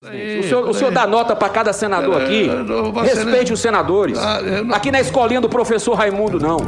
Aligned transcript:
O 0.00 0.42
senhor, 0.44 0.68
o 0.68 0.72
senhor 0.74 0.92
dá 0.92 1.08
nota 1.08 1.34
para 1.34 1.48
cada 1.48 1.72
senador 1.72 2.22
aqui. 2.22 2.48
Respeite 3.02 3.52
os 3.52 3.58
senadores. 3.58 4.16
Aqui 4.72 4.92
na 4.92 5.00
escolinha 5.00 5.40
do 5.40 5.48
professor 5.48 5.94
Raimundo, 5.94 6.38
não. 6.38 6.58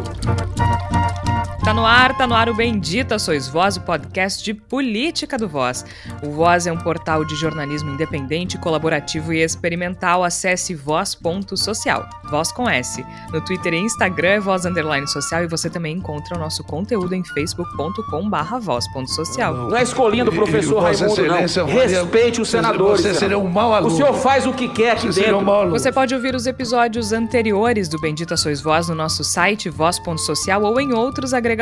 Tá 1.71 1.75
no 1.75 1.87
ar, 1.87 2.17
tá 2.17 2.27
no 2.27 2.35
ar 2.35 2.49
o 2.49 2.55
Bendita 2.55 3.17
Sois 3.17 3.47
Voz, 3.47 3.77
o 3.77 3.83
podcast 3.83 4.43
de 4.43 4.53
política 4.53 5.39
do 5.39 5.49
Voz. 5.49 5.85
O 6.21 6.33
Voz 6.33 6.67
é 6.67 6.73
um 6.73 6.77
portal 6.77 7.25
de 7.25 7.37
jornalismo 7.37 7.93
independente, 7.93 8.59
colaborativo 8.59 9.33
e 9.33 9.41
experimental. 9.41 10.25
Acesse 10.25 10.75
voz.social. 10.75 12.11
Voz 12.29 12.51
com 12.51 12.69
S. 12.69 13.07
No 13.33 13.41
Twitter 13.41 13.75
e 13.75 13.79
Instagram 13.79 14.29
é 14.31 14.41
voz 14.41 14.65
underline 14.67 15.07
social 15.07 15.45
e 15.45 15.47
você 15.47 15.71
também 15.71 15.97
encontra 15.97 16.37
o 16.37 16.41
nosso 16.41 16.65
conteúdo 16.65 17.15
em 17.15 17.23
facebook.com 17.23 18.29
barra 18.29 18.59
voz.social. 18.59 19.55
Não 19.55 19.77
é 19.77 19.85
escolinha 19.85 20.25
do 20.25 20.33
professor 20.33 20.81
Raimundo, 20.83 21.25
não. 21.25 21.67
Respeite 21.67 22.41
os 22.41 22.49
senadores. 22.49 23.03
Você 23.03 23.15
seria 23.15 23.39
um 23.39 23.49
mau 23.49 23.73
aluno. 23.73 23.95
O 23.95 23.97
senhor 23.97 24.15
faz 24.15 24.45
o 24.45 24.53
que 24.53 24.67
quer 24.67 24.95
aqui 24.95 25.07
Você 25.07 25.21
um 25.21 25.23
dentro. 25.23 25.43
mau 25.43 25.61
aluno. 25.61 25.79
Você 25.79 25.93
pode 25.93 26.13
ouvir 26.17 26.35
os 26.35 26.49
episódios 26.49 27.13
anteriores 27.13 27.89
do 27.89 28.01
Bendita 28.01 28.37
Sois 28.37 28.61
Voz 28.61 28.89
no 28.89 28.97
nosso 28.97 29.23
site 29.23 29.71
voz.social 29.71 30.65
ou 30.65 30.81
em 30.81 30.93
outros 30.93 31.33
agregadores. 31.33 31.60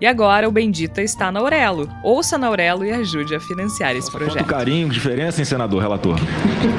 E 0.00 0.06
agora 0.06 0.48
o 0.48 0.52
Bendita 0.52 1.02
está 1.02 1.30
na 1.32 1.40
Aurelo. 1.40 1.88
Ouça 2.02 2.36
na 2.38 2.46
Aurelo 2.46 2.84
e 2.84 2.90
ajude 2.90 3.34
a 3.34 3.40
financiar 3.40 3.94
esse 3.96 4.10
Quanto 4.10 4.24
projeto. 4.24 4.44
carinho, 4.46 4.88
diferença, 4.88 5.40
hein, 5.40 5.44
senador, 5.44 5.80
relator? 5.82 6.16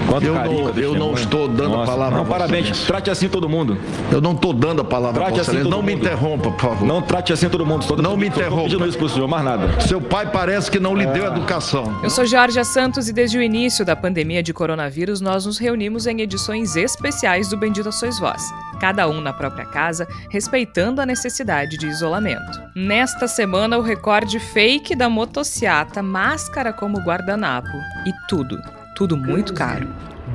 Quanto 0.09 0.25
Eu 0.25 0.33
carinho, 0.33 0.63
não- 0.63 0.67
a 0.73 0.79
eu 0.79 0.95
não 0.95 1.13
estou 1.13 1.47
dando 1.47 1.73
a 1.75 1.77
Nossa, 1.77 1.91
palavra 1.91 2.17
Não, 2.17 2.23
a 2.25 2.27
parabéns. 2.27 2.79
Trate 2.85 3.09
assim 3.09 3.27
todo 3.27 3.47
mundo. 3.49 3.77
Eu 4.11 4.21
não 4.21 4.31
estou 4.33 4.53
dando 4.53 4.81
a 4.81 4.85
palavra 4.85 5.21
Trate 5.25 5.33
para 5.33 5.41
assim 5.59 5.69
Não 5.69 5.81
me 5.81 5.93
mundo. 5.95 6.05
interrompa, 6.05 6.51
por 6.51 6.59
favor. 6.61 6.85
Não 6.87 7.01
trate 7.01 7.33
assim 7.33 7.49
todo 7.49 7.65
mundo. 7.65 7.85
Todo 7.85 8.01
Não 8.01 8.11
mundo. 8.11 8.19
me 8.21 8.27
interrompa. 8.27 8.63
pedindo 8.63 8.87
isso 8.87 8.97
pro 8.97 9.09
senhor, 9.09 9.27
mais 9.27 9.43
nada. 9.43 9.79
Seu 9.81 9.99
pai 10.01 10.29
parece 10.31 10.69
que 10.71 10.79
não 10.79 10.95
lhe 10.95 11.05
deu 11.07 11.25
educação. 11.25 11.99
Eu 12.03 12.09
sou 12.09 12.25
Georgia 12.25 12.63
Santos 12.63 13.07
e 13.09 13.13
desde 13.13 13.37
o 13.37 13.41
início 13.41 13.85
da 13.85 13.95
pandemia 13.95 14.41
de 14.41 14.53
coronavírus 14.53 15.21
nós 15.21 15.45
nos 15.45 15.57
reunimos 15.57 16.07
em 16.07 16.21
edições 16.21 16.75
especiais 16.75 17.49
do 17.49 17.57
Bendita 17.57 17.91
Sois 17.91 18.19
Vós, 18.19 18.41
cada 18.79 19.07
um 19.07 19.21
na 19.21 19.33
própria 19.33 19.65
casa, 19.65 20.07
respeitando 20.29 21.01
a 21.01 21.05
necessidade 21.05 21.77
de 21.77 21.87
isolamento. 21.87 22.36
Nesta 22.75 23.27
semana, 23.27 23.77
o 23.77 23.81
recorde 23.81 24.39
fake 24.39 24.95
da 24.95 25.09
motociata, 25.09 26.01
máscara 26.01 26.71
como 26.73 26.99
guardanapo 26.99 27.77
e 28.05 28.13
tudo, 28.27 28.61
tudo 28.95 29.17
muito 29.17 29.53
caro. 29.53 29.87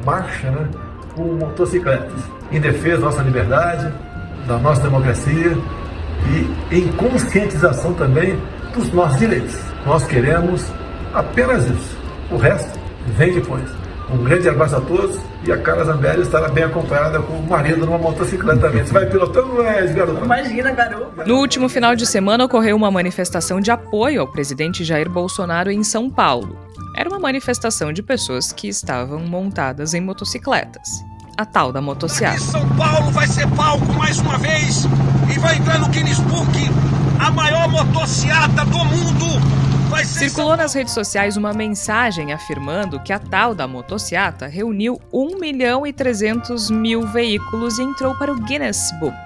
marcha 0.05 0.51
né, 0.51 0.69
motocicletas, 1.17 2.23
em 2.51 2.61
defesa 2.61 2.99
da 2.99 3.07
nossa 3.07 3.23
liberdade, 3.23 3.93
da 4.47 4.59
nossa 4.59 4.83
democracia 4.83 5.57
e 6.71 6.77
em 6.77 6.89
conscientização 6.93 7.95
também 7.95 8.39
dos 8.75 8.93
nossos 8.93 9.19
direitos. 9.19 9.59
Nós 9.85 10.05
queremos 10.05 10.67
apenas 11.13 11.69
isso. 11.69 11.97
O 12.31 12.37
resto 12.37 12.79
vem 13.17 13.35
depois. 13.35 13.69
Um 14.11 14.25
grande 14.25 14.49
abraço 14.49 14.77
a 14.77 14.81
todos 14.81 15.19
e 15.45 15.51
a 15.51 15.59
Carla 15.59 15.85
Zambelli 15.85 16.23
estará 16.23 16.49
bem 16.49 16.65
acompanhada 16.65 17.21
com 17.21 17.35
o 17.35 17.49
marido 17.49 17.85
numa 17.85 17.99
motocicleta 17.99 18.61
também. 18.61 18.85
Você 18.85 18.93
vai 18.93 19.07
pilotando 19.07 19.55
ou 19.55 19.65
é 19.65 19.87
garoto? 19.87 20.25
Imagina, 20.25 20.71
garoto. 20.73 21.29
No 21.29 21.39
último 21.39 21.69
final 21.69 21.97
de 21.97 22.07
semana 22.07 22.45
ocorreu 22.45 22.77
uma 22.77 22.91
manifestação 22.91 23.61
de 23.61 23.71
apoio 23.71 24.21
ao 24.21 24.29
presidente 24.29 24.85
Jair 24.85 25.11
Bolsonaro 25.11 25.71
em 25.71 25.83
São 25.83 26.09
Paulo. 26.09 26.57
Era 26.97 27.09
uma 27.09 27.19
manifestação 27.19 27.93
de 27.93 28.03
pessoas 28.03 28.53
que 28.53 28.69
estavam 28.69 29.21
montadas 29.21 29.95
em 29.95 30.01
motocicletas. 30.01 31.05
A 31.37 31.47
tal 31.47 31.73
da 31.73 31.81
motociata. 31.81 32.39
São 32.39 32.69
Paulo 32.77 33.11
vai 33.11 33.27
ser 33.27 33.49
palco 33.49 33.93
mais 33.95 34.19
uma 34.19 34.39
vez 34.39 34.85
e 35.35 35.39
vai 35.39 35.57
entrar 35.57 35.79
no 35.79 35.89
Guinness 35.89 36.21
Book, 36.21 36.53
a 37.19 37.31
maior 37.31 37.69
motociata 37.69 38.65
do 38.67 38.85
mundo. 38.85 39.72
Circulou 40.23 40.57
nas 40.57 40.73
redes 40.73 40.95
sociais 40.95 41.37
uma 41.37 41.53
mensagem 41.53 42.33
afirmando 42.33 43.01
que 43.01 43.13
a 43.13 43.19
tal 43.19 43.57
da 43.57 43.67
motociata 43.67 44.47
reuniu 44.47 45.01
1 45.13 45.37
milhão 45.41 45.85
e 45.85 45.93
300 45.93 46.71
mil 46.71 47.05
veículos 47.09 47.77
e 47.81 47.83
entrou 47.83 48.15
para 48.15 48.31
o 48.31 48.37
Guinness 48.37 48.93
Book. 49.01 49.17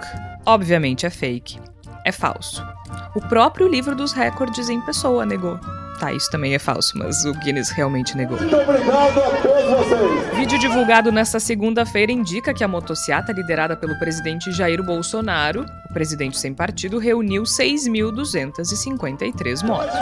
Obviamente 0.47 1.05
é 1.05 1.11
fake. 1.11 1.61
É 2.03 2.11
falso. 2.11 2.67
O 3.15 3.21
próprio 3.21 3.69
livro 3.69 3.95
dos 3.95 4.13
recordes 4.13 4.71
em 4.71 4.81
pessoa 4.81 5.27
negou. 5.27 5.61
Tá, 5.99 6.13
isso 6.13 6.31
também 6.31 6.55
é 6.55 6.59
falso, 6.59 6.99
mas 6.99 7.25
o 7.25 7.33
Guinness 7.33 7.71
realmente 7.71 8.15
negou. 8.17 8.39
Muito 8.39 8.55
obrigado 8.55 9.19
a 9.19 9.31
todos 9.43 9.65
vocês. 9.65 10.37
Vídeo 10.37 10.59
divulgado 10.59 11.11
nesta 11.11 11.41
segunda-feira 11.41 12.13
indica 12.13 12.53
que 12.53 12.63
a 12.63 12.69
motociata, 12.69 13.33
liderada 13.33 13.75
pelo 13.77 13.99
presidente 13.99 14.53
Jair 14.53 14.83
Bolsonaro, 14.83 15.65
o 15.89 15.95
presidente 15.95 16.39
sem 16.39 16.53
partido, 16.53 16.99
reuniu 16.99 17.45
6.253 17.45 19.65
motos. 19.65 19.95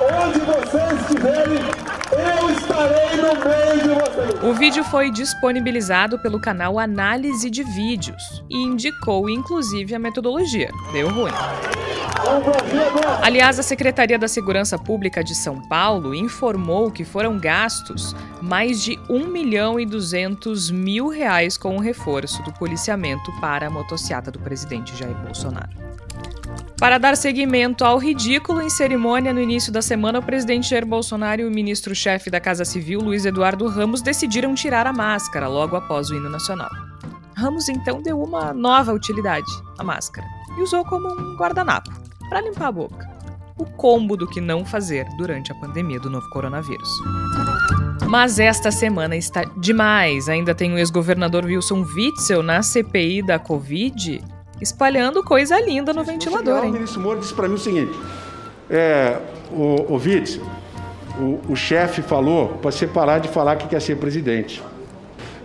Onde 0.00 0.38
vocês 0.40 1.00
estiverem, 1.02 1.58
eu 2.12 2.50
estarei 2.50 3.16
no 3.16 3.34
meio 3.44 3.82
de 3.82 3.94
vocês. 3.94 4.42
O 4.42 4.54
vídeo 4.54 4.84
foi 4.84 5.10
disponibilizado 5.10 6.18
pelo 6.18 6.40
canal 6.40 6.78
Análise 6.78 7.48
de 7.50 7.62
Vídeos 7.62 8.42
e 8.50 8.58
indicou 8.58 9.28
inclusive 9.28 9.94
a 9.94 9.98
metodologia. 9.98 10.70
Deu 10.92 11.08
ruim. 11.08 11.32
Aliás, 13.22 13.58
a 13.58 13.62
Secretaria 13.62 14.18
da 14.18 14.28
Segurança 14.28 14.78
Pública 14.78 15.22
de 15.22 15.34
São 15.34 15.60
Paulo 15.68 16.14
informou 16.14 16.90
que 16.90 17.04
foram 17.04 17.38
gastos 17.38 18.14
mais 18.40 18.82
de 18.82 18.98
1 19.08 19.26
milhão 19.26 19.78
e 19.78 19.84
200 19.84 20.70
mil 20.70 21.08
reais 21.08 21.56
com 21.56 21.76
o 21.76 21.80
reforço 21.80 22.42
do 22.42 22.52
policiamento 22.52 23.32
para 23.40 23.66
a 23.66 23.70
motociata 23.70 24.30
do 24.30 24.38
presidente 24.38 24.96
Jair 24.96 25.16
Bolsonaro. 25.16 25.93
Para 26.78 26.98
dar 26.98 27.16
seguimento 27.16 27.84
ao 27.84 27.98
ridículo 27.98 28.60
em 28.60 28.68
cerimônia 28.68 29.32
no 29.32 29.40
início 29.40 29.72
da 29.72 29.80
semana, 29.80 30.18
o 30.18 30.22
presidente 30.22 30.68
Jair 30.68 30.84
Bolsonaro 30.84 31.40
e 31.40 31.44
o 31.44 31.50
ministro-chefe 31.50 32.30
da 32.30 32.40
Casa 32.40 32.64
Civil, 32.64 33.00
Luiz 33.00 33.24
Eduardo 33.24 33.66
Ramos, 33.68 34.02
decidiram 34.02 34.54
tirar 34.54 34.86
a 34.86 34.92
máscara 34.92 35.48
logo 35.48 35.76
após 35.76 36.10
o 36.10 36.14
hino 36.14 36.28
nacional. 36.28 36.70
Ramos 37.36 37.68
então 37.68 38.02
deu 38.02 38.20
uma 38.20 38.52
nova 38.52 38.92
utilidade, 38.92 39.50
a 39.78 39.84
máscara, 39.84 40.26
e 40.58 40.62
usou 40.62 40.84
como 40.84 41.08
um 41.08 41.36
guardanapo 41.36 41.90
para 42.28 42.40
limpar 42.40 42.66
a 42.66 42.72
boca. 42.72 43.14
O 43.56 43.64
combo 43.64 44.16
do 44.16 44.26
que 44.26 44.40
não 44.40 44.64
fazer 44.64 45.06
durante 45.16 45.52
a 45.52 45.54
pandemia 45.54 46.00
do 46.00 46.10
novo 46.10 46.28
coronavírus. 46.30 46.88
Mas 48.08 48.40
esta 48.40 48.72
semana 48.72 49.16
está 49.16 49.44
demais. 49.58 50.28
Ainda 50.28 50.54
tem 50.54 50.72
o 50.72 50.78
ex-governador 50.78 51.44
Wilson 51.44 51.84
Witzel 51.94 52.42
na 52.42 52.62
CPI 52.62 53.22
da 53.22 53.38
Covid 53.38 54.20
espalhando 54.60 55.22
coisa 55.22 55.58
linda 55.60 55.92
no 55.92 56.04
ventilador, 56.04 56.62
O 56.62 56.64
hein? 56.64 56.72
ministro 56.72 57.00
Moro 57.00 57.20
disse 57.20 57.34
para 57.34 57.48
mim 57.48 57.54
o 57.54 57.58
seguinte: 57.58 57.92
é, 58.70 59.18
o, 59.50 59.94
o 59.94 60.00
o, 61.16 61.52
o 61.52 61.56
chefe 61.56 62.02
falou 62.02 62.48
para 62.60 62.70
você 62.72 62.86
parar 62.86 63.18
de 63.18 63.28
falar 63.28 63.56
que 63.56 63.68
quer 63.68 63.80
ser 63.80 63.96
presidente. 63.96 64.62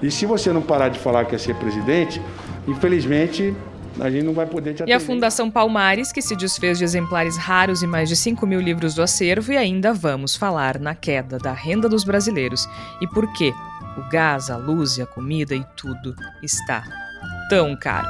E 0.01 0.09
se 0.09 0.25
você 0.25 0.51
não 0.51 0.61
parar 0.61 0.89
de 0.89 0.97
falar 0.97 1.25
que 1.25 1.31
quer 1.31 1.39
ser 1.39 1.55
presidente, 1.55 2.21
infelizmente 2.67 3.53
a 3.99 4.09
gente 4.09 4.23
não 4.23 4.33
vai 4.33 4.45
poder 4.45 4.73
te 4.73 4.79
E 4.79 4.83
atender. 4.83 4.93
a 4.93 4.99
Fundação 4.99 5.51
Palmares, 5.51 6.11
que 6.11 6.21
se 6.21 6.35
desfez 6.35 6.77
de 6.77 6.85
exemplares 6.85 7.35
raros 7.37 7.83
e 7.83 7.87
mais 7.87 8.07
de 8.07 8.15
5 8.15 8.47
mil 8.47 8.61
livros 8.61 8.95
do 8.95 9.01
acervo, 9.03 9.51
e 9.51 9.57
ainda 9.57 9.93
vamos 9.93 10.35
falar 10.35 10.79
na 10.79 10.95
queda 10.95 11.37
da 11.37 11.51
renda 11.51 11.89
dos 11.89 12.03
brasileiros 12.03 12.67
e 13.01 13.07
por 13.07 13.31
que 13.33 13.53
o 13.97 14.09
gás, 14.09 14.49
a 14.49 14.55
luz 14.55 14.97
e 14.97 15.01
a 15.01 15.05
comida 15.05 15.53
e 15.53 15.65
tudo 15.75 16.15
está 16.41 16.83
tão 17.49 17.75
caro. 17.75 18.07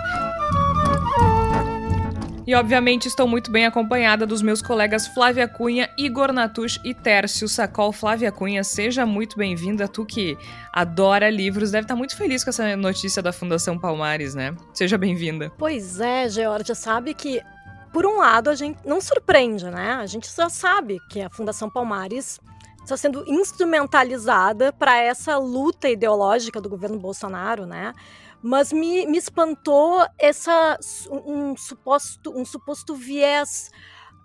E 2.49 2.55
obviamente 2.55 3.07
estou 3.07 3.27
muito 3.27 3.51
bem 3.51 3.67
acompanhada 3.67 4.25
dos 4.25 4.41
meus 4.41 4.59
colegas 4.59 5.05
Flávia 5.05 5.47
Cunha, 5.47 5.87
Igor 5.95 6.33
Natush 6.33 6.79
e 6.83 6.95
Tércio 6.95 7.47
Sacol. 7.47 7.91
Flávia 7.91 8.31
Cunha, 8.31 8.63
seja 8.63 9.05
muito 9.05 9.37
bem-vinda. 9.37 9.87
Tu 9.87 10.03
que 10.03 10.35
adora 10.73 11.29
livros, 11.29 11.69
deve 11.69 11.83
estar 11.83 11.95
muito 11.95 12.17
feliz 12.17 12.43
com 12.43 12.49
essa 12.49 12.75
notícia 12.75 13.21
da 13.21 13.31
Fundação 13.31 13.77
Palmares, 13.77 14.33
né? 14.33 14.55
Seja 14.73 14.97
bem-vinda. 14.97 15.51
Pois 15.59 15.99
é, 15.99 16.27
Georgia, 16.27 16.73
sabe 16.73 17.13
que, 17.13 17.39
por 17.93 18.03
um 18.03 18.17
lado, 18.17 18.49
a 18.49 18.55
gente 18.55 18.79
não 18.83 18.99
surpreende, 18.99 19.65
né? 19.65 19.99
A 20.01 20.07
gente 20.07 20.27
já 20.35 20.49
sabe 20.49 20.97
que 21.07 21.21
a 21.21 21.29
Fundação 21.29 21.69
Palmares 21.69 22.39
está 22.83 22.97
sendo 22.97 23.23
instrumentalizada 23.27 24.73
para 24.73 24.97
essa 24.97 25.37
luta 25.37 25.87
ideológica 25.87 26.59
do 26.59 26.67
governo 26.67 26.97
Bolsonaro, 26.97 27.67
né? 27.67 27.93
Mas 28.41 28.71
me, 28.71 29.05
me 29.05 29.17
espantou 29.17 30.05
essa 30.17 30.77
um 31.11 31.57
suposto 31.57 32.31
um 32.37 32.45
suposto 32.45 32.95
viés 32.95 33.69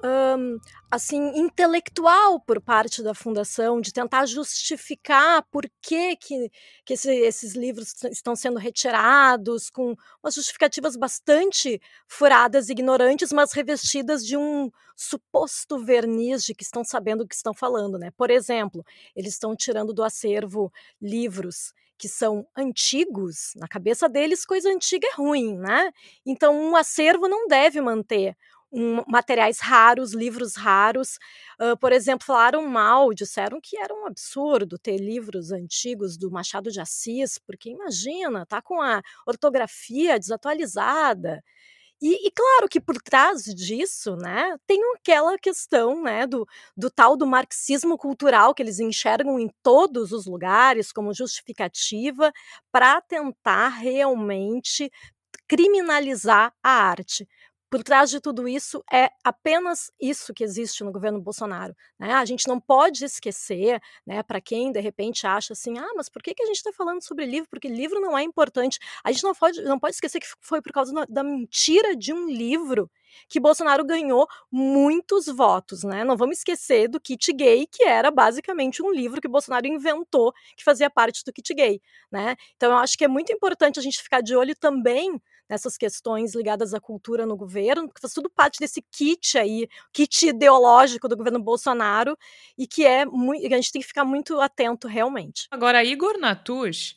hum, 0.03 0.59
assim 0.91 1.33
intelectual 1.39 2.41
por 2.41 2.61
parte 2.61 3.03
da 3.03 3.15
fundação 3.15 3.81
de 3.81 3.93
tentar 3.93 4.27
justificar 4.27 5.43
por 5.51 5.65
que, 5.83 6.17
que, 6.17 6.51
que 6.85 6.95
esse- 6.95 7.11
esses 7.21 7.55
livros 7.55 7.95
estão 8.11 8.37
sendo 8.37 8.59
retirados 8.59 9.71
com 9.71 9.95
umas 10.23 10.35
justificativas 10.35 10.97
bastante 10.97 11.81
furadas, 12.09 12.69
ignorantes, 12.69 13.33
mas 13.33 13.53
revestidas 13.53 14.25
de 14.27 14.37
um 14.37 14.71
suposto 14.97 15.79
verniz 15.85 16.45
de 16.45 16.55
que 16.55 16.63
estão 16.65 16.85
sabendo 16.85 17.23
o 17.25 17.29
que 17.29 17.35
estão 17.35 17.55
falando, 17.55 17.99
né? 17.99 18.11
Por 18.17 18.31
exemplo, 18.31 18.85
eles 19.17 19.33
estão 19.35 19.57
tirando 19.57 19.93
do 19.93 20.03
acervo 20.05 20.73
livros 21.01 21.73
que 21.97 22.09
são 22.09 22.45
antigos, 22.57 23.53
na 23.57 23.69
cabeça 23.69 24.09
deles 24.09 24.45
coisa 24.45 24.69
antiga 24.69 25.07
é 25.07 25.15
ruim, 25.17 25.57
né? 25.57 25.91
Então 26.27 26.55
um 26.55 26.77
acervo 26.77 27.29
não 27.29 27.47
deve 27.47 27.81
manter 27.81 28.37
um, 28.75 29.03
materiais 29.07 29.61
raros, 29.61 30.13
livros 30.13 30.57
raros. 30.57 31.19
Uh, 31.61 31.77
por 31.79 31.93
exemplo, 31.93 32.27
falaram 32.27 32.67
mal, 32.67 33.15
disseram 33.15 33.61
que 33.63 33.77
era 33.79 33.95
um 33.95 34.07
absurdo 34.07 34.79
ter 34.79 34.99
livros 34.99 35.53
antigos 35.53 36.19
do 36.19 36.31
Machado 36.31 36.71
de 36.71 36.81
Assis, 36.81 37.39
porque 37.39 37.71
imagina, 37.71 38.45
tá 38.45 38.61
com 38.61 38.83
a 38.83 39.01
ortografia 39.27 40.19
desatualizada. 40.19 41.43
E, 42.03 42.27
e, 42.27 42.31
claro 42.33 42.69
que 42.69 42.81
por 42.81 43.01
trás 43.01 43.45
disso, 43.45 44.17
né, 44.17 44.57
tem 44.67 44.81
aquela 44.97 45.39
questão, 45.39 46.03
né, 46.03 46.27
do, 46.27 46.47
do 46.77 46.91
tal 46.91 47.17
do 47.17 47.27
marxismo 47.27 47.97
cultural 47.97 48.53
que 48.53 48.63
eles 48.63 48.81
enxergam 48.81 49.39
em 49.39 49.49
todos 49.63 50.13
os 50.13 50.27
lugares 50.27 50.93
como 50.93 51.15
justificativa 51.15 52.33
para 52.71 53.01
tentar 53.01 53.69
realmente 53.69 54.91
criminalizar 55.49 56.53
a 56.63 56.71
arte 56.71 57.27
por 57.75 57.83
trás 57.83 58.09
de 58.09 58.21
tudo 58.21 58.47
isso 58.47 58.85
é 58.89 59.11
apenas 59.25 59.91
isso 60.01 60.33
que 60.33 60.45
existe 60.45 60.85
no 60.85 60.93
governo 60.93 61.21
Bolsonaro. 61.21 61.75
Né? 61.99 62.13
A 62.13 62.25
gente 62.25 62.47
não 62.47 62.61
pode 62.61 63.05
esquecer, 63.05 63.83
né, 64.07 64.23
para 64.23 64.41
quem 64.41 64.71
de 64.71 64.79
repente 64.79 65.27
acha 65.27 65.55
assim, 65.55 65.77
ah, 65.77 65.91
mas 65.97 66.09
por 66.09 66.23
que, 66.23 66.35
que 66.35 66.43
a 66.45 66.47
gente 66.47 66.59
está 66.59 66.73
falando 66.73 67.03
sobre 67.03 67.27
livro? 67.27 67.51
Porque 67.51 67.67
livro 67.67 68.01
não 68.01 68.17
é 68.17 68.23
importante. 68.23 68.79
A 69.03 69.11
gente 69.11 69.25
não 69.25 69.35
pode, 69.35 69.61
não 69.63 69.77
pode 69.77 69.97
esquecer 69.97 70.21
que 70.21 70.27
foi 70.41 70.63
por 70.63 70.71
causa 70.71 70.93
da 71.09 71.25
mentira 71.25 71.97
de 71.97 72.13
um 72.13 72.29
livro 72.29 72.89
que 73.29 73.41
Bolsonaro 73.41 73.85
ganhou 73.85 74.27
muitos 74.51 75.27
votos, 75.27 75.85
né? 75.85 76.05
Não 76.05 76.17
vamos 76.17 76.39
esquecer 76.39 76.89
do 76.89 77.01
kit 77.01 77.33
gay, 77.33 77.67
que 77.67 77.85
era 77.85 78.11
basicamente 78.11 78.83
um 78.83 78.91
livro 78.91 79.21
que 79.21 79.29
Bolsonaro 79.29 79.67
inventou, 79.67 80.33
que 80.57 80.65
fazia 80.65 80.91
parte 80.91 81.25
do 81.25 81.33
kit 81.33 81.55
gay, 81.55 81.81
né? 82.11 82.37
Então 82.57 82.73
eu 82.73 82.79
acho 82.79 82.97
que 82.97 83.05
é 83.05 83.09
muito 83.09 83.33
importante 83.33 83.79
a 83.79 83.83
gente 83.83 84.03
ficar 84.03 84.21
de 84.21 84.37
olho 84.37 84.55
também 84.55 85.21
nessas 85.49 85.77
questões 85.77 86.35
ligadas 86.35 86.73
à 86.75 86.81
cultura 86.81 87.27
no 87.27 87.37
governo, 87.37 87.87
porque 87.87 88.01
faz 88.01 88.13
tudo 88.13 88.31
parte 88.31 88.59
desse 88.59 88.83
kit 88.91 89.39
aí, 89.39 89.69
kit 89.93 90.29
ideológico 90.29 91.09
do 91.09 91.17
governo 91.17 91.39
Bolsonaro, 91.39 92.17
e 92.57 92.67
que 92.67 92.87
é 92.87 93.05
muito, 93.05 93.47
a 93.47 93.57
gente 93.57 93.73
tem 93.73 93.83
que 93.83 93.89
ficar 93.89 94.05
muito 94.05 94.41
atento 94.41 94.89
realmente. 94.89 95.47
Agora, 95.51 95.85
Igor 95.85 96.19
Natush, 96.19 96.97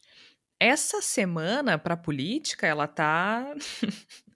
essa 0.60 1.02
semana 1.02 1.78
para 1.78 1.94
a 1.94 1.98
política, 1.98 2.66
ela 2.66 2.88
tá 2.88 3.54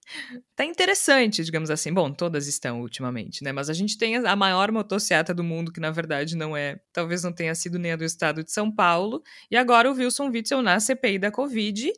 tá 0.55 0.65
interessante, 0.65 1.43
digamos 1.43 1.69
assim. 1.69 1.93
Bom, 1.93 2.11
todas 2.11 2.47
estão 2.47 2.81
ultimamente, 2.81 3.43
né? 3.43 3.51
Mas 3.51 3.69
a 3.69 3.73
gente 3.73 3.97
tem 3.97 4.15
a 4.15 4.35
maior 4.35 4.71
motociata 4.71 5.33
do 5.33 5.43
mundo, 5.43 5.71
que 5.71 5.79
na 5.79 5.91
verdade 5.91 6.35
não 6.35 6.55
é, 6.55 6.79
talvez 6.93 7.23
não 7.23 7.31
tenha 7.31 7.55
sido 7.55 7.77
nem 7.77 7.91
a 7.91 7.95
do 7.95 8.03
estado 8.03 8.43
de 8.43 8.51
São 8.51 8.71
Paulo, 8.71 9.21
e 9.49 9.57
agora 9.57 9.91
o 9.91 9.95
Wilson 9.95 10.29
Witzel 10.29 10.61
na 10.61 10.79
CPI 10.79 11.19
da 11.19 11.31
Covid 11.31 11.91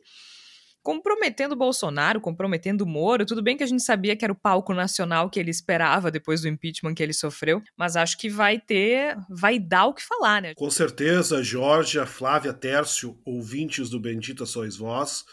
comprometendo 0.84 1.56
Bolsonaro, 1.56 2.20
comprometendo 2.20 2.86
Moro. 2.86 3.24
Tudo 3.24 3.42
bem 3.42 3.56
que 3.56 3.64
a 3.64 3.66
gente 3.66 3.82
sabia 3.82 4.14
que 4.14 4.24
era 4.24 4.32
o 4.32 4.36
palco 4.36 4.74
nacional 4.74 5.30
que 5.30 5.40
ele 5.40 5.50
esperava 5.50 6.10
depois 6.10 6.42
do 6.42 6.48
impeachment 6.48 6.94
que 6.94 7.02
ele 7.02 7.14
sofreu, 7.14 7.62
mas 7.74 7.96
acho 7.96 8.18
que 8.18 8.28
vai 8.28 8.60
ter, 8.60 9.16
vai 9.30 9.58
dar 9.58 9.86
o 9.86 9.94
que 9.94 10.02
falar, 10.02 10.42
né? 10.42 10.54
Com 10.54 10.70
certeza, 10.70 11.42
Jorge, 11.42 12.04
Flávia, 12.04 12.52
Tércio, 12.52 13.18
ouvintes 13.24 13.88
do 13.88 13.98
Bendita 13.98 14.44
Sois 14.44 14.76
Vós, 14.76 15.24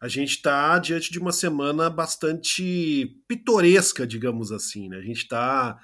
a 0.00 0.08
gente 0.08 0.36
está 0.36 0.78
diante 0.78 1.10
de 1.10 1.18
uma 1.18 1.32
semana 1.32 1.88
bastante 1.88 3.18
pitoresca, 3.26 4.06
digamos 4.06 4.52
assim. 4.52 4.88
Né? 4.88 4.98
A 4.98 5.02
gente 5.02 5.22
está 5.22 5.78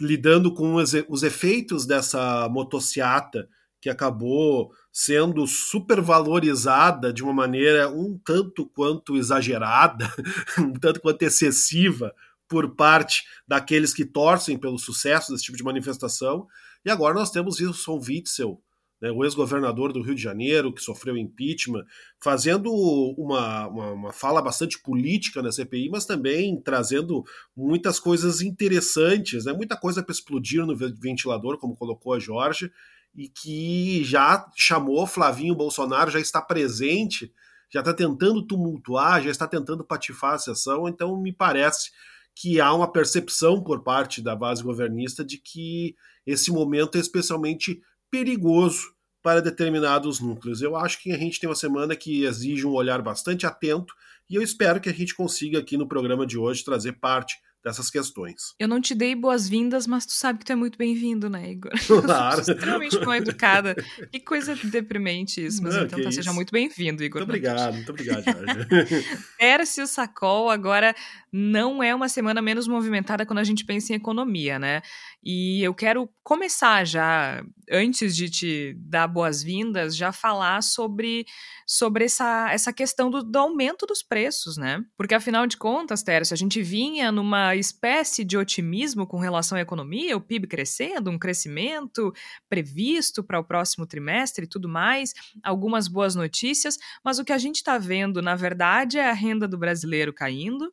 lidando 0.00 0.52
com 0.52 0.74
os, 0.74 0.92
os 1.08 1.22
efeitos 1.22 1.86
dessa 1.86 2.48
motociata 2.48 3.48
que 3.80 3.88
acabou 3.90 4.72
sendo 4.92 5.46
supervalorizada 5.46 7.12
de 7.12 7.22
uma 7.22 7.32
maneira 7.32 7.88
um 7.90 8.18
tanto 8.24 8.66
quanto 8.66 9.16
exagerada, 9.16 10.10
um 10.58 10.72
tanto 10.72 11.00
quanto 11.00 11.22
excessiva 11.22 12.14
por 12.48 12.74
parte 12.74 13.24
daqueles 13.46 13.92
que 13.92 14.04
torcem 14.04 14.58
pelo 14.58 14.78
sucesso 14.78 15.32
desse 15.32 15.44
tipo 15.44 15.56
de 15.56 15.64
manifestação. 15.64 16.46
E 16.84 16.90
agora 16.90 17.14
nós 17.14 17.30
temos 17.30 17.60
Wilson 17.60 18.00
Witzel, 18.06 18.60
né, 19.00 19.10
o 19.10 19.24
ex-governador 19.24 19.92
do 19.92 20.02
Rio 20.02 20.14
de 20.14 20.22
Janeiro, 20.22 20.72
que 20.72 20.82
sofreu 20.82 21.16
impeachment, 21.16 21.84
fazendo 22.22 22.72
uma, 22.72 23.66
uma, 23.68 23.90
uma, 23.92 24.12
fala 24.12 24.40
bastante 24.40 24.78
política 24.80 25.42
na 25.42 25.52
CPI, 25.52 25.90
mas 25.90 26.06
também 26.06 26.60
trazendo 26.60 27.24
muitas 27.56 28.00
coisas 28.00 28.40
interessantes, 28.40 29.44
né, 29.44 29.52
muita 29.52 29.76
coisa 29.76 30.02
para 30.02 30.12
explodir 30.12 30.64
no 30.64 30.76
ventilador, 30.76 31.58
como 31.58 31.76
colocou 31.76 32.14
a 32.14 32.18
Jorge, 32.18 32.70
e 33.14 33.28
que 33.28 34.02
já 34.04 34.50
chamou 34.56 35.06
Flavinho 35.06 35.54
Bolsonaro, 35.54 36.10
já 36.10 36.18
está 36.18 36.40
presente, 36.40 37.32
já 37.70 37.80
está 37.80 37.92
tentando 37.92 38.46
tumultuar, 38.46 39.22
já 39.22 39.30
está 39.30 39.46
tentando 39.46 39.84
patifar 39.84 40.34
a 40.34 40.38
sessão, 40.38 40.88
então 40.88 41.20
me 41.20 41.32
parece 41.32 41.90
que 42.34 42.60
há 42.60 42.72
uma 42.74 42.90
percepção 42.90 43.62
por 43.62 43.82
parte 43.82 44.20
da 44.20 44.34
base 44.34 44.62
governista 44.62 45.24
de 45.24 45.38
que 45.38 45.94
esse 46.26 46.50
momento 46.50 46.96
é 46.96 47.00
especialmente 47.00 47.80
perigoso 48.14 48.94
para 49.20 49.42
determinados 49.42 50.20
núcleos. 50.20 50.62
Eu 50.62 50.76
acho 50.76 51.02
que 51.02 51.10
a 51.10 51.18
gente 51.18 51.40
tem 51.40 51.48
uma 51.48 51.56
semana 51.56 51.96
que 51.96 52.24
exige 52.24 52.64
um 52.64 52.70
olhar 52.70 53.02
bastante 53.02 53.44
atento 53.44 53.92
e 54.30 54.36
eu 54.36 54.42
espero 54.42 54.80
que 54.80 54.88
a 54.88 54.92
gente 54.92 55.16
consiga 55.16 55.58
aqui 55.58 55.76
no 55.76 55.88
programa 55.88 56.24
de 56.24 56.38
hoje 56.38 56.62
trazer 56.62 56.92
parte 56.92 57.34
dessas 57.64 57.90
questões. 57.90 58.54
Eu 58.58 58.68
não 58.68 58.78
te 58.78 58.94
dei 58.94 59.14
boas-vindas, 59.14 59.86
mas 59.86 60.04
tu 60.04 60.12
sabe 60.12 60.38
que 60.38 60.44
tu 60.44 60.52
é 60.52 60.54
muito 60.54 60.76
bem-vindo, 60.76 61.30
né, 61.30 61.50
Igor? 61.50 61.72
Claro. 62.04 62.40
extremamente 62.42 63.00
mal 63.00 63.14
educada. 63.14 63.74
Que 64.12 64.20
coisa 64.20 64.54
deprimente 64.54 65.44
isso, 65.44 65.62
mas 65.62 65.74
não, 65.74 65.84
então 65.84 66.02
tá, 66.02 66.12
seja 66.12 66.32
muito 66.32 66.52
bem-vindo, 66.52 67.02
Igor. 67.02 67.22
Muito 67.22 67.30
obrigado, 67.30 67.74
muito 67.74 67.90
obrigado, 67.90 68.22
Jorge. 68.22 69.06
Tércio 69.38 69.86
Sacol 69.86 70.50
agora 70.50 70.94
não 71.32 71.82
é 71.82 71.94
uma 71.94 72.08
semana 72.08 72.42
menos 72.42 72.68
movimentada 72.68 73.24
quando 73.24 73.38
a 73.38 73.44
gente 73.44 73.64
pensa 73.64 73.92
em 73.92 73.96
economia, 73.96 74.58
né? 74.58 74.82
E 75.22 75.62
eu 75.62 75.72
quero 75.72 76.08
começar 76.22 76.84
já, 76.84 77.42
antes 77.70 78.14
de 78.16 78.30
te 78.30 78.74
dar 78.78 79.06
boas-vindas, 79.06 79.96
já 79.96 80.12
falar 80.12 80.62
sobre, 80.62 81.26
sobre 81.66 82.04
essa, 82.04 82.52
essa 82.52 82.72
questão 82.72 83.10
do, 83.10 83.22
do 83.22 83.38
aumento 83.38 83.86
dos 83.86 84.02
preços, 84.02 84.56
né? 84.56 84.84
Porque 84.96 85.14
afinal 85.14 85.46
de 85.46 85.56
contas, 85.56 86.02
Tércio, 86.02 86.34
a 86.34 86.36
gente 86.36 86.62
vinha 86.62 87.10
numa 87.10 87.54
espécie 87.56 88.24
de 88.24 88.36
otimismo 88.36 89.06
com 89.06 89.18
relação 89.18 89.58
à 89.58 89.60
economia, 89.60 90.16
o 90.16 90.20
PIB 90.20 90.46
crescendo, 90.46 91.10
um 91.10 91.18
crescimento 91.18 92.12
previsto 92.48 93.22
para 93.22 93.38
o 93.38 93.44
próximo 93.44 93.86
trimestre 93.86 94.44
e 94.44 94.48
tudo 94.48 94.68
mais, 94.68 95.12
algumas 95.42 95.88
boas 95.88 96.14
notícias, 96.14 96.78
mas 97.04 97.18
o 97.18 97.24
que 97.24 97.32
a 97.32 97.38
gente 97.38 97.56
está 97.56 97.78
vendo, 97.78 98.22
na 98.22 98.34
verdade, 98.34 98.98
é 98.98 99.08
a 99.08 99.12
renda 99.12 99.48
do 99.48 99.58
brasileiro 99.58 100.12
caindo, 100.12 100.72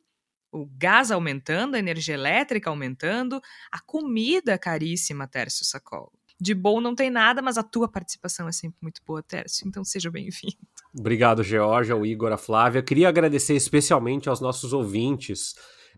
o 0.52 0.66
gás 0.66 1.10
aumentando, 1.10 1.74
a 1.74 1.78
energia 1.78 2.14
elétrica 2.14 2.68
aumentando, 2.68 3.40
a 3.70 3.80
comida 3.80 4.58
caríssima, 4.58 5.26
Tércio 5.26 5.64
Sacol. 5.64 6.12
De 6.42 6.54
bom 6.54 6.80
não 6.80 6.94
tem 6.94 7.08
nada, 7.08 7.40
mas 7.40 7.56
a 7.56 7.62
tua 7.62 7.86
participação 7.86 8.48
é 8.48 8.52
sempre 8.52 8.78
muito 8.82 9.00
boa, 9.06 9.22
Tércio. 9.22 9.68
Então 9.68 9.84
seja 9.84 10.10
bem-vindo. 10.10 10.56
Obrigado, 10.98 11.42
Georgia, 11.42 11.96
o 11.96 12.04
Igor, 12.04 12.32
a 12.32 12.36
Flávia. 12.36 12.82
Queria 12.82 13.08
agradecer 13.08 13.54
especialmente 13.54 14.28
aos 14.28 14.40
nossos 14.40 14.72
ouvintes 14.72 15.54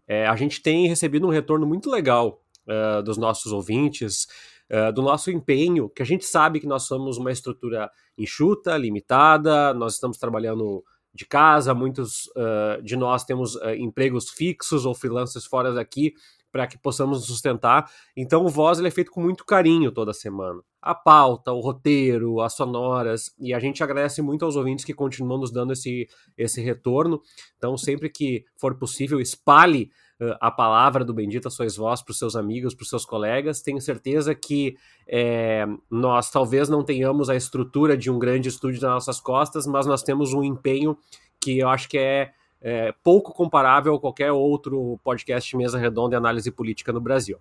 é, 0.07 0.27
a 0.27 0.37
gente 0.37 0.63
tem 0.63 0.87
recebido 0.87 1.27
um 1.27 1.31
retorno 1.31 1.67
muito 1.67 1.91
legal 1.91 2.43
uh, 2.67 3.03
dos 3.03 3.17
nossos 3.17 3.53
ouvintes, 3.53 4.27
uh, 4.71 4.93
do 4.93 5.03
nosso 5.03 5.31
empenho, 5.31 5.89
que 5.89 6.03
a 6.03 6.07
gente 6.07 6.25
sabe 6.25 6.61
que 6.61 6.67
nós 6.67 6.83
somos 6.85 7.17
uma 7.17 7.33
estrutura 7.33 7.91
enxuta, 8.17 8.77
limitada, 8.77 9.73
nós 9.73 9.95
estamos 9.95 10.19
trabalhando 10.19 10.85
de 11.13 11.25
casa, 11.25 11.73
muitos 11.73 12.27
uh, 12.37 12.83
de 12.83 12.97
nós 12.97 13.25
temos 13.25 13.57
empregos 13.79 14.31
fixos 14.31 14.85
ou 14.85 14.95
freelancers 14.95 15.47
fora 15.47 15.73
daqui 15.73 16.13
para 16.55 16.69
que 16.69 16.79
possamos 16.79 17.27
sustentar. 17.27 17.91
Então 18.17 18.45
o 18.45 18.49
Voz 18.49 18.79
ele 18.79 18.87
é 18.87 18.91
feito 18.93 19.11
com 19.11 19.21
muito 19.21 19.45
carinho 19.45 19.91
toda 19.91 20.13
semana. 20.13 20.61
A 20.81 20.95
pauta, 20.95 21.51
o 21.51 21.59
roteiro, 21.59 22.41
as 22.41 22.55
sonoras, 22.55 23.35
e 23.41 23.53
a 23.53 23.59
gente 23.59 23.83
agradece 23.83 24.23
muito 24.23 24.45
aos 24.45 24.55
ouvintes 24.55 24.85
que 24.85 24.95
continuam 24.95 25.41
nos 25.41 25.51
dando 25.51 25.73
esse, 25.73 26.07
esse 26.39 26.63
retorno. 26.63 27.21
Então, 27.59 27.77
sempre 27.77 28.09
que 28.09 28.45
for 28.57 28.79
possível, 28.79 29.21
espalhe 29.21 29.91
uh, 30.21 30.37
a 30.41 30.49
palavra 30.49 31.05
do 31.05 31.13
Bendita 31.13 31.51
Sois 31.51 31.75
Vós 31.75 32.01
para 32.03 32.13
os 32.13 32.19
seus 32.19 32.37
amigos, 32.37 32.73
para 32.73 32.85
os 32.85 32.89
seus 32.89 33.05
colegas. 33.05 33.61
Tenho 33.61 33.81
certeza 33.81 34.33
que 34.33 34.77
é, 35.09 35.67
nós 35.91 36.31
talvez 36.31 36.69
não 36.69 36.85
tenhamos 36.85 37.29
a 37.29 37.35
estrutura 37.35 37.97
de 37.97 38.13
um 38.13 38.19
grande 38.19 38.49
estúdio 38.49 38.81
nas 38.81 38.93
nossas 38.93 39.19
costas, 39.19 39.67
mas 39.67 39.87
nós 39.87 40.05
temos 40.05 40.33
um 40.33 40.45
empenho 40.45 40.97
que 41.41 41.59
eu 41.59 41.69
acho 41.69 41.89
que 41.89 41.99
é 41.99 42.31
é, 42.65 42.95
pouco 43.05 43.35
comparável 43.35 43.95
a 43.95 44.01
qualquer 44.01 44.33
outro 44.33 44.99
podcast 45.05 45.55
mesa 45.55 45.79
redonda 45.79 46.17
e 46.17 46.19
análise 46.19 46.51
política 46.51 46.95
no 46.95 47.01
Brasil. 47.01 47.39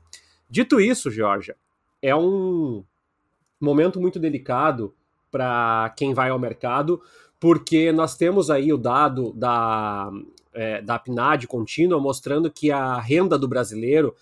Dito 0.50 0.82
isso, 0.82 1.10
Georgia, 1.10 1.56
é 2.02 2.14
um 2.14 2.84
momento 3.60 4.02
muito 4.02 4.20
delicado 4.20 4.94
para 5.32 5.94
quem 5.96 6.14
vai 6.14 6.30
ao 6.30 6.38
mercado, 6.38 7.02
porque 7.40 7.90
nós 7.94 8.18
temos 8.18 8.52
aí 8.52 8.74
o 8.74 8.78
dado 8.78 9.32
da, 9.32 10.12
é, 10.54 10.82
da 10.82 11.00
PNAD 11.00 11.48
contínua 11.48 12.02
mostrando 12.02 12.52
que 12.52 12.70
a 12.70 13.00
renda 13.00 13.40
do 13.40 13.48
brasileiro 13.48 14.14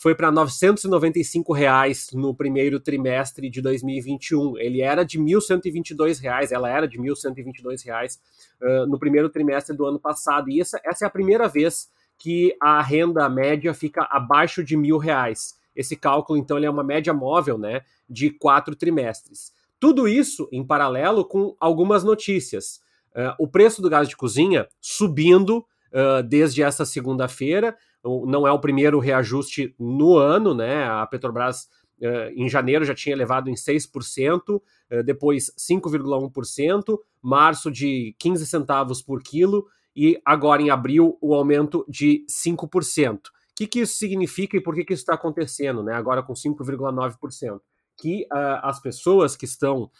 foi 0.00 0.14
para 0.14 0.32
995 0.32 1.52
reais 1.52 2.08
no 2.14 2.34
primeiro 2.34 2.80
trimestre 2.80 3.50
de 3.50 3.60
2021. 3.60 4.56
Ele 4.56 4.80
era 4.80 5.04
de 5.04 5.20
1.122 5.20 6.18
reais, 6.18 6.50
ela 6.50 6.70
era 6.70 6.88
de 6.88 6.98
1.122 6.98 7.84
reais, 7.84 8.18
uh, 8.62 8.86
no 8.86 8.98
primeiro 8.98 9.28
trimestre 9.28 9.76
do 9.76 9.84
ano 9.84 10.00
passado. 10.00 10.48
E 10.48 10.58
essa, 10.58 10.80
essa 10.86 11.04
é 11.04 11.06
a 11.06 11.10
primeira 11.10 11.46
vez 11.48 11.90
que 12.16 12.56
a 12.62 12.80
renda 12.80 13.28
média 13.28 13.74
fica 13.74 14.08
abaixo 14.10 14.64
de 14.64 14.74
mil 14.74 14.96
reais. 14.96 15.58
Esse 15.76 15.94
cálculo, 15.94 16.38
então, 16.38 16.56
ele 16.56 16.64
é 16.64 16.70
uma 16.70 16.82
média 16.82 17.12
móvel 17.12 17.58
né, 17.58 17.82
de 18.08 18.30
quatro 18.30 18.74
trimestres. 18.74 19.52
Tudo 19.78 20.08
isso 20.08 20.48
em 20.50 20.66
paralelo 20.66 21.26
com 21.26 21.54
algumas 21.60 22.02
notícias. 22.02 22.80
Uh, 23.14 23.36
o 23.38 23.46
preço 23.46 23.82
do 23.82 23.90
gás 23.90 24.08
de 24.08 24.16
cozinha 24.16 24.66
subindo 24.80 25.58
uh, 25.92 26.22
desde 26.22 26.62
essa 26.62 26.86
segunda-feira. 26.86 27.76
Não 28.02 28.46
é 28.46 28.52
o 28.52 28.58
primeiro 28.58 28.98
reajuste 28.98 29.74
no 29.78 30.16
ano, 30.16 30.54
né? 30.54 30.84
A 30.84 31.06
Petrobras 31.06 31.68
uh, 32.00 32.30
em 32.34 32.48
janeiro 32.48 32.84
já 32.84 32.94
tinha 32.94 33.14
elevado 33.14 33.50
em 33.50 33.54
6%, 33.54 34.60
depois 35.04 35.52
5,1%, 35.56 36.98
março 37.22 37.70
de 37.70 38.14
15 38.18 38.46
centavos 38.46 39.00
por 39.00 39.22
quilo 39.22 39.66
e 39.94 40.20
agora 40.24 40.62
em 40.62 40.70
abril 40.70 41.18
o 41.20 41.34
aumento 41.34 41.84
de 41.88 42.24
5%. 42.28 43.18
O 43.18 43.30
que, 43.54 43.66
que 43.66 43.80
isso 43.80 43.96
significa 43.96 44.56
e 44.56 44.60
por 44.60 44.74
que, 44.74 44.84
que 44.84 44.94
isso 44.94 45.02
está 45.02 45.14
acontecendo, 45.14 45.82
né? 45.82 45.92
Agora 45.92 46.22
com 46.22 46.32
5,9%? 46.32 47.60
Que 47.98 48.22
uh, 48.32 48.60
as 48.62 48.80
pessoas 48.80 49.36
que 49.36 49.44
estão 49.44 49.90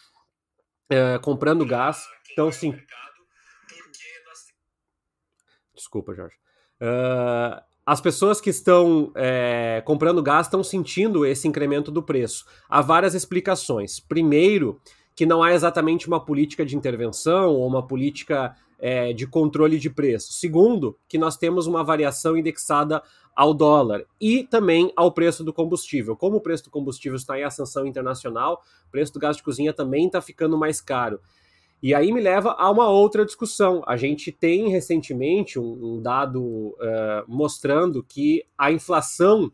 uh, 0.91 1.21
comprando 1.23 1.67
gás 1.67 2.07
estão 2.27 2.51
sim. 2.51 2.75
Desculpa, 5.75 6.15
Jorge. 6.15 6.37
Uh, 6.81 7.61
as 7.85 8.01
pessoas 8.01 8.41
que 8.41 8.51
estão 8.51 9.11
é, 9.15 9.83
comprando 9.85 10.23
gás 10.23 10.47
estão 10.47 10.63
sentindo 10.63 11.25
esse 11.27 11.49
incremento 11.49 11.91
do 11.91 12.03
preço. 12.03 12.45
Há 12.69 12.81
várias 12.81 13.15
explicações. 13.15 13.99
Primeiro, 13.99 14.81
que 15.15 15.27
não 15.27 15.43
há 15.43 15.53
exatamente 15.53 16.07
uma 16.07 16.25
política 16.25 16.65
de 16.65 16.77
intervenção 16.77 17.51
ou 17.55 17.67
uma 17.67 17.87
política 17.87 18.55
é, 18.79 19.13
de 19.13 19.27
controle 19.27 19.79
de 19.79 19.91
preço. 19.91 20.33
Segundo, 20.33 20.97
que 21.09 21.19
nós 21.19 21.37
temos 21.37 21.67
uma 21.67 21.85
variação 21.85 22.37
indexada 22.37 23.03
ao 23.37 23.55
dólar 23.55 24.05
e 24.21 24.45
também 24.45 24.93
ao 24.97 25.13
preço 25.13 25.45
do 25.45 25.53
combustível. 25.53 26.17
Como 26.17 26.37
o 26.37 26.41
preço 26.41 26.65
do 26.65 26.71
combustível 26.71 27.17
está 27.17 27.39
em 27.39 27.45
ascensão 27.45 27.87
internacional, 27.87 28.63
o 28.87 28.91
preço 28.91 29.13
do 29.13 29.21
gás 29.21 29.37
de 29.37 29.43
cozinha 29.43 29.73
também 29.73 30.07
está 30.07 30.21
ficando 30.21 30.59
mais 30.59 30.81
caro. 30.81 31.21
E 31.83 31.95
aí 31.95 32.13
me 32.13 32.21
leva 32.21 32.53
a 32.59 32.71
uma 32.71 32.89
outra 32.89 33.25
discussão. 33.25 33.83
A 33.87 33.97
gente 33.97 34.31
tem 34.31 34.69
recentemente 34.69 35.59
um, 35.59 35.95
um 35.97 36.03
dado 36.03 36.43
uh, 36.43 37.25
mostrando 37.27 38.03
que 38.03 38.45
a 38.57 38.71
inflação 38.71 39.51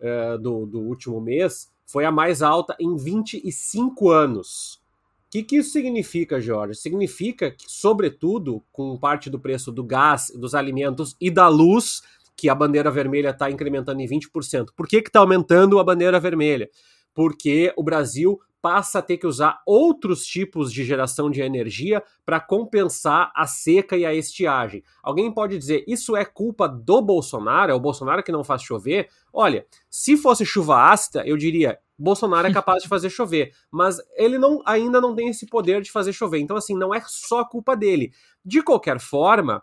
uh, 0.00 0.38
do, 0.38 0.66
do 0.66 0.80
último 0.80 1.20
mês 1.20 1.70
foi 1.86 2.04
a 2.04 2.10
mais 2.10 2.42
alta 2.42 2.76
em 2.80 2.96
25 2.96 4.10
anos. 4.10 4.82
O 5.28 5.30
que, 5.30 5.42
que 5.42 5.56
isso 5.56 5.70
significa, 5.70 6.40
Jorge? 6.40 6.74
Significa 6.74 7.50
que, 7.50 7.66
sobretudo, 7.68 8.64
com 8.72 8.98
parte 8.98 9.30
do 9.30 9.38
preço 9.38 9.70
do 9.70 9.84
gás, 9.84 10.32
dos 10.34 10.54
alimentos 10.54 11.14
e 11.20 11.30
da 11.30 11.48
luz, 11.48 12.02
que 12.34 12.48
a 12.48 12.54
bandeira 12.54 12.90
vermelha 12.90 13.30
está 13.30 13.50
incrementando 13.50 14.00
em 14.00 14.08
20%. 14.08 14.68
Por 14.74 14.88
que 14.88 14.96
está 14.96 15.20
aumentando 15.20 15.78
a 15.78 15.84
bandeira 15.84 16.18
vermelha? 16.18 16.70
Porque 17.12 17.72
o 17.76 17.82
Brasil 17.82 18.40
passa 18.60 18.98
a 18.98 19.02
ter 19.02 19.16
que 19.16 19.26
usar 19.26 19.60
outros 19.66 20.24
tipos 20.24 20.72
de 20.72 20.84
geração 20.84 21.30
de 21.30 21.40
energia 21.40 22.02
para 22.24 22.40
compensar 22.40 23.32
a 23.34 23.46
seca 23.46 23.96
e 23.96 24.04
a 24.04 24.14
estiagem. 24.14 24.82
Alguém 25.02 25.32
pode 25.32 25.56
dizer, 25.56 25.84
isso 25.86 26.16
é 26.16 26.24
culpa 26.24 26.68
do 26.68 27.00
Bolsonaro? 27.00 27.70
É 27.70 27.74
o 27.74 27.80
Bolsonaro 27.80 28.22
que 28.22 28.32
não 28.32 28.44
faz 28.44 28.62
chover? 28.62 29.08
Olha, 29.32 29.66
se 29.88 30.16
fosse 30.16 30.44
chuva 30.44 30.90
ácida, 30.90 31.26
eu 31.26 31.36
diria, 31.36 31.78
Bolsonaro 31.98 32.46
é 32.46 32.52
capaz 32.52 32.82
de 32.82 32.88
fazer 32.88 33.10
chover, 33.10 33.52
mas 33.70 33.98
ele 34.16 34.38
não, 34.38 34.62
ainda 34.64 35.00
não 35.00 35.14
tem 35.14 35.28
esse 35.28 35.46
poder 35.46 35.82
de 35.82 35.90
fazer 35.90 36.12
chover. 36.12 36.38
Então, 36.38 36.56
assim, 36.56 36.76
não 36.76 36.94
é 36.94 37.02
só 37.06 37.44
culpa 37.44 37.76
dele. 37.76 38.12
De 38.44 38.62
qualquer 38.62 39.00
forma, 39.00 39.62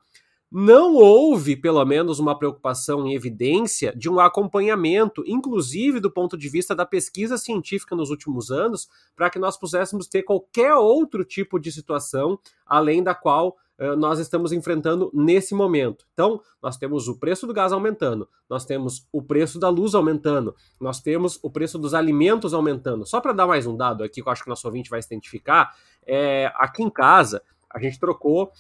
não 0.57 0.95
houve, 0.95 1.53
pelo 1.53 1.83
menos, 1.83 2.17
uma 2.17 2.39
preocupação 2.39 3.05
em 3.05 3.13
evidência 3.13 3.93
de 3.93 4.09
um 4.09 4.21
acompanhamento, 4.21 5.21
inclusive 5.27 5.99
do 5.99 6.09
ponto 6.09 6.37
de 6.37 6.47
vista 6.47 6.73
da 6.73 6.85
pesquisa 6.85 7.37
científica 7.37 7.93
nos 7.93 8.09
últimos 8.09 8.49
anos, 8.49 8.87
para 9.17 9.29
que 9.29 9.37
nós 9.37 9.57
pudéssemos 9.57 10.07
ter 10.07 10.23
qualquer 10.23 10.73
outro 10.75 11.25
tipo 11.25 11.59
de 11.59 11.73
situação 11.73 12.39
além 12.65 13.03
da 13.03 13.13
qual 13.13 13.57
uh, 13.77 13.97
nós 13.97 14.17
estamos 14.17 14.53
enfrentando 14.53 15.11
nesse 15.13 15.53
momento. 15.53 16.05
Então, 16.13 16.39
nós 16.63 16.77
temos 16.77 17.09
o 17.09 17.19
preço 17.19 17.45
do 17.45 17.53
gás 17.53 17.73
aumentando, 17.73 18.25
nós 18.49 18.63
temos 18.63 19.05
o 19.11 19.21
preço 19.21 19.59
da 19.59 19.67
luz 19.67 19.93
aumentando, 19.93 20.55
nós 20.79 21.01
temos 21.01 21.37
o 21.43 21.51
preço 21.51 21.77
dos 21.77 21.93
alimentos 21.93 22.53
aumentando. 22.53 23.05
Só 23.05 23.19
para 23.19 23.33
dar 23.33 23.45
mais 23.45 23.67
um 23.67 23.75
dado 23.75 24.05
aqui 24.05 24.21
que 24.21 24.29
eu 24.29 24.31
acho 24.31 24.41
que 24.41 24.49
o 24.49 24.51
nosso 24.51 24.65
ouvinte 24.65 24.89
vai 24.89 25.01
se 25.01 25.09
identificar, 25.09 25.75
é, 26.07 26.49
aqui 26.55 26.81
em 26.81 26.89
casa 26.89 27.41
a 27.69 27.77
gente 27.77 27.99
trocou 27.99 28.53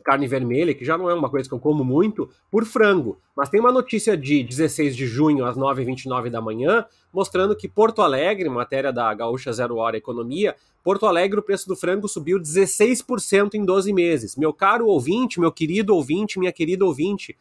carne 0.00 0.26
vermelha, 0.26 0.74
que 0.74 0.84
já 0.84 0.96
não 0.96 1.08
é 1.08 1.14
uma 1.14 1.30
coisa 1.30 1.48
que 1.48 1.54
eu 1.54 1.58
como 1.58 1.84
muito, 1.84 2.28
por 2.50 2.64
frango. 2.64 3.18
Mas 3.36 3.48
tem 3.48 3.60
uma 3.60 3.72
notícia 3.72 4.16
de 4.16 4.42
16 4.42 4.96
de 4.96 5.06
junho, 5.06 5.44
às 5.44 5.56
9h29 5.56 6.30
da 6.30 6.40
manhã, 6.40 6.84
mostrando 7.12 7.56
que 7.56 7.68
Porto 7.68 8.02
Alegre, 8.02 8.48
matéria 8.48 8.92
da 8.92 9.12
Gaúcha 9.12 9.52
Zero 9.52 9.76
Hora 9.76 9.96
Economia, 9.96 10.56
Porto 10.82 11.06
Alegre 11.06 11.38
o 11.38 11.42
preço 11.42 11.68
do 11.68 11.76
frango 11.76 12.08
subiu 12.08 12.38
16% 12.38 13.54
em 13.54 13.64
12 13.64 13.92
meses. 13.92 14.36
Meu 14.36 14.52
caro 14.52 14.86
ouvinte, 14.86 15.38
meu 15.38 15.52
querido 15.52 15.94
ouvinte, 15.94 16.38
minha 16.38 16.52
querida 16.52 16.84
ouvinte, 16.84 17.36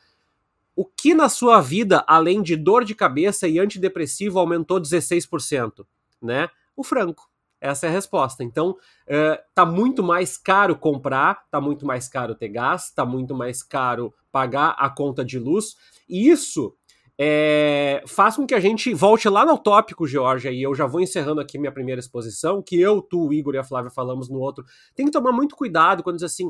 o 0.76 0.86
que 0.86 1.14
na 1.14 1.30
sua 1.30 1.62
vida, 1.62 2.04
além 2.08 2.42
de 2.42 2.56
dor 2.56 2.84
de 2.84 2.96
cabeça 2.96 3.48
e 3.48 3.60
antidepressivo, 3.60 4.40
aumentou 4.40 4.80
16%? 4.80 5.86
Né? 6.22 6.50
O 6.76 6.84
frango. 6.84 7.29
Essa 7.62 7.88
é 7.88 7.90
a 7.90 7.94
resposta. 7.94 8.44
Então, 8.44 8.72
uh, 8.72 9.38
tá 9.54 9.66
muito 9.66 10.02
mais 10.02 10.38
caro 10.38 10.78
comprar, 10.78 11.44
tá 11.52 11.60
muito 11.60 11.86
mais 11.86 12.08
caro 12.08 12.36
ter 12.36 12.50
gás, 12.50 12.92
tá 12.92 13.06
muito 13.06 13.36
mais 13.36 13.62
caro 13.62 14.14
pagar 14.32 14.76
a 14.78 14.90
conta 14.90 15.26
de 15.26 15.38
luz. 15.38 15.76
E 16.08 16.30
isso 16.30 16.74
é, 17.22 18.02
faz 18.08 18.38
com 18.38 18.48
que 18.48 18.56
a 18.56 18.62
gente 18.62 18.94
volte 18.94 19.28
lá 19.28 19.46
no 19.46 19.58
tópico, 19.58 20.08
Georgia, 20.08 20.52
e 20.52 20.62
eu 20.62 20.74
já 20.74 20.88
vou 20.88 21.02
encerrando 21.02 21.42
aqui 21.42 21.60
minha 21.60 21.72
primeira 21.72 22.00
exposição, 22.00 22.64
que 22.64 22.80
eu, 22.80 23.02
tu, 23.02 23.28
o 23.28 23.34
Igor 23.34 23.56
e 23.56 23.58
a 23.58 23.64
Flávia 23.64 23.92
falamos 23.92 24.30
no 24.30 24.40
outro. 24.40 24.64
Tem 24.96 25.06
que 25.06 25.12
tomar 25.12 25.34
muito 25.34 25.54
cuidado 25.54 26.02
quando 26.02 26.16
diz 26.16 26.24
assim. 26.24 26.50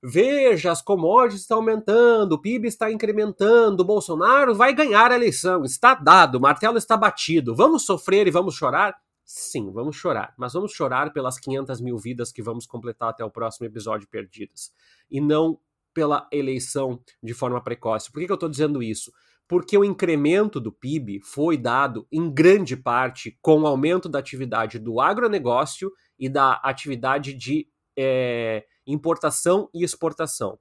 Veja, 0.00 0.70
as 0.70 0.80
commodities 0.80 1.40
estão 1.40 1.56
aumentando, 1.56 2.34
o 2.34 2.40
PIB 2.40 2.68
está 2.68 2.92
incrementando, 2.92 3.84
Bolsonaro 3.84 4.54
vai 4.54 4.72
ganhar 4.72 5.10
a 5.10 5.16
eleição, 5.16 5.64
está 5.64 5.94
dado, 5.94 6.36
o 6.36 6.40
martelo 6.40 6.78
está 6.78 6.96
batido, 6.96 7.56
vamos 7.56 7.84
sofrer 7.84 8.28
e 8.28 8.30
vamos 8.30 8.54
chorar? 8.54 8.94
Sim, 9.28 9.72
vamos 9.72 9.96
chorar, 9.96 10.32
mas 10.38 10.52
vamos 10.52 10.70
chorar 10.70 11.12
pelas 11.12 11.36
500 11.36 11.80
mil 11.80 11.98
vidas 11.98 12.30
que 12.30 12.40
vamos 12.40 12.64
completar 12.64 13.08
até 13.08 13.24
o 13.24 13.30
próximo 13.30 13.66
episódio 13.66 14.06
perdidas, 14.08 14.72
e 15.10 15.20
não 15.20 15.58
pela 15.92 16.28
eleição 16.30 17.02
de 17.20 17.34
forma 17.34 17.60
precoce. 17.60 18.12
Por 18.12 18.20
que, 18.20 18.26
que 18.26 18.32
eu 18.32 18.36
estou 18.36 18.48
dizendo 18.48 18.80
isso? 18.80 19.12
Porque 19.48 19.76
o 19.76 19.84
incremento 19.84 20.60
do 20.60 20.70
PIB 20.70 21.20
foi 21.20 21.56
dado, 21.56 22.06
em 22.12 22.32
grande 22.32 22.76
parte, 22.76 23.36
com 23.42 23.62
o 23.62 23.66
aumento 23.66 24.08
da 24.08 24.20
atividade 24.20 24.78
do 24.78 25.00
agronegócio 25.00 25.90
e 26.16 26.28
da 26.28 26.52
atividade 26.62 27.34
de 27.34 27.68
é, 27.96 28.64
importação 28.86 29.68
e 29.74 29.82
exportação. 29.82 30.56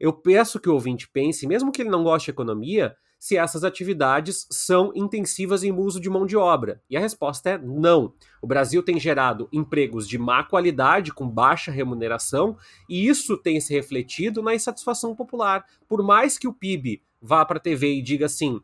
Eu 0.00 0.12
peço 0.12 0.58
que 0.58 0.68
o 0.68 0.74
ouvinte 0.74 1.08
pense, 1.08 1.46
mesmo 1.46 1.70
que 1.70 1.82
ele 1.82 1.90
não 1.90 2.02
goste 2.02 2.26
de 2.26 2.30
economia, 2.32 2.96
se 3.26 3.36
essas 3.36 3.64
atividades 3.64 4.46
são 4.48 4.92
intensivas 4.94 5.64
em 5.64 5.72
uso 5.72 5.98
de 5.98 6.08
mão 6.08 6.24
de 6.24 6.36
obra. 6.36 6.80
E 6.88 6.96
a 6.96 7.00
resposta 7.00 7.50
é 7.50 7.58
não. 7.58 8.14
O 8.40 8.46
Brasil 8.46 8.84
tem 8.84 9.00
gerado 9.00 9.48
empregos 9.52 10.06
de 10.06 10.16
má 10.16 10.44
qualidade, 10.44 11.12
com 11.12 11.28
baixa 11.28 11.72
remuneração, 11.72 12.56
e 12.88 13.08
isso 13.08 13.36
tem 13.36 13.60
se 13.60 13.74
refletido 13.74 14.40
na 14.44 14.54
insatisfação 14.54 15.12
popular. 15.12 15.64
Por 15.88 16.04
mais 16.04 16.38
que 16.38 16.46
o 16.46 16.52
PIB 16.52 17.02
vá 17.20 17.44
para 17.44 17.56
a 17.56 17.60
TV 17.60 17.94
e 17.94 18.02
diga 18.02 18.26
assim: 18.26 18.60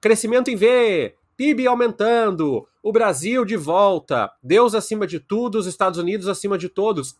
crescimento 0.00 0.50
em 0.50 0.56
V, 0.56 1.14
PIB 1.36 1.68
aumentando, 1.68 2.66
o 2.82 2.90
Brasil 2.90 3.44
de 3.44 3.56
volta, 3.56 4.28
Deus 4.42 4.74
acima 4.74 5.06
de 5.06 5.20
tudo, 5.20 5.56
os 5.56 5.68
Estados 5.68 6.00
Unidos 6.00 6.26
acima 6.26 6.58
de 6.58 6.68
todos. 6.68 7.16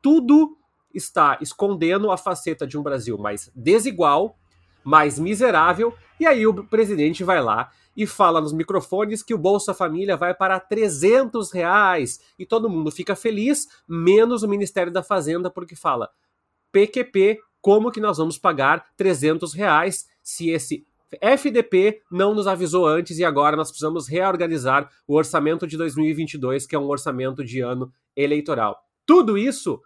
Tudo 0.00 0.56
está 0.94 1.36
escondendo 1.42 2.10
a 2.10 2.16
faceta 2.16 2.66
de 2.66 2.78
um 2.78 2.82
Brasil 2.82 3.18
mais 3.18 3.52
desigual, 3.54 4.39
mais 4.84 5.18
miserável, 5.18 5.94
e 6.18 6.26
aí 6.26 6.46
o 6.46 6.64
presidente 6.64 7.24
vai 7.24 7.42
lá 7.42 7.70
e 7.96 8.06
fala 8.06 8.40
nos 8.40 8.52
microfones 8.52 9.22
que 9.22 9.34
o 9.34 9.38
Bolsa 9.38 9.74
Família 9.74 10.16
vai 10.16 10.34
para 10.34 10.60
300 10.60 11.50
reais 11.52 12.20
e 12.38 12.46
todo 12.46 12.70
mundo 12.70 12.90
fica 12.90 13.16
feliz, 13.16 13.68
menos 13.88 14.42
o 14.42 14.48
Ministério 14.48 14.92
da 14.92 15.02
Fazenda, 15.02 15.50
porque 15.50 15.74
fala 15.74 16.10
PQP, 16.72 17.40
como 17.60 17.90
que 17.90 18.00
nós 18.00 18.18
vamos 18.18 18.38
pagar 18.38 18.86
300 18.96 19.52
reais 19.54 20.06
se 20.22 20.50
esse 20.50 20.86
FDP 21.20 22.02
não 22.10 22.34
nos 22.34 22.46
avisou 22.46 22.86
antes 22.86 23.18
e 23.18 23.24
agora 23.24 23.56
nós 23.56 23.68
precisamos 23.68 24.08
reorganizar 24.08 24.88
o 25.06 25.16
orçamento 25.16 25.66
de 25.66 25.76
2022, 25.76 26.66
que 26.66 26.76
é 26.76 26.78
um 26.78 26.88
orçamento 26.88 27.44
de 27.44 27.60
ano 27.60 27.92
eleitoral. 28.16 28.80
Tudo 29.04 29.36
isso 29.36 29.80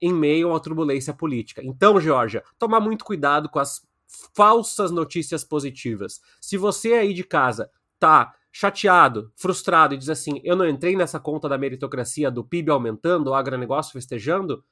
em 0.00 0.12
meio 0.12 0.48
a 0.48 0.52
uma 0.52 0.60
turbulência 0.60 1.12
política. 1.12 1.62
Então, 1.64 2.00
Georgia, 2.00 2.42
tomar 2.58 2.80
muito 2.80 3.04
cuidado 3.04 3.48
com 3.48 3.58
as 3.58 3.86
falsas 4.34 4.90
notícias 4.90 5.44
positivas. 5.44 6.20
Se 6.40 6.56
você 6.56 6.94
aí 6.94 7.14
de 7.14 7.24
casa 7.24 7.70
tá 7.98 8.34
chateado, 8.52 9.32
frustrado 9.34 9.94
e 9.94 9.98
diz 9.98 10.08
assim: 10.08 10.40
eu 10.44 10.54
não 10.54 10.68
entrei 10.68 10.96
nessa 10.96 11.18
conta 11.18 11.48
da 11.48 11.58
meritocracia 11.58 12.30
do 12.30 12.44
PIB 12.44 12.70
aumentando, 12.70 13.28
o 13.28 13.34
agronegócio 13.34 13.92
festejando, 13.92 14.64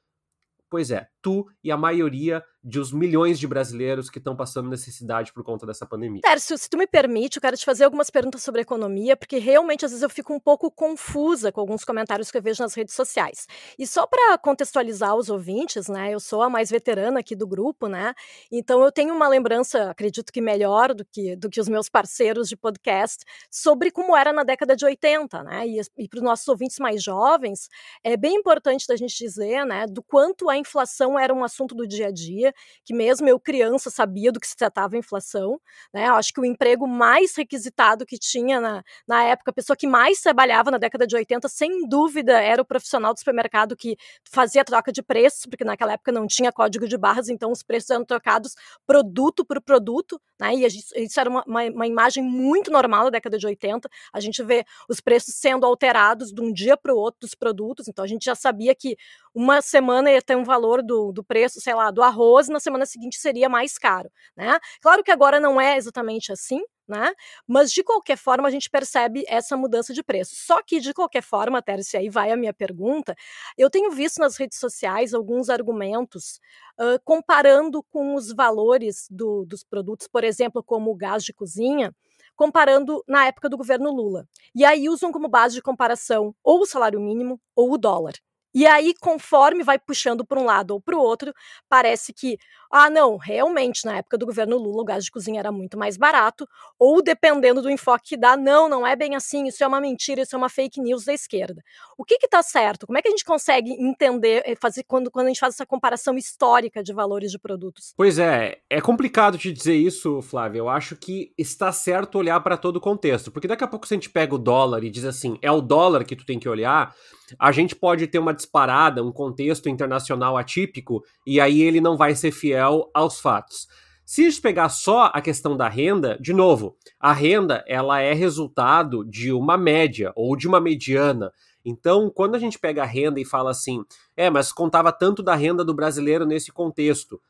pois 0.69 0.89
é, 0.89 1.09
tu 1.21 1.47
e 1.63 1.71
a 1.71 1.77
maioria 1.77 2.43
dos 2.63 2.93
milhões 2.93 3.37
de 3.37 3.45
brasileiros 3.45 4.09
que 4.09 4.19
estão 4.19 4.35
passando 4.35 4.69
necessidade 4.69 5.33
por 5.33 5.43
conta 5.43 5.65
dessa 5.65 5.85
pandemia. 5.85 6.21
Tércio, 6.21 6.57
se 6.57 6.69
tu 6.69 6.77
me 6.77 6.87
permite, 6.87 7.35
eu 7.35 7.41
quero 7.41 7.57
te 7.57 7.65
fazer 7.65 7.83
algumas 7.83 8.09
perguntas 8.09 8.41
sobre 8.41 8.61
economia, 8.61 9.17
porque 9.17 9.37
realmente 9.37 9.83
às 9.83 9.91
vezes 9.91 10.01
eu 10.01 10.09
fico 10.09 10.33
um 10.33 10.39
pouco 10.39 10.71
confusa 10.71 11.51
com 11.51 11.59
alguns 11.59 11.83
comentários 11.83 12.31
que 12.31 12.37
eu 12.37 12.41
vejo 12.41 12.63
nas 12.63 12.73
redes 12.73 12.95
sociais. 12.95 13.47
E 13.77 13.85
só 13.85 14.07
para 14.07 14.37
contextualizar 14.37 15.13
os 15.13 15.29
ouvintes, 15.29 15.89
né, 15.89 16.13
eu 16.13 16.21
sou 16.21 16.41
a 16.41 16.49
mais 16.49 16.69
veterana 16.69 17.19
aqui 17.19 17.35
do 17.35 17.45
grupo, 17.45 17.87
né, 17.87 18.13
então 18.49 18.81
eu 18.81 18.91
tenho 18.91 19.13
uma 19.13 19.27
lembrança, 19.27 19.89
acredito 19.89 20.31
que 20.31 20.39
melhor 20.39 20.93
do 20.93 21.03
que, 21.03 21.35
do 21.35 21.49
que 21.49 21.59
os 21.59 21.67
meus 21.67 21.89
parceiros 21.89 22.47
de 22.47 22.55
podcast, 22.55 23.25
sobre 23.51 23.91
como 23.91 24.15
era 24.15 24.31
na 24.31 24.43
década 24.43 24.73
de 24.73 24.85
80, 24.85 25.43
né, 25.43 25.67
e, 25.67 25.81
e 25.97 26.07
para 26.07 26.17
os 26.17 26.23
nossos 26.23 26.47
ouvintes 26.47 26.79
mais 26.79 27.03
jovens, 27.03 27.67
é 28.03 28.15
bem 28.15 28.35
importante 28.35 28.87
da 28.87 28.95
gente 28.95 29.17
dizer, 29.17 29.65
né, 29.65 29.85
do 29.85 30.01
quanto 30.01 30.49
a 30.49 30.57
inflação 30.57 31.19
era 31.19 31.33
um 31.33 31.43
assunto 31.43 31.75
do 31.75 31.85
dia 31.85 32.07
a 32.07 32.11
dia, 32.11 32.52
que 32.83 32.93
mesmo 32.93 33.27
eu 33.27 33.39
criança 33.39 33.89
sabia 33.89 34.31
do 34.31 34.39
que 34.39 34.47
se 34.47 34.55
tratava 34.55 34.95
a 34.95 34.99
inflação, 34.99 35.59
né? 35.93 36.07
Eu 36.07 36.15
acho 36.15 36.33
que 36.33 36.39
o 36.39 36.45
emprego 36.45 36.87
mais 36.87 37.35
requisitado 37.35 38.05
que 38.05 38.17
tinha 38.17 38.59
na, 38.59 38.83
na 39.07 39.23
época, 39.23 39.51
a 39.51 39.53
pessoa 39.53 39.75
que 39.75 39.87
mais 39.87 40.21
trabalhava 40.21 40.71
na 40.71 40.77
década 40.77 41.05
de 41.05 41.15
80, 41.15 41.47
sem 41.49 41.87
dúvida, 41.87 42.39
era 42.41 42.61
o 42.61 42.65
profissional 42.65 43.13
do 43.13 43.19
supermercado 43.19 43.75
que 43.75 43.97
fazia 44.29 44.63
troca 44.63 44.91
de 44.91 45.01
preços, 45.01 45.45
porque 45.45 45.63
naquela 45.63 45.93
época 45.93 46.11
não 46.11 46.27
tinha 46.27 46.51
código 46.51 46.87
de 46.87 46.97
barras, 46.97 47.29
então 47.29 47.51
os 47.51 47.63
preços 47.63 47.89
eram 47.89 48.05
trocados 48.05 48.55
produto 48.85 49.45
por 49.45 49.61
produto, 49.61 50.19
né? 50.39 50.55
E 50.55 50.65
isso 50.65 51.19
era 51.19 51.29
uma, 51.29 51.43
uma, 51.45 51.63
uma 51.63 51.87
imagem 51.87 52.23
muito 52.23 52.71
normal 52.71 53.05
da 53.05 53.11
década 53.11 53.37
de 53.37 53.45
80. 53.45 53.89
A 54.11 54.19
gente 54.19 54.41
vê 54.43 54.65
os 54.89 54.99
preços 54.99 55.35
sendo 55.35 55.65
alterados 55.65 56.31
de 56.31 56.41
um 56.41 56.51
dia 56.51 56.77
para 56.77 56.93
o 56.93 56.97
outro 56.97 57.21
dos 57.21 57.35
produtos, 57.35 57.87
então 57.87 58.03
a 58.03 58.07
gente 58.07 58.25
já 58.25 58.35
sabia 58.35 58.73
que 58.75 58.97
uma 59.33 59.61
semana 59.61 60.11
ia 60.11 60.21
ter 60.21 60.35
um 60.35 60.43
valor 60.43 60.83
do, 60.83 61.11
do 61.11 61.23
preço, 61.23 61.59
sei 61.59 61.73
lá, 61.73 61.89
do 61.89 62.03
arroz, 62.03 62.42
e 62.47 62.51
na 62.51 62.59
semana 62.59 62.85
seguinte 62.85 63.17
seria 63.17 63.49
mais 63.49 63.77
caro, 63.77 64.11
né? 64.35 64.59
Claro 64.81 65.03
que 65.03 65.11
agora 65.11 65.39
não 65.39 65.59
é 65.59 65.77
exatamente 65.77 66.31
assim, 66.31 66.61
né? 66.87 67.13
Mas 67.47 67.71
de 67.71 67.83
qualquer 67.83 68.17
forma 68.17 68.47
a 68.47 68.51
gente 68.51 68.69
percebe 68.69 69.23
essa 69.27 69.55
mudança 69.55 69.93
de 69.93 70.03
preço. 70.03 70.35
Só 70.35 70.61
que 70.61 70.79
de 70.79 70.93
qualquer 70.93 71.23
forma, 71.23 71.61
Tércio, 71.61 71.99
aí 71.99 72.09
vai 72.09 72.31
a 72.31 72.37
minha 72.37 72.53
pergunta. 72.53 73.15
Eu 73.57 73.69
tenho 73.69 73.91
visto 73.91 74.19
nas 74.19 74.37
redes 74.37 74.59
sociais 74.59 75.13
alguns 75.13 75.49
argumentos 75.49 76.39
uh, 76.79 76.99
comparando 77.03 77.83
com 77.83 78.15
os 78.15 78.33
valores 78.33 79.07
do, 79.09 79.45
dos 79.45 79.63
produtos, 79.63 80.07
por 80.07 80.23
exemplo, 80.23 80.63
como 80.63 80.91
o 80.91 80.95
gás 80.95 81.23
de 81.23 81.33
cozinha, 81.33 81.95
comparando 82.35 83.03
na 83.07 83.27
época 83.27 83.49
do 83.49 83.57
governo 83.57 83.91
Lula. 83.91 84.27
E 84.55 84.65
aí 84.65 84.89
usam 84.89 85.11
como 85.11 85.27
base 85.27 85.55
de 85.55 85.61
comparação 85.61 86.35
ou 86.43 86.61
o 86.61 86.65
salário 86.65 86.99
mínimo 86.99 87.39
ou 87.55 87.73
o 87.73 87.77
dólar. 87.77 88.13
E 88.53 88.65
aí, 88.67 88.93
conforme 89.01 89.63
vai 89.63 89.79
puxando 89.79 90.25
para 90.25 90.39
um 90.39 90.45
lado 90.45 90.71
ou 90.71 90.81
para 90.81 90.95
o 90.95 90.99
outro, 90.99 91.33
parece 91.69 92.13
que, 92.13 92.37
ah, 92.75 92.89
não, 92.89 93.17
realmente, 93.17 93.85
na 93.85 93.97
época 93.97 94.17
do 94.17 94.25
governo 94.25 94.57
Lula, 94.57 94.81
o 94.81 94.83
gás 94.83 95.05
de 95.05 95.11
cozinha 95.11 95.39
era 95.39 95.51
muito 95.51 95.77
mais 95.77 95.95
barato, 95.95 96.49
ou 96.79 97.03
dependendo 97.03 97.61
do 97.61 97.69
enfoque 97.69 98.09
que 98.09 98.17
dá, 98.17 98.35
não, 98.35 98.67
não 98.67 98.85
é 98.87 98.95
bem 98.95 99.15
assim, 99.15 99.45
isso 99.45 99.63
é 99.63 99.67
uma 99.67 99.79
mentira, 99.79 100.23
isso 100.23 100.35
é 100.35 100.37
uma 100.39 100.49
fake 100.49 100.81
news 100.81 101.05
da 101.05 101.13
esquerda. 101.13 101.63
O 101.95 102.03
que 102.03 102.15
está 102.15 102.41
certo? 102.41 102.87
Como 102.87 102.97
é 102.97 103.01
que 103.03 103.09
a 103.09 103.11
gente 103.11 103.23
consegue 103.23 103.71
entender, 103.73 104.41
eh, 104.43 104.55
fazer 104.59 104.81
quando, 104.87 105.11
quando 105.11 105.27
a 105.27 105.29
gente 105.29 105.39
faz 105.39 105.53
essa 105.53 105.67
comparação 105.67 106.17
histórica 106.17 106.81
de 106.81 106.91
valores 106.91 107.29
de 107.29 107.37
produtos? 107.37 107.93
Pois 107.95 108.17
é, 108.17 108.57
é 108.67 108.81
complicado 108.81 109.37
te 109.37 109.53
dizer 109.53 109.75
isso, 109.75 110.19
Flávio. 110.23 110.61
Eu 110.61 110.69
acho 110.69 110.95
que 110.95 111.31
está 111.37 111.71
certo 111.71 112.17
olhar 112.17 112.39
para 112.39 112.57
todo 112.57 112.77
o 112.77 112.81
contexto, 112.81 113.31
porque 113.31 113.47
daqui 113.47 113.63
a 113.63 113.67
pouco 113.67 113.85
se 113.85 113.93
a 113.93 113.97
gente 113.97 114.09
pega 114.09 114.33
o 114.33 114.39
dólar 114.39 114.83
e 114.83 114.89
diz 114.89 115.05
assim, 115.05 115.37
é 115.43 115.51
o 115.51 115.61
dólar 115.61 116.03
que 116.03 116.15
tu 116.15 116.25
tem 116.25 116.39
que 116.39 116.49
olhar 116.49 116.91
a 117.39 117.51
gente 117.51 117.75
pode 117.75 118.07
ter 118.07 118.19
uma 118.19 118.33
disparada, 118.33 119.03
um 119.03 119.11
contexto 119.11 119.69
internacional 119.69 120.37
atípico, 120.37 121.03
e 121.25 121.39
aí 121.39 121.61
ele 121.61 121.81
não 121.81 121.97
vai 121.97 122.15
ser 122.15 122.31
fiel 122.31 122.62
aos 122.93 123.19
fatos. 123.19 123.67
Se 124.05 124.25
a 124.25 124.29
gente 124.29 124.41
pegar 124.41 124.69
só 124.69 125.09
a 125.13 125.21
questão 125.21 125.55
da 125.55 125.69
renda, 125.69 126.17
de 126.19 126.33
novo, 126.33 126.75
a 126.99 127.13
renda 127.13 127.63
ela 127.67 128.01
é 128.01 128.13
resultado 128.13 129.05
de 129.05 129.31
uma 129.31 129.57
média 129.57 130.11
ou 130.15 130.35
de 130.35 130.47
uma 130.47 130.59
mediana. 130.59 131.31
Então, 131.65 132.09
quando 132.09 132.35
a 132.35 132.39
gente 132.39 132.59
pega 132.59 132.83
a 132.83 132.85
renda 132.85 133.19
e 133.19 133.25
fala 133.25 133.51
assim, 133.51 133.83
é, 134.17 134.29
mas 134.29 134.51
contava 134.51 134.91
tanto 134.91 135.23
da 135.23 135.35
renda 135.35 135.63
do 135.63 135.73
brasileiro 135.73 136.25
nesse 136.25 136.51
contexto, 136.51 137.21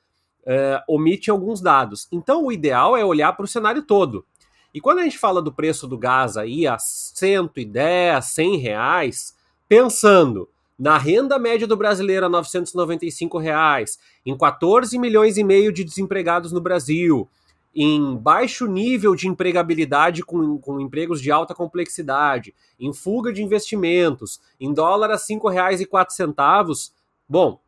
uh, 0.43 0.81
omite 0.87 1.29
alguns 1.29 1.61
dados. 1.61 2.07
Então, 2.11 2.45
o 2.45 2.51
ideal 2.51 2.97
é 2.97 3.05
olhar 3.05 3.33
para 3.33 3.45
o 3.45 3.47
cenário 3.47 3.83
todo. 3.83 4.25
E 4.73 4.81
quando 4.81 4.99
a 4.99 5.03
gente 5.03 5.19
fala 5.19 5.41
do 5.41 5.53
preço 5.53 5.87
do 5.87 5.97
gás 5.97 6.35
aí 6.35 6.65
a 6.65 6.79
110, 6.79 8.25
100 8.25 8.57
reais, 8.57 9.35
pensando 9.69 10.49
na 10.77 10.97
renda 10.97 11.37
média 11.37 11.67
do 11.67 11.77
brasileiro 11.77 12.25
a 12.25 12.29
995 12.29 13.37
reais, 13.37 13.99
em 14.25 14.37
14 14.37 14.97
milhões 14.97 15.37
e 15.37 15.43
meio 15.43 15.71
de 15.71 15.83
desempregados 15.83 16.51
no 16.51 16.61
Brasil, 16.61 17.29
em 17.75 18.15
baixo 18.15 18.67
nível 18.67 19.15
de 19.15 19.27
empregabilidade 19.27 20.23
com, 20.23 20.59
com 20.59 20.79
empregos 20.79 21.21
de 21.21 21.31
alta 21.31 21.55
complexidade, 21.55 22.53
em 22.79 22.93
fuga 22.93 23.33
de 23.33 23.41
investimentos, 23.41 24.39
em 24.59 24.73
dólar 24.73 25.09
a 25.09 25.15
R$ 25.15 25.19
5,04, 25.19 26.91
bom, 27.27 27.59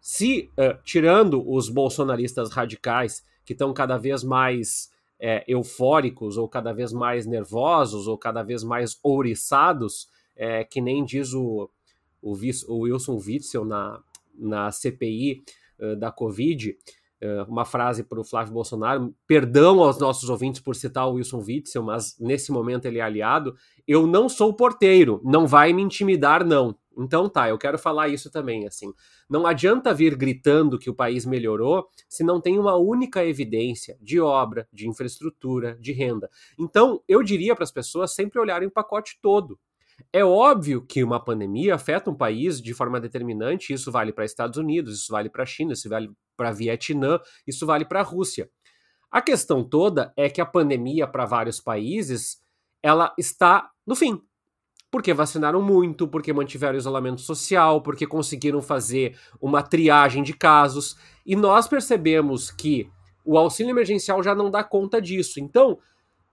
se, 0.00 0.50
uh, 0.52 0.78
tirando 0.84 1.46
os 1.50 1.68
bolsonaristas 1.68 2.50
radicais, 2.50 3.22
que 3.44 3.52
estão 3.52 3.72
cada 3.72 3.98
vez 3.98 4.22
mais 4.22 4.90
é, 5.20 5.44
eufóricos, 5.48 6.36
ou 6.36 6.48
cada 6.48 6.72
vez 6.72 6.92
mais 6.92 7.26
nervosos, 7.26 8.06
ou 8.06 8.16
cada 8.16 8.42
vez 8.42 8.62
mais 8.62 8.98
ouriçados, 9.02 10.08
é, 10.36 10.64
que 10.64 10.80
nem 10.80 11.04
diz 11.04 11.34
o, 11.34 11.68
o, 12.22 12.34
o 12.68 12.78
Wilson 12.80 13.16
Witzel 13.16 13.64
na, 13.64 14.00
na 14.34 14.70
CPI 14.70 15.42
uh, 15.78 15.96
da 15.96 16.10
Covid, 16.10 16.76
uh, 17.22 17.50
uma 17.50 17.64
frase 17.64 18.04
para 18.04 18.20
o 18.20 18.24
Flávio 18.24 18.52
Bolsonaro, 18.52 19.14
perdão 19.26 19.82
aos 19.82 19.98
nossos 19.98 20.28
ouvintes 20.28 20.60
por 20.60 20.74
citar 20.74 21.08
o 21.08 21.14
Wilson 21.14 21.42
Witzel, 21.46 21.82
mas 21.82 22.16
nesse 22.18 22.52
momento 22.52 22.86
ele 22.86 22.98
é 22.98 23.02
aliado, 23.02 23.54
eu 23.86 24.06
não 24.06 24.28
sou 24.28 24.54
porteiro, 24.54 25.20
não 25.24 25.46
vai 25.46 25.72
me 25.72 25.82
intimidar 25.82 26.44
não. 26.44 26.76
Então 26.98 27.28
tá, 27.28 27.48
eu 27.48 27.56
quero 27.56 27.78
falar 27.78 28.08
isso 28.08 28.28
também, 28.28 28.66
assim. 28.66 28.92
Não 29.30 29.46
adianta 29.46 29.94
vir 29.94 30.16
gritando 30.16 30.78
que 30.78 30.90
o 30.90 30.94
país 30.94 31.24
melhorou 31.24 31.88
se 32.08 32.24
não 32.24 32.40
tem 32.40 32.58
uma 32.58 32.74
única 32.74 33.24
evidência 33.24 33.96
de 34.00 34.18
obra, 34.18 34.68
de 34.72 34.88
infraestrutura, 34.88 35.78
de 35.80 35.92
renda. 35.92 36.28
Então, 36.58 37.00
eu 37.06 37.22
diria 37.22 37.54
para 37.54 37.62
as 37.62 37.70
pessoas 37.70 38.14
sempre 38.14 38.40
olharem 38.40 38.66
o 38.66 38.72
pacote 38.72 39.16
todo. 39.22 39.58
É 40.12 40.24
óbvio 40.24 40.84
que 40.86 41.02
uma 41.04 41.22
pandemia 41.22 41.74
afeta 41.74 42.10
um 42.10 42.14
país 42.14 42.60
de 42.60 42.72
forma 42.72 43.00
determinante, 43.00 43.72
isso 43.72 43.92
vale 43.92 44.12
para 44.12 44.24
Estados 44.24 44.56
Unidos, 44.56 45.00
isso 45.00 45.12
vale 45.12 45.28
para 45.28 45.42
a 45.42 45.46
China, 45.46 45.72
isso 45.72 45.88
vale 45.88 46.10
para 46.36 46.52
Vietnã, 46.52 47.18
isso 47.46 47.66
vale 47.66 47.84
para 47.84 48.00
a 48.00 48.04
Rússia. 48.04 48.48
A 49.10 49.20
questão 49.20 49.64
toda 49.64 50.12
é 50.16 50.28
que 50.28 50.40
a 50.40 50.46
pandemia 50.46 51.06
para 51.06 51.24
vários 51.24 51.60
países, 51.60 52.38
ela 52.82 53.14
está 53.18 53.70
no 53.86 53.96
fim. 53.96 54.20
Porque 54.90 55.12
vacinaram 55.12 55.60
muito, 55.60 56.08
porque 56.08 56.32
mantiveram 56.32 56.78
isolamento 56.78 57.20
social, 57.20 57.82
porque 57.82 58.06
conseguiram 58.06 58.62
fazer 58.62 59.18
uma 59.40 59.62
triagem 59.62 60.22
de 60.22 60.32
casos, 60.32 60.96
e 61.26 61.36
nós 61.36 61.68
percebemos 61.68 62.50
que 62.50 62.88
o 63.22 63.36
auxílio 63.36 63.70
emergencial 63.70 64.22
já 64.22 64.34
não 64.34 64.50
dá 64.50 64.64
conta 64.64 65.02
disso. 65.02 65.38
Então, 65.40 65.78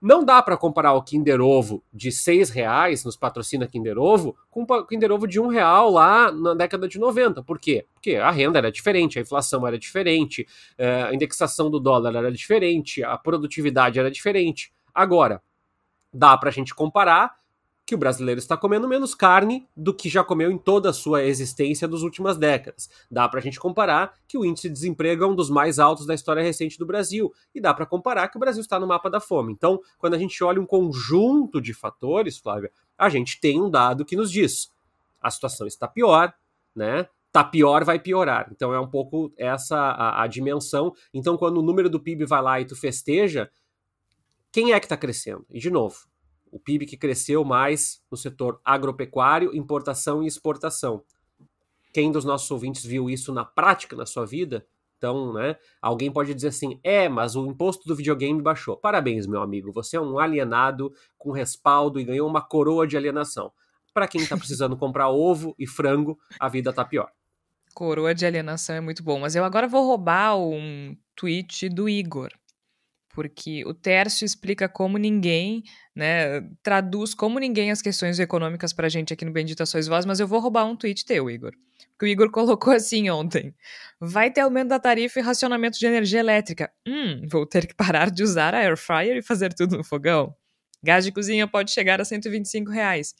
não 0.00 0.24
dá 0.24 0.42
para 0.42 0.56
comparar 0.56 0.92
o 0.92 1.02
Kinder 1.02 1.40
Ovo 1.40 1.82
de 1.92 2.12
seis 2.12 2.50
reais, 2.50 3.04
nos 3.04 3.16
patrocina 3.16 3.66
Kinder 3.66 3.98
Ovo, 3.98 4.36
com 4.50 4.62
o 4.62 4.86
Kinder 4.86 5.10
Ovo 5.10 5.26
de 5.26 5.40
um 5.40 5.48
real 5.48 5.90
lá 5.90 6.30
na 6.30 6.54
década 6.54 6.86
de 6.86 6.98
90. 6.98 7.42
Por 7.42 7.58
quê? 7.58 7.86
Porque 7.94 8.16
a 8.16 8.30
renda 8.30 8.58
era 8.58 8.70
diferente, 8.70 9.18
a 9.18 9.22
inflação 9.22 9.66
era 9.66 9.78
diferente, 9.78 10.46
eh, 10.76 11.02
a 11.04 11.14
indexação 11.14 11.70
do 11.70 11.80
dólar 11.80 12.14
era 12.14 12.30
diferente, 12.30 13.02
a 13.02 13.16
produtividade 13.16 13.98
era 13.98 14.10
diferente. 14.10 14.72
Agora, 14.94 15.42
dá 16.12 16.36
para 16.36 16.50
a 16.50 16.52
gente 16.52 16.74
comparar 16.74 17.34
que 17.86 17.94
o 17.94 17.98
brasileiro 17.98 18.40
está 18.40 18.56
comendo 18.56 18.88
menos 18.88 19.14
carne 19.14 19.68
do 19.76 19.94
que 19.94 20.08
já 20.08 20.24
comeu 20.24 20.50
em 20.50 20.58
toda 20.58 20.90
a 20.90 20.92
sua 20.92 21.22
existência 21.22 21.86
das 21.86 22.02
últimas 22.02 22.36
décadas. 22.36 22.90
Dá 23.08 23.28
para 23.28 23.38
a 23.38 23.42
gente 23.42 23.60
comparar 23.60 24.12
que 24.26 24.36
o 24.36 24.44
índice 24.44 24.68
de 24.68 24.74
desemprego 24.74 25.22
é 25.22 25.26
um 25.28 25.36
dos 25.36 25.48
mais 25.48 25.78
altos 25.78 26.04
da 26.04 26.12
história 26.12 26.42
recente 26.42 26.76
do 26.76 26.84
Brasil. 26.84 27.32
E 27.54 27.60
dá 27.60 27.72
para 27.72 27.86
comparar 27.86 28.26
que 28.26 28.36
o 28.36 28.40
Brasil 28.40 28.60
está 28.60 28.80
no 28.80 28.88
mapa 28.88 29.08
da 29.08 29.20
fome. 29.20 29.52
Então, 29.52 29.80
quando 29.98 30.14
a 30.14 30.18
gente 30.18 30.42
olha 30.42 30.60
um 30.60 30.66
conjunto 30.66 31.60
de 31.60 31.72
fatores, 31.72 32.38
Flávia, 32.38 32.72
a 32.98 33.08
gente 33.08 33.40
tem 33.40 33.62
um 33.62 33.70
dado 33.70 34.04
que 34.04 34.16
nos 34.16 34.32
diz: 34.32 34.72
a 35.20 35.30
situação 35.30 35.64
está 35.64 35.86
pior, 35.86 36.34
né? 36.74 37.08
Tá 37.30 37.44
pior, 37.44 37.84
vai 37.84 38.00
piorar. 38.00 38.48
Então 38.50 38.74
é 38.74 38.80
um 38.80 38.88
pouco 38.88 39.32
essa 39.36 39.76
a, 39.76 40.24
a 40.24 40.26
dimensão. 40.26 40.92
Então, 41.14 41.36
quando 41.36 41.58
o 41.58 41.62
número 41.62 41.88
do 41.88 42.00
PIB 42.00 42.24
vai 42.24 42.42
lá 42.42 42.60
e 42.60 42.64
tu 42.64 42.74
festeja, 42.74 43.48
quem 44.50 44.72
é 44.72 44.80
que 44.80 44.86
está 44.86 44.96
crescendo? 44.96 45.46
E 45.50 45.60
de 45.60 45.70
novo, 45.70 45.98
o 46.56 46.58
PIB 46.58 46.86
que 46.86 46.96
cresceu 46.96 47.44
mais 47.44 48.00
no 48.10 48.16
setor 48.16 48.58
agropecuário, 48.64 49.54
importação 49.54 50.22
e 50.22 50.26
exportação. 50.26 51.04
Quem 51.92 52.10
dos 52.10 52.24
nossos 52.24 52.50
ouvintes 52.50 52.84
viu 52.84 53.10
isso 53.10 53.32
na 53.32 53.44
prática 53.44 53.94
na 53.94 54.06
sua 54.06 54.24
vida? 54.24 54.66
Então, 54.96 55.34
né, 55.34 55.56
alguém 55.80 56.10
pode 56.10 56.34
dizer 56.34 56.48
assim: 56.48 56.80
é, 56.82 57.08
mas 57.08 57.36
o 57.36 57.46
imposto 57.46 57.86
do 57.86 57.94
videogame 57.94 58.40
baixou. 58.40 58.76
Parabéns, 58.76 59.26
meu 59.26 59.42
amigo, 59.42 59.70
você 59.70 59.98
é 59.98 60.00
um 60.00 60.18
alienado 60.18 60.90
com 61.18 61.30
respaldo 61.30 62.00
e 62.00 62.04
ganhou 62.04 62.26
uma 62.26 62.40
coroa 62.40 62.86
de 62.86 62.96
alienação. 62.96 63.52
Para 63.92 64.08
quem 64.08 64.22
está 64.22 64.36
precisando 64.36 64.76
comprar 64.78 65.10
ovo 65.10 65.54
e 65.58 65.66
frango, 65.66 66.18
a 66.40 66.48
vida 66.48 66.70
está 66.70 66.84
pior. 66.84 67.10
Coroa 67.74 68.14
de 68.14 68.24
alienação 68.24 68.74
é 68.74 68.80
muito 68.80 69.02
bom, 69.02 69.20
mas 69.20 69.36
eu 69.36 69.44
agora 69.44 69.68
vou 69.68 69.86
roubar 69.86 70.38
um 70.38 70.96
tweet 71.14 71.68
do 71.68 71.86
Igor 71.86 72.30
porque 73.16 73.64
o 73.64 73.72
Tércio 73.72 74.26
explica 74.26 74.68
como 74.68 74.98
ninguém, 74.98 75.62
né, 75.94 76.42
traduz 76.62 77.14
como 77.14 77.38
ninguém 77.38 77.70
as 77.70 77.80
questões 77.80 78.18
econômicas 78.18 78.74
pra 78.74 78.90
gente 78.90 79.10
aqui 79.10 79.24
no 79.24 79.32
Bendita 79.32 79.64
Sois 79.64 79.86
Vós, 79.86 80.04
mas 80.04 80.20
eu 80.20 80.28
vou 80.28 80.38
roubar 80.38 80.66
um 80.66 80.76
tweet 80.76 81.02
teu, 81.06 81.30
Igor. 81.30 81.52
Que 81.98 82.04
o 82.04 82.06
Igor 82.06 82.28
colocou 82.30 82.74
assim 82.74 83.08
ontem. 83.08 83.54
Vai 83.98 84.30
ter 84.30 84.42
aumento 84.42 84.68
da 84.68 84.78
tarifa 84.78 85.18
e 85.18 85.22
racionamento 85.22 85.78
de 85.78 85.86
energia 85.86 86.20
elétrica. 86.20 86.70
Hum, 86.86 87.26
vou 87.26 87.46
ter 87.46 87.66
que 87.66 87.74
parar 87.74 88.10
de 88.10 88.22
usar 88.22 88.54
a 88.54 88.58
air 88.58 88.76
fryer 88.76 89.16
e 89.16 89.22
fazer 89.22 89.54
tudo 89.54 89.78
no 89.78 89.82
fogão. 89.82 90.36
Gás 90.84 91.02
de 91.02 91.10
cozinha 91.10 91.48
pode 91.48 91.70
chegar 91.70 92.02
a 92.02 92.04
125 92.04 92.70
reais. 92.70 93.14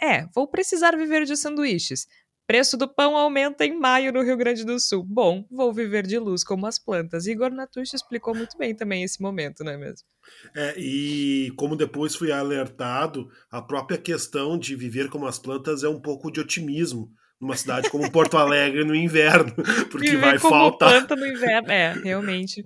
É, 0.00 0.24
vou 0.32 0.46
precisar 0.46 0.96
viver 0.96 1.24
de 1.24 1.36
sanduíches. 1.36 2.06
Preço 2.52 2.76
do 2.76 2.86
pão 2.86 3.16
aumenta 3.16 3.64
em 3.64 3.80
maio 3.80 4.12
no 4.12 4.20
Rio 4.20 4.36
Grande 4.36 4.62
do 4.62 4.78
Sul. 4.78 5.02
Bom, 5.08 5.42
vou 5.50 5.72
viver 5.72 6.06
de 6.06 6.18
luz 6.18 6.44
como 6.44 6.66
as 6.66 6.78
plantas. 6.78 7.26
Igor 7.26 7.50
Natucci 7.50 7.96
explicou 7.96 8.34
muito 8.34 8.58
bem 8.58 8.74
também 8.74 9.02
esse 9.02 9.22
momento, 9.22 9.64
não 9.64 9.72
é 9.72 9.78
mesmo? 9.78 10.06
É, 10.54 10.74
e 10.78 11.50
como 11.56 11.74
depois 11.74 12.14
fui 12.14 12.30
alertado, 12.30 13.30
a 13.50 13.62
própria 13.62 13.96
questão 13.96 14.58
de 14.58 14.76
viver 14.76 15.08
como 15.08 15.26
as 15.26 15.38
plantas 15.38 15.82
é 15.82 15.88
um 15.88 15.98
pouco 15.98 16.30
de 16.30 16.40
otimismo 16.40 17.10
numa 17.42 17.56
cidade 17.56 17.90
como 17.90 18.08
Porto 18.08 18.38
Alegre 18.38 18.84
no 18.84 18.94
inverno, 18.94 19.52
porque 19.90 20.10
Viver 20.10 20.20
vai 20.20 20.38
faltar. 20.38 20.90
planta 20.90 21.16
no 21.16 21.26
inverno, 21.26 21.72
é, 21.72 21.92
realmente. 21.92 22.62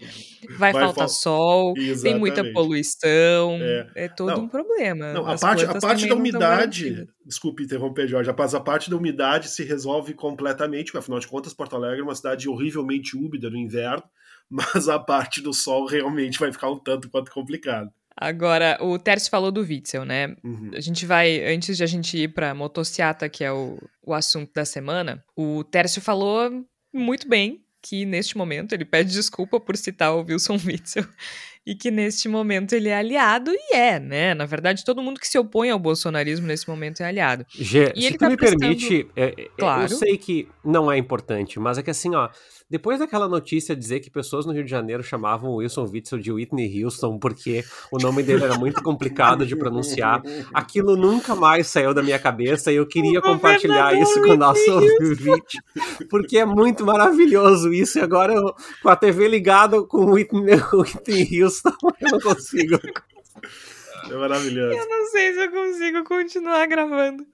Vai, 0.59 0.71
vai 0.71 0.83
faltar 0.83 1.09
fal... 1.09 1.09
sol, 1.09 1.75
Exatamente. 1.75 2.03
tem 2.03 2.19
muita 2.19 2.53
poluição, 2.53 3.59
é, 3.59 3.91
é 3.95 4.09
todo 4.09 4.33
não, 4.33 4.43
um 4.43 4.49
problema. 4.49 5.15
Não, 5.15 5.27
a 5.27 5.39
parte, 5.39 5.65
a 5.65 5.81
parte 5.81 6.07
da 6.07 6.15
umidade, 6.15 7.09
desculpe 7.25 7.63
interromper, 7.63 8.07
Jorge, 8.07 8.31
mas 8.37 8.55
a 8.55 8.61
parte 8.61 8.91
da 8.91 8.97
umidade 8.97 9.49
se 9.49 9.65
resolve 9.65 10.13
completamente, 10.13 10.93
porque 10.93 10.99
afinal 10.99 11.19
de 11.21 11.27
contas, 11.27 11.55
Porto 11.55 11.75
Alegre 11.75 12.01
é 12.01 12.05
uma 12.05 12.15
cidade 12.15 12.47
horrivelmente 12.47 13.17
úmida 13.17 13.49
no 13.49 13.57
inverno, 13.57 14.05
mas 14.51 14.91
a 14.91 14.99
parte 14.99 15.41
do 15.41 15.55
sol 15.55 15.87
realmente 15.87 16.39
vai 16.39 16.53
ficar 16.53 16.71
um 16.71 16.79
tanto 16.79 17.09
quanto 17.09 17.31
complicado. 17.31 17.91
Agora, 18.19 18.79
o 18.81 18.99
Tércio 18.99 19.31
falou 19.31 19.53
do 19.53 19.61
Witzel, 19.61 20.05
né? 20.05 20.35
Uhum. 20.43 20.71
A 20.75 20.81
gente 20.81 21.05
vai, 21.05 21.55
antes 21.55 21.77
de 21.77 21.85
a 21.85 21.87
gente 21.87 22.17
ir 22.17 22.29
pra 22.29 22.55
motociata, 22.55 23.29
que 23.29 23.45
é 23.45 23.53
o, 23.53 23.79
o 24.03 24.15
assunto 24.15 24.53
da 24.55 24.65
semana, 24.65 25.23
o 25.37 25.63
Tércio 25.63 26.01
falou 26.01 26.65
muito 26.95 27.29
bem 27.29 27.63
que 27.83 28.05
neste 28.07 28.37
momento 28.37 28.73
ele 28.73 28.85
pede 28.85 29.13
desculpa 29.13 29.61
por 29.61 29.77
citar 29.77 30.15
o 30.15 30.23
Wilson 30.23 30.59
Witzel 30.65 31.07
e 31.67 31.75
que 31.75 31.91
neste 31.91 32.29
momento 32.29 32.75
ele 32.75 32.89
é 32.89 32.97
aliado 32.97 33.51
e 33.51 33.75
é, 33.75 33.99
né? 33.99 34.35
Na 34.35 34.47
verdade, 34.47 34.85
todo 34.85 35.03
mundo 35.03 35.19
que 35.19 35.27
se 35.27 35.37
opõe 35.37 35.69
ao 35.71 35.79
bolsonarismo 35.79 36.47
nesse 36.47 36.69
momento 36.69 37.03
é 37.03 37.07
aliado. 37.07 37.45
Gê, 37.51 37.93
e 37.97 38.03
se 38.03 38.07
ele 38.07 38.17
tu 38.17 38.21
tá 38.21 38.29
me 38.31 38.37
prestando... 38.37 38.61
permite, 38.61 39.09
é, 39.17 39.35
é, 39.37 39.49
claro. 39.59 39.83
eu 39.83 39.89
sei 39.89 40.17
que 40.17 40.49
não 40.65 40.91
é 40.91 40.97
importante, 40.97 41.59
mas 41.59 41.77
é 41.77 41.83
que 41.83 41.91
assim, 41.91 42.15
ó, 42.15 42.29
depois 42.69 42.99
daquela 42.99 43.29
notícia 43.29 43.77
dizer 43.77 44.01
que 44.01 44.11
pessoas 44.11 44.45
no 44.45 44.53
Rio 44.53 44.65
de 44.65 44.71
Janeiro 44.71 45.01
chamavam 45.01 45.51
o 45.51 45.57
Wilson 45.57 45.85
Witzel 45.85 46.19
de 46.19 46.33
Whitney 46.33 46.83
Houston 46.83 47.17
porque 47.17 47.65
o 47.93 47.99
nome 47.99 48.25
dele 48.25 48.43
era 48.43 48.59
muito 48.59 48.83
complicado 48.83 49.47
de 49.47 49.55
pronunciar, 49.55 50.21
aquilo 50.53 50.97
nunca 50.97 51.37
mais 51.37 51.69
saiu 51.69 51.95
da 51.95 52.03
minha 52.03 52.19
cabeça 52.19 52.73
e 52.73 52.77
eu 52.77 52.85
queria 52.85 53.23
compartilhar 53.23 53.95
isso 53.95 54.21
com 54.21 54.31
o 54.31 54.37
nosso 54.37 54.69
ouvinte, 54.73 55.61
porque 56.11 56.39
é 56.39 56.45
muito 56.45 56.85
maravilhoso 56.85 57.73
isso. 57.73 57.99
E 58.01 58.03
agora, 58.03 58.35
eu, 58.35 58.53
com 58.83 58.89
a 58.89 58.97
TV 58.97 59.29
ligada 59.29 59.81
com 59.83 59.99
o 59.99 60.13
Whitney, 60.15 60.57
Whitney 60.75 61.43
Houston, 61.43 61.56
eu 62.01 62.11
não 62.11 62.21
consigo. 62.21 62.79
É 64.11 64.15
maravilhoso. 64.15 64.79
Eu 64.79 64.89
não 64.89 65.07
sei 65.07 65.33
se 65.33 65.45
eu 65.45 65.51
consigo 65.51 66.05
continuar 66.05 66.67
gravando. 66.67 67.27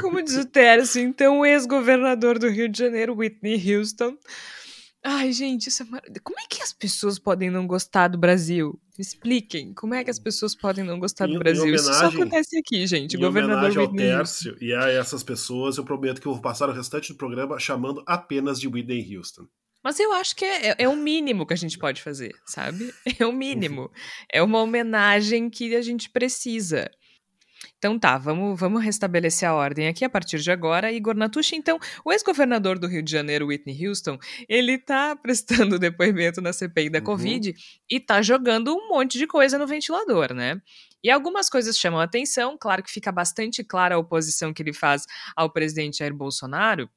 Como 0.00 0.22
diz 0.22 0.36
o 0.36 0.44
Tércio, 0.44 1.00
então, 1.00 1.40
o 1.40 1.46
ex-governador 1.46 2.38
do 2.38 2.48
Rio 2.48 2.68
de 2.68 2.78
Janeiro, 2.78 3.16
Whitney 3.16 3.74
Houston. 3.74 4.16
Ai, 5.08 5.32
gente, 5.32 5.68
isso 5.68 5.84
é 5.84 5.86
mar... 5.86 6.02
como 6.24 6.40
é 6.40 6.42
que 6.50 6.60
as 6.60 6.72
pessoas 6.72 7.16
podem 7.16 7.48
não 7.48 7.64
gostar 7.64 8.08
do 8.08 8.18
Brasil? 8.18 8.76
Me 8.98 9.02
expliquem, 9.02 9.72
como 9.72 9.94
é 9.94 10.02
que 10.02 10.10
as 10.10 10.18
pessoas 10.18 10.52
podem 10.52 10.84
não 10.84 10.98
gostar 10.98 11.28
do 11.28 11.38
Brasil? 11.38 11.62
Homenagem, 11.62 11.90
isso 11.90 12.00
só 12.00 12.06
acontece 12.06 12.58
aqui, 12.58 12.84
gente. 12.88 13.16
Em 13.16 13.20
governador 13.20 13.70
ao 13.70 13.84
Whitney 13.84 14.08
Tércio 14.08 14.56
e 14.60 14.74
a 14.74 14.90
essas 14.90 15.22
pessoas, 15.22 15.76
eu 15.76 15.84
prometo 15.84 16.20
que 16.20 16.26
eu 16.26 16.32
vou 16.32 16.42
passar 16.42 16.68
o 16.68 16.72
restante 16.72 17.12
do 17.12 17.16
programa 17.16 17.56
chamando 17.60 18.02
apenas 18.04 18.58
de 18.58 18.66
Whitney 18.66 19.16
Houston. 19.16 19.46
Mas 19.86 20.00
eu 20.00 20.12
acho 20.14 20.34
que 20.34 20.44
é, 20.44 20.70
é, 20.70 20.76
é, 20.80 20.88
o 20.88 20.96
mínimo 20.96 21.46
que 21.46 21.54
a 21.54 21.56
gente 21.56 21.78
pode 21.78 22.02
fazer, 22.02 22.34
sabe? 22.44 22.92
É 23.20 23.24
o 23.24 23.32
mínimo. 23.32 23.88
É 24.32 24.42
uma 24.42 24.60
homenagem 24.60 25.48
que 25.48 25.76
a 25.76 25.80
gente 25.80 26.10
precisa. 26.10 26.90
Então 27.78 27.96
tá, 27.96 28.18
vamos, 28.18 28.58
vamos 28.58 28.82
restabelecer 28.82 29.48
a 29.48 29.54
ordem 29.54 29.86
aqui 29.86 30.04
a 30.04 30.10
partir 30.10 30.40
de 30.40 30.50
agora. 30.50 30.90
Igor 30.90 31.14
Natucci, 31.14 31.54
então, 31.54 31.78
o 32.04 32.12
ex-governador 32.12 32.80
do 32.80 32.88
Rio 32.88 33.00
de 33.00 33.12
Janeiro, 33.12 33.46
Whitney 33.46 33.86
Houston, 33.86 34.18
ele 34.48 34.76
tá 34.76 35.14
prestando 35.22 35.78
depoimento 35.78 36.40
na 36.40 36.52
CPI 36.52 36.90
da 36.90 36.98
uhum. 36.98 37.04
Covid 37.04 37.54
e 37.88 38.00
tá 38.00 38.20
jogando 38.22 38.74
um 38.74 38.88
monte 38.88 39.16
de 39.16 39.26
coisa 39.28 39.56
no 39.56 39.68
ventilador, 39.68 40.34
né? 40.34 40.60
E 41.00 41.12
algumas 41.12 41.48
coisas 41.48 41.78
chamam 41.78 42.00
a 42.00 42.04
atenção, 42.04 42.56
claro 42.58 42.82
que 42.82 42.90
fica 42.90 43.12
bastante 43.12 43.62
clara 43.62 43.94
a 43.94 43.98
oposição 43.98 44.52
que 44.52 44.64
ele 44.64 44.72
faz 44.72 45.04
ao 45.36 45.48
presidente 45.48 45.98
Jair 45.98 46.12
Bolsonaro, 46.12 46.90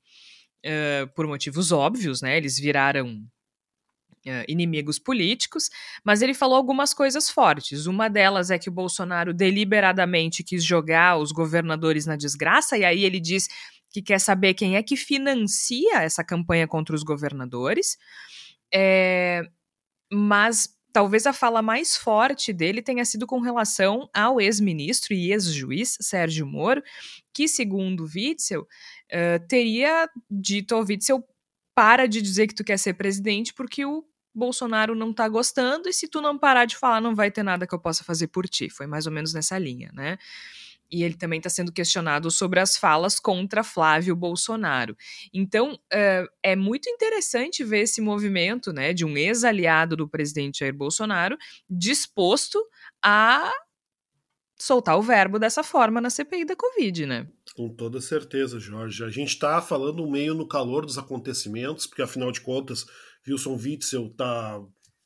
por 1.15 1.27
motivos 1.27 1.71
óbvios, 1.71 2.21
né? 2.21 2.37
Eles 2.37 2.59
viraram 2.59 3.25
Uh, 4.25 4.43
inimigos 4.49 4.99
políticos, 4.99 5.69
mas 6.03 6.21
ele 6.21 6.33
falou 6.33 6.57
algumas 6.57 6.93
coisas 6.93 7.29
fortes. 7.29 7.85
Uma 7.85 8.09
delas 8.09 8.51
é 8.51 8.59
que 8.59 8.67
o 8.67 8.71
Bolsonaro 8.71 9.33
deliberadamente 9.33 10.43
quis 10.43 10.61
jogar 10.61 11.17
os 11.17 11.31
governadores 11.31 12.05
na 12.05 12.17
desgraça, 12.17 12.77
e 12.77 12.83
aí 12.83 13.05
ele 13.05 13.17
diz 13.17 13.47
que 13.89 14.01
quer 14.01 14.19
saber 14.19 14.55
quem 14.55 14.75
é 14.75 14.83
que 14.83 14.97
financia 14.97 16.01
essa 16.01 16.21
campanha 16.21 16.67
contra 16.67 16.93
os 16.93 17.01
governadores. 17.01 17.97
É, 18.73 19.41
mas 20.11 20.69
talvez 20.91 21.25
a 21.25 21.33
fala 21.33 21.61
mais 21.61 21.95
forte 21.95 22.51
dele 22.51 22.81
tenha 22.81 23.05
sido 23.05 23.25
com 23.25 23.39
relação 23.39 24.09
ao 24.13 24.41
ex-ministro 24.41 25.13
e 25.13 25.31
ex-juiz 25.31 25.97
Sérgio 26.01 26.45
Moro, 26.45 26.83
que, 27.33 27.47
segundo 27.47 28.03
Witzel, 28.03 28.67
uh, 29.11 29.47
teria 29.47 30.09
dito 30.29 30.75
ao 30.75 30.81
Witzel 30.81 31.23
para 31.75 32.07
de 32.07 32.21
dizer 32.21 32.47
que 32.47 32.55
tu 32.55 32.63
quer 32.63 32.77
ser 32.77 32.93
presidente 32.93 33.53
porque 33.53 33.85
o 33.85 34.03
Bolsonaro 34.33 34.95
não 34.95 35.13
tá 35.13 35.27
gostando 35.27 35.89
e 35.89 35.93
se 35.93 36.07
tu 36.07 36.21
não 36.21 36.37
parar 36.37 36.65
de 36.65 36.77
falar 36.77 37.01
não 37.01 37.15
vai 37.15 37.31
ter 37.31 37.43
nada 37.43 37.65
que 37.67 37.73
eu 37.73 37.79
possa 37.79 38.03
fazer 38.03 38.27
por 38.27 38.47
ti. 38.47 38.69
Foi 38.69 38.87
mais 38.87 39.05
ou 39.05 39.11
menos 39.11 39.33
nessa 39.33 39.57
linha, 39.57 39.91
né? 39.93 40.17
E 40.91 41.03
ele 41.03 41.15
também 41.15 41.37
está 41.37 41.49
sendo 41.49 41.71
questionado 41.71 42.31
sobre 42.31 42.59
as 42.59 42.75
falas 42.75 43.19
contra 43.19 43.63
Flávio 43.63 44.15
Bolsonaro. 44.15 44.97
Então, 45.31 45.73
uh, 45.73 46.27
é 46.41 46.55
muito 46.55 46.89
interessante 46.89 47.63
ver 47.63 47.81
esse 47.81 48.01
movimento 48.01 48.73
né, 48.73 48.91
de 48.91 49.05
um 49.05 49.15
ex-aliado 49.15 49.95
do 49.95 50.09
presidente 50.09 50.59
Jair 50.59 50.73
Bolsonaro 50.73 51.37
disposto 51.69 52.59
a 53.03 53.51
soltar 54.57 54.97
o 54.97 55.01
verbo 55.01 55.39
dessa 55.39 55.63
forma 55.63 56.01
na 56.01 56.09
CPI 56.09 56.43
da 56.43 56.55
Covid, 56.55 57.05
né? 57.05 57.27
Com 57.59 57.67
toda 57.67 57.99
certeza, 57.99 58.57
Jorge. 58.57 59.03
A 59.03 59.09
gente 59.09 59.33
está 59.33 59.61
falando 59.61 60.09
meio 60.09 60.33
no 60.33 60.47
calor 60.47 60.85
dos 60.85 60.97
acontecimentos, 60.97 61.85
porque 61.85 62.01
afinal 62.01 62.31
de 62.31 62.39
contas, 62.39 62.85
Wilson 63.27 63.59
Witzel 63.61 64.07
está. 64.07 64.61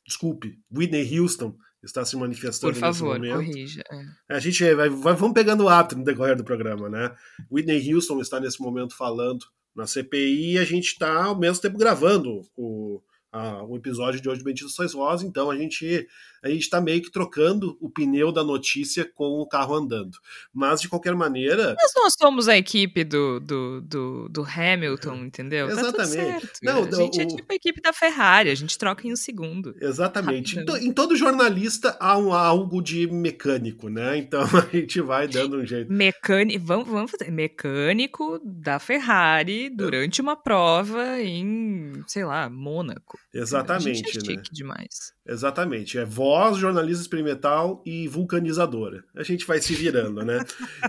Desculpe, 0.06 0.60
Whitney 0.72 1.18
Houston 1.18 1.56
está 1.82 2.04
se 2.04 2.16
manifestando 2.16 2.72
Por 2.74 2.78
favor, 2.78 3.18
nesse 3.18 3.34
momento. 3.34 3.44
corrija. 3.44 3.82
É. 3.90 4.36
A 4.36 4.38
gente 4.38 4.62
vai, 4.72 4.88
vai, 4.88 5.14
vamos 5.16 5.34
pegando 5.34 5.64
o 5.64 5.68
hábito 5.68 5.98
no 5.98 6.04
decorrer 6.04 6.36
do 6.36 6.44
programa, 6.44 6.88
né? 6.88 7.12
Whitney 7.50 7.92
Houston 7.92 8.20
está 8.20 8.38
nesse 8.38 8.62
momento 8.62 8.96
falando 8.96 9.44
na 9.74 9.84
CPI 9.84 10.52
e 10.52 10.58
a 10.58 10.64
gente 10.64 10.86
está 10.86 11.24
ao 11.24 11.36
mesmo 11.36 11.60
tempo 11.60 11.76
gravando 11.76 12.40
o, 12.56 13.02
a, 13.32 13.64
o 13.64 13.76
episódio 13.76 14.20
de 14.20 14.28
hoje 14.28 14.42
do 14.42 14.44
Bendito 14.44 14.68
Sois 14.68 14.92
Vós, 14.92 15.22
então 15.22 15.50
a 15.50 15.56
gente 15.56 16.06
a 16.44 16.50
gente 16.50 16.62
está 16.62 16.78
meio 16.78 17.00
que 17.00 17.10
trocando 17.10 17.74
o 17.80 17.88
pneu 17.88 18.30
da 18.30 18.44
notícia 18.44 19.10
com 19.14 19.40
o 19.40 19.46
carro 19.48 19.74
andando. 19.74 20.18
Mas, 20.52 20.82
de 20.82 20.90
qualquer 20.90 21.14
maneira. 21.14 21.74
Mas 21.74 21.92
nós 21.96 22.14
somos 22.20 22.48
a 22.48 22.56
equipe 22.56 23.02
do, 23.02 23.40
do, 23.40 23.80
do, 23.80 24.28
do 24.28 24.42
Hamilton, 24.44 25.24
entendeu? 25.24 25.70
Exatamente. 25.70 26.46
Tá 26.46 26.58
Não, 26.62 26.84
a 26.84 26.90
gente 26.90 27.20
é 27.20 27.24
o... 27.24 27.26
é 27.26 27.36
tipo 27.36 27.50
a 27.50 27.54
equipe 27.54 27.80
da 27.80 27.94
Ferrari, 27.94 28.50
a 28.50 28.54
gente 28.54 28.76
troca 28.76 29.08
em 29.08 29.12
um 29.12 29.16
segundo. 29.16 29.74
Exatamente. 29.80 30.58
Em, 30.58 30.66
to, 30.66 30.76
em, 30.76 30.92
todo 30.92 31.16
jornalista 31.16 31.96
há 31.98 32.18
um, 32.18 32.34
algo 32.34 32.82
de 32.82 33.06
mecânico, 33.06 33.88
né? 33.88 34.18
Então 34.18 34.42
a 34.54 34.76
gente 34.76 35.00
vai 35.00 35.26
dando 35.26 35.56
um 35.56 35.64
jeito. 35.64 35.90
Mecânico, 35.90 36.62
vamos, 36.62 36.86
vamos 36.86 37.10
fazer. 37.10 37.30
Mecânico 37.30 38.38
da 38.44 38.78
Ferrari 38.78 39.70
durante 39.70 40.20
uma 40.20 40.36
prova 40.36 41.22
em, 41.22 42.04
sei 42.06 42.24
lá, 42.24 42.50
Mônaco. 42.50 43.18
Exatamente. 43.32 44.06
A 44.06 44.12
gente 44.12 44.32
é 44.32 44.36
né? 44.36 44.42
demais. 44.52 45.14
Exatamente. 45.26 45.98
É 45.98 46.04
voz, 46.04 46.33
jornalista 46.54 47.02
experimental 47.02 47.82
e 47.84 48.08
vulcanizadora. 48.08 49.04
A 49.14 49.22
gente 49.22 49.46
vai 49.46 49.60
se 49.60 49.74
virando, 49.74 50.24
né? 50.24 50.38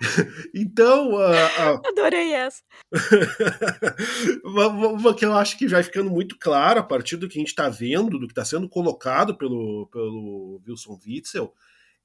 então. 0.54 1.12
Uh, 1.12 1.20
uh... 1.20 1.88
Adorei 1.88 2.34
essa. 2.34 2.62
Uma 4.44 5.14
que 5.14 5.26
eu 5.26 5.34
acho 5.34 5.58
que 5.58 5.68
vai 5.68 5.84
ficando 5.84 6.10
muito 6.10 6.38
claro 6.38 6.80
a 6.80 6.84
partir 6.84 7.18
do 7.18 7.28
que 7.28 7.38
a 7.38 7.42
gente 7.42 7.50
está 7.50 7.70
vendo, 7.70 8.20
do 8.20 8.28
que 8.28 8.34
está 8.34 8.46
sendo 8.46 8.70
colocado 8.70 9.36
pelo, 9.38 9.88
pelo 9.88 10.62
Wilson 10.68 11.00
Witzel, 11.06 11.54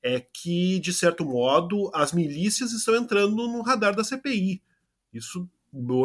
é 0.02 0.20
que, 0.20 0.80
de 0.80 0.92
certo 0.92 1.24
modo, 1.24 1.90
as 1.94 2.12
milícias 2.12 2.72
estão 2.72 2.96
entrando 2.96 3.36
no 3.36 3.62
radar 3.62 3.94
da 3.94 4.04
CPI. 4.04 4.62
Isso 5.12 5.48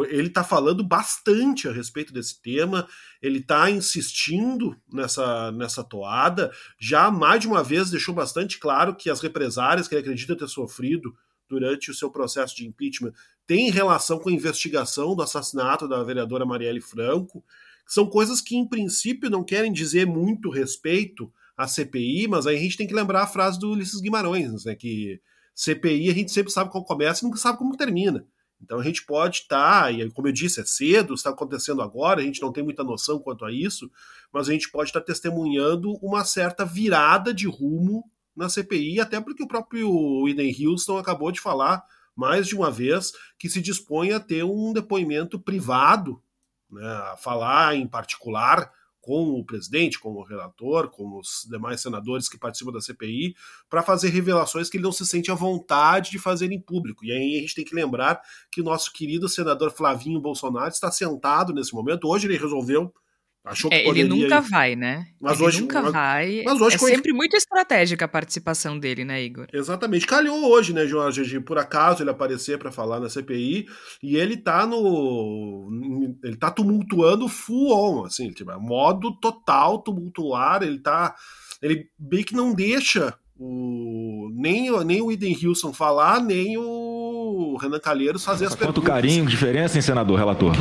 ele 0.08 0.28
está 0.28 0.44
falando 0.44 0.84
bastante 0.84 1.66
a 1.68 1.72
respeito 1.72 2.12
desse 2.12 2.40
tema, 2.40 2.86
ele 3.20 3.38
está 3.38 3.68
insistindo 3.70 4.76
nessa, 4.92 5.50
nessa 5.52 5.82
toada, 5.82 6.52
já 6.78 7.10
mais 7.10 7.40
de 7.40 7.48
uma 7.48 7.64
vez 7.64 7.90
deixou 7.90 8.14
bastante 8.14 8.58
claro 8.58 8.94
que 8.94 9.10
as 9.10 9.20
represárias 9.20 9.88
que 9.88 9.94
ele 9.94 10.02
acredita 10.02 10.36
ter 10.36 10.48
sofrido 10.48 11.14
durante 11.48 11.90
o 11.90 11.94
seu 11.94 12.10
processo 12.10 12.54
de 12.56 12.66
impeachment 12.66 13.12
têm 13.46 13.70
relação 13.70 14.18
com 14.18 14.28
a 14.28 14.32
investigação 14.32 15.14
do 15.14 15.22
assassinato 15.22 15.88
da 15.88 16.02
vereadora 16.02 16.46
Marielle 16.46 16.80
Franco, 16.80 17.44
são 17.86 18.06
coisas 18.06 18.40
que, 18.40 18.56
em 18.56 18.66
princípio, 18.66 19.30
não 19.30 19.44
querem 19.44 19.72
dizer 19.72 20.06
muito 20.06 20.50
respeito 20.50 21.32
à 21.56 21.68
CPI, 21.68 22.26
mas 22.28 22.46
aí 22.46 22.56
a 22.56 22.60
gente 22.60 22.76
tem 22.76 22.86
que 22.86 22.94
lembrar 22.94 23.22
a 23.22 23.28
frase 23.28 23.58
do 23.58 23.70
Ulisses 23.70 24.00
Guimarães, 24.00 24.64
né, 24.64 24.74
que 24.74 25.20
CPI 25.54 26.10
a 26.10 26.14
gente 26.14 26.32
sempre 26.32 26.52
sabe 26.52 26.70
como 26.70 26.84
começa 26.84 27.24
e 27.24 27.28
nunca 27.28 27.38
sabe 27.38 27.58
como 27.58 27.76
termina. 27.76 28.26
Então 28.66 28.80
a 28.80 28.82
gente 28.82 29.06
pode 29.06 29.38
estar, 29.38 29.84
tá, 29.84 29.92
e 29.92 30.10
como 30.10 30.26
eu 30.26 30.32
disse, 30.32 30.60
é 30.60 30.64
cedo, 30.64 31.14
está 31.14 31.30
acontecendo 31.30 31.80
agora, 31.80 32.20
a 32.20 32.24
gente 32.24 32.42
não 32.42 32.52
tem 32.52 32.64
muita 32.64 32.82
noção 32.82 33.20
quanto 33.20 33.44
a 33.44 33.52
isso, 33.52 33.88
mas 34.32 34.48
a 34.48 34.52
gente 34.52 34.68
pode 34.72 34.90
estar 34.90 35.00
testemunhando 35.00 35.92
uma 36.02 36.24
certa 36.24 36.64
virada 36.64 37.32
de 37.32 37.46
rumo 37.46 38.10
na 38.34 38.48
CPI, 38.48 38.98
até 38.98 39.20
porque 39.20 39.44
o 39.44 39.46
próprio 39.46 40.28
Eden 40.28 40.52
Houston 40.66 40.98
acabou 40.98 41.30
de 41.30 41.40
falar 41.40 41.84
mais 42.14 42.48
de 42.48 42.56
uma 42.56 42.68
vez 42.68 43.12
que 43.38 43.48
se 43.48 43.60
dispõe 43.60 44.12
a 44.12 44.18
ter 44.18 44.42
um 44.42 44.72
depoimento 44.72 45.38
privado, 45.38 46.20
né, 46.68 46.84
a 46.84 47.16
falar 47.16 47.76
em 47.76 47.86
particular 47.86 48.68
com 49.06 49.38
o 49.38 49.44
presidente, 49.44 50.00
com 50.00 50.14
o 50.14 50.24
relator, 50.24 50.90
com 50.90 51.16
os 51.16 51.46
demais 51.48 51.80
senadores 51.80 52.28
que 52.28 52.36
participam 52.36 52.72
da 52.72 52.80
CPI, 52.80 53.36
para 53.70 53.80
fazer 53.80 54.08
revelações 54.08 54.68
que 54.68 54.78
ele 54.78 54.82
não 54.82 54.90
se 54.90 55.06
sente 55.06 55.30
à 55.30 55.34
vontade 55.34 56.10
de 56.10 56.18
fazer 56.18 56.50
em 56.50 56.60
público. 56.60 57.04
E 57.04 57.12
aí 57.12 57.36
a 57.36 57.40
gente 57.40 57.54
tem 57.54 57.64
que 57.64 57.74
lembrar 57.74 58.20
que 58.50 58.60
o 58.60 58.64
nosso 58.64 58.92
querido 58.92 59.28
senador 59.28 59.70
Flavinho 59.70 60.20
Bolsonaro 60.20 60.70
está 60.70 60.90
sentado 60.90 61.54
nesse 61.54 61.72
momento. 61.72 62.08
Hoje 62.08 62.26
ele 62.26 62.36
resolveu 62.36 62.92
Achou 63.46 63.70
que 63.70 63.76
é, 63.76 63.88
ele 63.88 64.02
nunca 64.02 64.38
ir. 64.38 64.50
vai, 64.50 64.74
né? 64.74 65.06
Mas 65.20 65.38
ele 65.38 65.46
hoje 65.46 65.60
nunca 65.60 65.80
mas, 65.80 65.92
vai. 65.92 66.42
Mas 66.44 66.60
hoje 66.60 66.74
é 66.74 66.78
sempre 66.80 67.12
muito 67.12 67.36
estratégica 67.36 68.04
a 68.04 68.08
participação 68.08 68.76
dele, 68.76 69.04
né, 69.04 69.22
Igor? 69.22 69.46
Exatamente. 69.52 70.04
Calhou 70.04 70.50
hoje, 70.50 70.72
né, 70.72 70.84
Jorge, 70.84 71.24
de 71.24 71.38
por 71.38 71.56
acaso 71.56 72.02
ele 72.02 72.10
aparecer 72.10 72.58
para 72.58 72.72
falar 72.72 72.98
na 72.98 73.08
CPI 73.08 73.66
e 74.02 74.16
ele 74.16 74.36
tá 74.36 74.66
no 74.66 75.68
ele 76.24 76.36
tá 76.36 76.50
tumultuando 76.50 77.28
full 77.28 77.72
on, 77.72 78.04
assim, 78.04 78.32
tipo, 78.32 78.50
é 78.50 78.58
modo 78.58 79.16
total 79.20 79.78
tumultuar, 79.78 80.64
ele 80.64 80.80
tá 80.80 81.14
ele 81.62 81.88
bem 81.96 82.24
que 82.24 82.34
não 82.34 82.52
deixa 82.52 83.16
o 83.38 84.28
nem, 84.34 84.70
nem 84.84 85.02
o 85.02 85.12
Eden 85.12 85.36
Hilson 85.40 85.72
falar, 85.72 86.20
nem 86.20 86.58
o 86.58 86.85
Renan 87.56 87.78
Calheiros 87.78 88.24
fazer 88.24 88.46
as 88.46 88.50
Quanto 88.54 88.58
perguntas. 88.58 88.84
Quanto 88.84 88.94
carinho, 88.94 89.26
diferença, 89.26 89.76
hein, 89.76 89.82
senador, 89.82 90.18
relator? 90.18 90.54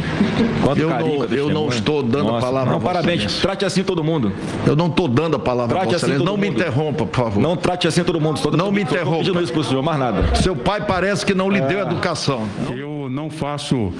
Quanto 0.63 0.79
eu 0.79 0.89
carinho, 0.89 1.19
não, 1.19 1.25
eu 1.37 1.49
não 1.49 1.67
estou 1.69 2.01
dando 2.03 2.25
Nossa, 2.25 2.37
a 2.37 2.41
palavra 2.41 2.73
não, 2.73 2.81
parabéns. 2.81 3.15
Excelência. 3.21 3.41
Trate 3.41 3.65
assim 3.65 3.83
todo 3.83 4.03
mundo. 4.03 4.31
Eu 4.65 4.75
não 4.75 4.87
estou 4.87 5.07
dando 5.07 5.35
a 5.35 5.39
palavra 5.39 5.75
Trate 5.75 5.99
para 5.99 6.13
assim 6.13 6.23
Não 6.23 6.37
me 6.37 6.47
mundo. 6.47 6.59
interrompa, 6.59 7.05
por 7.05 7.15
favor. 7.23 7.41
Não 7.41 7.55
trate 7.55 7.87
assim 7.87 8.03
todo 8.03 8.19
mundo. 8.19 8.39
Todo 8.41 8.57
Não 8.57 8.71
me 8.71 8.81
interrompa. 8.81 9.19
pedindo 9.19 9.41
isso 9.41 9.53
pro 9.53 9.63
senhor, 9.63 9.83
mais 9.83 9.99
nada. 9.99 10.35
Seu 10.35 10.55
pai 10.55 10.85
parece 10.85 11.25
que 11.25 11.33
não 11.33 11.49
lhe 11.49 11.61
deu 11.61 11.79
educação. 11.79 12.47
Eu 12.75 13.07
não 13.09 13.29
faço 13.29 13.93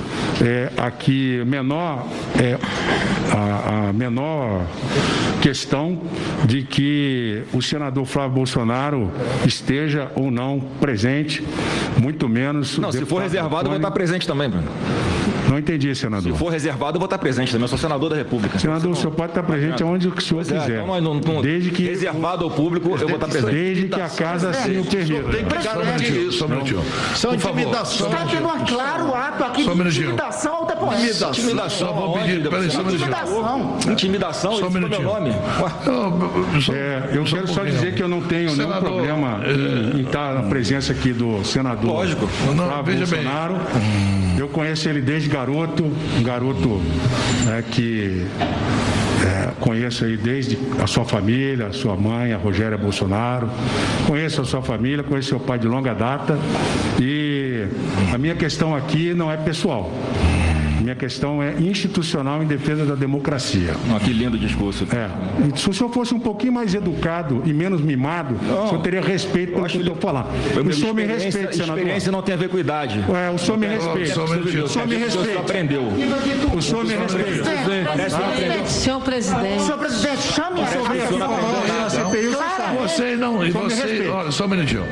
é, 0.44 0.72
aqui 0.78 1.44
menor, 1.46 2.06
é, 2.40 2.58
a, 3.32 3.90
a 3.90 3.94
menor 3.94 4.62
questão 5.42 6.02
de 6.46 6.64
que 6.64 7.44
o 7.54 7.62
senador 7.62 8.06
Flávio 8.06 8.32
Bolsonaro 8.36 9.12
esteja 9.46 10.12
ou 10.16 10.32
não 10.32 10.60
presente, 10.80 11.44
muito 11.98 12.28
menos. 12.28 12.78
Não, 12.86 12.91
se 12.91 13.06
for 13.06 13.21
reservado, 13.21 13.65
eu 13.67 13.71
vou 13.71 13.78
estar 13.78 13.91
presente 13.91 14.28
também, 14.28 14.50
Bruno. 14.50 14.67
Não 15.50 15.58
entendi, 15.60 15.94
Se 15.96 16.02
senador. 16.02 16.36
for 16.38 16.50
reservado, 16.50 16.96
eu 16.98 17.00
vou 17.00 17.06
estar 17.06 17.18
presente 17.18 17.52
também. 17.52 17.64
Eu 17.64 17.68
sou 17.70 17.78
senador 17.78 18.10
da 18.10 18.16
República. 18.16 18.58
Senador, 18.60 18.92
o 18.92 18.96
senhor 18.96 19.12
pode 19.12 19.32
estar 19.32 19.44
presente 19.44 19.82
aonde 19.84 20.08
o 20.08 20.22
senhor 20.22 20.44
Pois 20.44 20.52
é, 20.52 20.60
quiser. 20.60 20.74
então, 20.76 20.88
mas 20.88 21.04
não- 21.04 21.16
não- 21.16 21.42
Desde 21.42 21.72
que, 21.72 21.84
Reservado 21.84 22.44
ao 22.44 22.52
público, 22.52 22.90
eu 23.00 23.08
vou 23.08 23.16
estar 23.16 23.28
presente. 23.28 23.52
desde 23.54 23.88
que 23.88 24.02
a 24.02 24.10
casa 24.10 24.50
assim 24.50 24.80
o 24.80 24.86
permita. 24.86 25.30
Tem 25.32 25.46
que 25.46 25.64
Só 25.64 25.74
um 25.80 25.86
minutinho, 25.86 26.28
isso. 26.30 26.38
só 26.40 26.46
um 26.46 26.50
minutinho. 26.50 26.82
São 27.16 27.34
intimidações. 27.36 28.02
um 28.02 28.06
Está 28.16 28.26
tendo 28.26 28.48
um 28.48 28.66
claro 28.66 29.14
ato 29.16 29.44
aqui 29.44 29.64
Só 29.64 29.70
um 29.70 29.74
de 29.74 29.80
minutinho. 29.80 30.04
intimidação 30.06 30.56
ao 30.56 30.66
depoente. 30.66 30.96
Intimidação. 31.04 31.30
Intimidação. 31.32 31.94
Vou 31.94 32.14
pedir- 32.14 32.50
peraí, 32.50 32.70
só 32.72 32.80
um 32.80 32.84
deputado? 32.84 32.94
Intimidação. 32.94 33.92
Intimidação, 33.94 34.52
Só 34.56 34.68
um 34.68 34.70
meu 34.70 34.82
minutinho. 34.82 35.08
nome. 35.08 35.30
Eu, 35.86 36.76
É, 36.76 37.10
eu 37.14 37.24
quero 37.24 37.48
só 37.48 37.64
dizer 37.64 37.94
que 37.96 38.02
eu 38.04 38.08
não 38.08 38.22
tenho 38.22 38.56
nenhum 38.56 38.72
problema 38.80 39.42
em, 39.46 40.00
em 40.00 40.02
estar 40.04 40.34
na 40.34 40.44
presença 40.44 40.92
aqui 40.92 41.12
do 41.14 41.44
senador 41.44 41.86
Lógico. 41.92 42.26
Veja 42.84 43.06
bem. 43.06 43.24
Bolsonaro. 43.24 43.56
Eu 44.38 44.50
conheço 44.50 44.90
ele 44.90 45.00
desde 45.02 45.14
garoto, 45.23 45.84
um 45.84 46.23
garoto 46.23 46.82
é, 47.49 47.62
que 47.62 48.25
é, 49.23 49.51
conheço 49.60 50.06
aí 50.06 50.17
desde 50.17 50.58
a 50.82 50.88
sua 50.88 51.06
família, 51.06 51.67
a 51.67 51.73
sua 51.73 51.95
mãe, 51.95 52.34
a 52.34 52.38
Rogéria 52.38 52.78
Bolsonaro. 52.78 53.49
Conheço 54.08 54.41
a 54.41 54.45
sua 54.45 54.62
família, 54.62 55.04
conheço 55.04 55.30
seu 55.30 55.39
pai 55.39 55.58
de 55.58 55.67
longa 55.67 55.93
data. 55.93 56.38
E 56.99 57.65
a 58.13 58.17
minha 58.17 58.36
questão 58.36 58.75
aqui 58.75 59.13
não 59.13 59.32
é 59.32 59.38
pessoal. 59.38 59.91
Minha 60.86 60.95
questão 60.95 61.41
é 61.41 61.54
institucional 61.60 62.43
em 62.43 62.45
defesa 62.45 62.86
da 62.86 62.93
democracia. 62.93 63.74
Ó, 63.91 63.98
que 63.98 64.13
lindo 64.13 64.38
discurso. 64.38 64.86
É. 64.95 65.10
E 65.52 65.60
se 65.60 65.67
o 65.67 65.74
senhor 65.74 65.89
fosse 65.89 66.13
um 66.13 66.19
pouquinho 66.19 66.54
mais 66.54 66.76
educado 66.76 67.41
e 67.43 67.52
menos 67.52 67.82
mimado, 67.82 68.36
o 68.36 68.67
senhor 68.69 68.82
teria 68.84 69.02
respeito 69.02 69.54
pelo 69.54 69.65
que 69.65 69.78
eu 69.78 69.82
estou 69.82 69.95
falando. 69.95 70.28
O 70.63 70.71
senhor 70.71 70.93
me 70.93 71.04
respeite, 71.04 71.56
senador. 71.56 71.78
Experiência 71.80 72.12
não 72.12 72.21
tem 72.21 72.36
a 72.36 72.38
ver 72.38 72.50
com 72.50 72.60
idade. 72.60 73.04
É, 73.15 73.32
o 73.32 73.38
senhor 73.39 73.58
me 73.58 73.65
respeita. 73.65 74.12
O 74.12 74.13
senhor 74.13 74.30
me 74.30 74.62
O 74.62 74.69
senhor 74.69 74.88
respeita. 74.88 75.39
aprendeu. 75.39 75.82
O 76.56 76.62
senhor 76.62 76.86
me 76.86 76.93
respeita. 76.93 78.67
Senhor 78.67 79.02
presidente. 79.02 79.62
Senhor 79.63 79.80
presidente, 79.80 80.21
chame 80.21 80.62
a 80.62 80.65
Na 80.65 81.89
CPI, 81.89 82.30
Você 82.73 83.15
não, 83.15 83.45
e 83.45 83.51
você, 83.51 84.08
olha, 84.08 84.32
só 84.32 84.45
um 84.45 84.49
minutinho. 84.49 84.84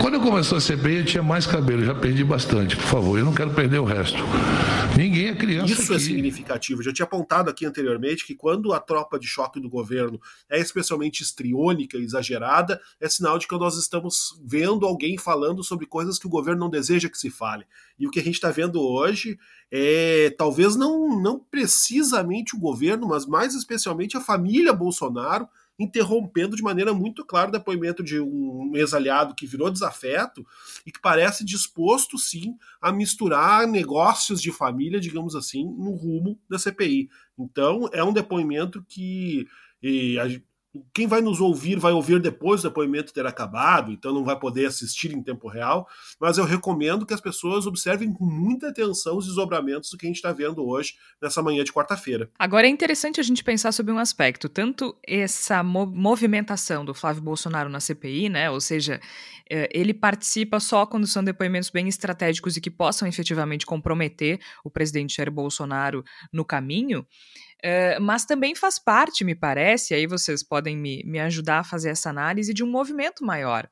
Quando 0.00 0.14
eu 0.14 0.20
começou 0.20 0.58
a 0.58 0.60
CPI, 0.60 0.96
eu 0.98 1.04
tinha 1.04 1.22
mais 1.22 1.46
cabelo, 1.46 1.84
já 1.84 1.94
perdi 1.94 2.24
bastante, 2.24 2.76
por 2.76 2.84
favor, 2.84 3.18
eu 3.18 3.24
não 3.24 3.34
quero 3.34 3.50
perder 3.50 3.78
o 3.78 3.84
resto. 3.84 4.18
Ninguém 4.96 5.28
é 5.28 5.34
criança 5.34 5.72
Isso 5.72 5.92
é 5.92 5.96
aqui. 5.96 6.04
significativo. 6.04 6.80
Eu 6.80 6.84
já 6.84 6.92
tinha 6.92 7.06
apontado 7.06 7.48
aqui 7.48 7.64
anteriormente 7.64 8.26
que 8.26 8.34
quando 8.34 8.72
a 8.72 8.80
tropa 8.80 9.18
de 9.18 9.26
choque 9.26 9.60
do 9.60 9.68
governo 9.68 10.20
é 10.48 10.58
especialmente 10.58 11.22
estriônica 11.22 11.96
e 11.96 12.02
exagerada, 12.02 12.80
é 13.00 13.08
sinal 13.08 13.38
de 13.38 13.46
que 13.46 13.56
nós 13.56 13.76
estamos 13.76 14.40
vendo 14.44 14.84
alguém 14.86 15.16
falando 15.16 15.62
sobre 15.62 15.86
coisas 15.86 16.18
que 16.18 16.26
o 16.26 16.30
governo 16.30 16.60
não 16.60 16.70
deseja 16.70 17.08
que 17.08 17.18
se 17.18 17.30
fale. 17.30 17.64
E 17.98 18.06
o 18.06 18.10
que 18.10 18.20
a 18.20 18.22
gente 18.22 18.34
está 18.34 18.50
vendo 18.50 18.80
hoje 18.80 19.38
é 19.70 20.34
talvez 20.36 20.74
não, 20.76 21.20
não 21.20 21.38
precisamente 21.38 22.56
o 22.56 22.58
governo, 22.58 23.08
mas 23.08 23.26
mais 23.26 23.54
especialmente 23.54 24.16
a 24.16 24.20
família 24.20 24.72
Bolsonaro 24.72 25.48
interrompendo 25.80 26.54
de 26.54 26.62
maneira 26.62 26.92
muito 26.92 27.24
clara 27.24 27.48
o 27.48 27.52
depoimento 27.52 28.02
de 28.02 28.20
um 28.20 28.72
ex-aliado 28.74 29.34
que 29.34 29.46
virou 29.46 29.70
desafeto 29.70 30.46
e 30.86 30.92
que 30.92 31.00
parece 31.00 31.44
disposto, 31.44 32.18
sim, 32.18 32.54
a 32.80 32.92
misturar 32.92 33.66
negócios 33.66 34.42
de 34.42 34.52
família, 34.52 35.00
digamos 35.00 35.34
assim, 35.34 35.64
no 35.64 35.92
rumo 35.92 36.38
da 36.48 36.58
CPI. 36.58 37.08
Então, 37.38 37.88
é 37.92 38.04
um 38.04 38.12
depoimento 38.12 38.84
que 38.86 39.46
e, 39.82 40.18
a, 40.18 40.26
quem 40.94 41.06
vai 41.06 41.20
nos 41.20 41.40
ouvir 41.40 41.78
vai 41.78 41.92
ouvir 41.92 42.20
depois 42.20 42.62
do 42.62 42.68
depoimento 42.68 43.12
ter 43.12 43.26
acabado, 43.26 43.90
então 43.90 44.12
não 44.14 44.24
vai 44.24 44.38
poder 44.38 44.66
assistir 44.66 45.12
em 45.12 45.22
tempo 45.22 45.48
real, 45.48 45.88
mas 46.20 46.38
eu 46.38 46.44
recomendo 46.44 47.04
que 47.04 47.14
as 47.14 47.20
pessoas 47.20 47.66
observem 47.66 48.12
com 48.12 48.24
muita 48.24 48.68
atenção 48.68 49.16
os 49.16 49.26
desdobramentos 49.26 49.90
do 49.90 49.98
que 49.98 50.06
a 50.06 50.08
gente 50.08 50.16
está 50.16 50.32
vendo 50.32 50.64
hoje, 50.64 50.94
nessa 51.20 51.42
manhã 51.42 51.64
de 51.64 51.72
quarta-feira. 51.72 52.30
Agora 52.38 52.66
é 52.66 52.70
interessante 52.70 53.20
a 53.20 53.22
gente 53.22 53.42
pensar 53.42 53.72
sobre 53.72 53.92
um 53.92 53.98
aspecto, 53.98 54.48
tanto 54.48 54.96
essa 55.06 55.62
mo 55.62 55.86
movimentação 55.86 56.84
do 56.84 56.94
Flávio 56.94 57.22
Bolsonaro 57.22 57.68
na 57.68 57.80
CPI, 57.80 58.28
né? 58.28 58.50
Ou 58.50 58.60
seja, 58.60 59.00
eh, 59.50 59.68
ele 59.72 59.92
participa 59.92 60.60
só 60.60 60.86
quando 60.86 61.06
são 61.06 61.24
depoimentos 61.24 61.70
bem 61.70 61.88
estratégicos 61.88 62.56
e 62.56 62.60
que 62.60 62.70
possam 62.70 63.08
efetivamente 63.08 63.66
comprometer 63.66 64.38
o 64.64 64.70
presidente 64.70 65.16
Jair 65.16 65.30
Bolsonaro 65.30 66.04
no 66.32 66.44
caminho. 66.44 67.04
Uh, 67.64 68.00
mas 68.00 68.24
também 68.24 68.54
faz 68.54 68.78
parte, 68.78 69.22
me 69.22 69.34
parece, 69.34 69.92
aí 69.92 70.06
vocês 70.06 70.42
podem 70.42 70.76
me, 70.76 71.02
me 71.04 71.20
ajudar 71.20 71.60
a 71.60 71.64
fazer 71.64 71.90
essa 71.90 72.08
análise 72.08 72.54
de 72.54 72.64
um 72.64 72.70
movimento 72.70 73.24
maior. 73.24 73.68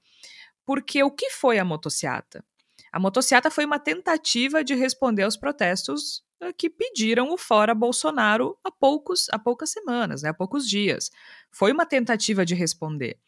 Porque 0.65 1.03
o 1.03 1.11
que 1.11 1.31
foi 1.31 1.59
a 1.59 1.65
motociata? 1.65 2.45
A 2.93 2.99
motociata 2.99 3.51
foi 3.51 3.65
uma 3.65 3.79
tentativa 3.79 4.63
de 4.63 4.75
responder 4.75 5.23
aos 5.23 5.37
protestos 5.37 6.23
uh, 6.43 6.53
que 6.57 6.69
pediram 6.69 7.31
o 7.33 7.39
fora 7.39 7.75
Bolsonaro 7.75 8.59
há, 8.63 8.71
poucos, 8.71 9.27
há 9.33 9.39
poucas 9.39 9.71
semanas, 9.71 10.23
né, 10.23 10.31
há 10.31 10.35
poucos 10.35 10.69
dias. 10.69 11.11
Foi 11.51 11.73
uma 11.73 11.87
tentativa 11.87 12.45
de 12.45 12.55
responder. 12.55 13.19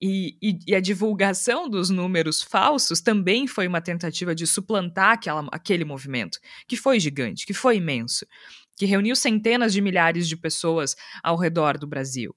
E, 0.00 0.38
e, 0.40 0.58
e, 0.68 0.74
a 0.76 0.80
divulgação 0.80 1.68
dos 1.68 1.90
números 1.90 2.40
falsos 2.40 3.00
também 3.00 3.48
foi 3.48 3.66
uma 3.66 3.80
tentativa 3.80 4.32
de 4.32 4.46
suplantar 4.46 5.14
aquela, 5.14 5.48
aquele 5.50 5.84
movimento, 5.84 6.38
que 6.68 6.76
foi 6.76 7.00
gigante, 7.00 7.44
que 7.44 7.52
foi 7.52 7.78
imenso 7.78 8.24
que 8.78 8.86
reuniu 8.86 9.16
centenas 9.16 9.72
de 9.72 9.80
milhares 9.80 10.28
de 10.28 10.36
pessoas 10.36 10.96
ao 11.22 11.36
redor 11.36 11.76
do 11.76 11.86
Brasil, 11.86 12.34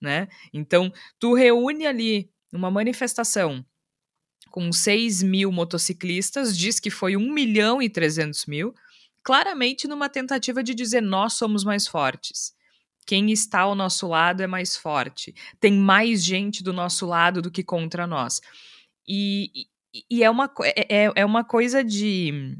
né? 0.00 0.28
Então, 0.52 0.92
tu 1.18 1.34
reúne 1.34 1.86
ali 1.86 2.30
uma 2.52 2.70
manifestação 2.70 3.64
com 4.50 4.70
6 4.70 5.22
mil 5.22 5.50
motociclistas, 5.50 6.56
diz 6.56 6.78
que 6.78 6.90
foi 6.90 7.16
1 7.16 7.32
milhão 7.32 7.80
e 7.80 7.88
300 7.88 8.44
mil, 8.46 8.74
claramente 9.22 9.88
numa 9.88 10.08
tentativa 10.08 10.62
de 10.62 10.74
dizer 10.74 11.00
nós 11.00 11.34
somos 11.34 11.64
mais 11.64 11.86
fortes. 11.86 12.52
Quem 13.06 13.32
está 13.32 13.60
ao 13.60 13.74
nosso 13.74 14.06
lado 14.06 14.42
é 14.42 14.46
mais 14.46 14.76
forte. 14.76 15.34
Tem 15.58 15.72
mais 15.72 16.24
gente 16.24 16.62
do 16.62 16.72
nosso 16.72 17.06
lado 17.06 17.42
do 17.42 17.50
que 17.50 17.64
contra 17.64 18.06
nós. 18.06 18.40
E, 19.08 19.50
e 20.10 20.22
é, 20.22 20.30
uma, 20.30 20.52
é, 20.62 21.04
é, 21.04 21.12
é 21.16 21.24
uma 21.24 21.44
coisa 21.44 21.82
de. 21.82 22.56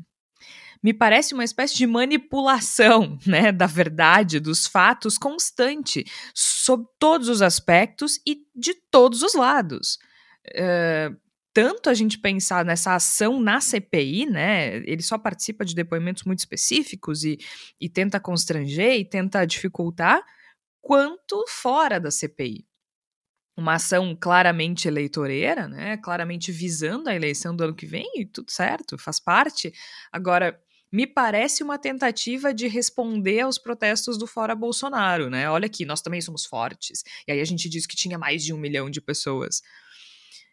Me 0.83 0.93
parece 0.93 1.33
uma 1.33 1.45
espécie 1.45 1.77
de 1.77 1.87
manipulação 1.87 3.19
né, 3.27 3.53
da 3.53 3.67
verdade, 3.67 4.41
dos 4.41 4.67
fatos, 4.67 5.17
constante, 5.17 6.05
sob 6.35 6.85
todos 6.99 7.29
os 7.29 7.41
aspectos 7.41 8.19
e 8.27 8.45
de 8.55 8.75
todos 8.91 9.23
os 9.23 9.35
lados. 9.35 9.99
Uh, 10.49 11.17
tanto 11.55 11.91
a 11.91 11.95
gente 11.95 12.19
pensar 12.19 12.65
nessa 12.65 12.95
ação 12.95 13.39
na 13.39 13.61
CPI, 13.61 14.27
né? 14.27 14.77
Ele 14.87 15.03
só 15.03 15.19
participa 15.19 15.65
de 15.65 15.75
depoimentos 15.75 16.25
muito 16.25 16.39
específicos 16.39 17.25
e, 17.25 17.39
e 17.81 17.89
tenta 17.89 18.19
constranger 18.19 18.95
e 18.99 19.05
tenta 19.05 19.45
dificultar, 19.45 20.23
quanto 20.81 21.45
fora 21.47 22.01
da 22.01 22.11
CPI. 22.11 22.67
Uma 23.55 23.75
ação 23.75 24.17
claramente 24.19 24.89
eleitoreira, 24.89 25.69
né? 25.69 25.99
Claramente 25.99 26.51
visando 26.51 27.11
a 27.11 27.15
eleição 27.15 27.55
do 27.55 27.65
ano 27.65 27.75
que 27.75 27.85
vem, 27.85 28.11
e 28.17 28.25
tudo 28.25 28.51
certo, 28.51 28.97
faz 28.97 29.21
parte. 29.21 29.71
Agora, 30.11 30.59
me 30.93 31.07
parece 31.07 31.63
uma 31.63 31.79
tentativa 31.79 32.53
de 32.53 32.69
responder 32.69 33.41
aos 33.41 33.59
protestos 33.59 34.19
do 34.19 34.27
Fora 34.27 34.55
Bolsonaro, 34.55 35.31
né? 35.31 35.49
Olha 35.49 35.67
aqui, 35.67 35.87
nós 35.87 36.03
também 36.03 36.21
somos 36.21 36.45
fortes. 36.45 37.03
E 37.27 37.33
aí 37.33 37.41
a 37.41 37.45
gente 37.45 37.69
diz 37.69 37.87
que 37.87 37.97
tinha 37.97 38.19
mais 38.19 38.45
de 38.45 38.53
um 38.53 38.59
milhão 38.59 38.91
de 38.91 39.01
pessoas. 39.01 39.63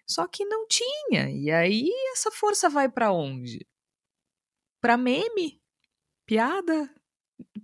Só 0.07 0.25
que 0.27 0.45
não 0.45 0.65
tinha. 0.67 1.29
E 1.29 1.51
aí 1.51 1.91
essa 2.13 2.31
força 2.31 2.69
vai 2.69 2.87
para 2.89 3.11
onde? 3.11 3.67
Para 4.81 4.95
meme? 4.95 5.61
Piada? 6.25 6.89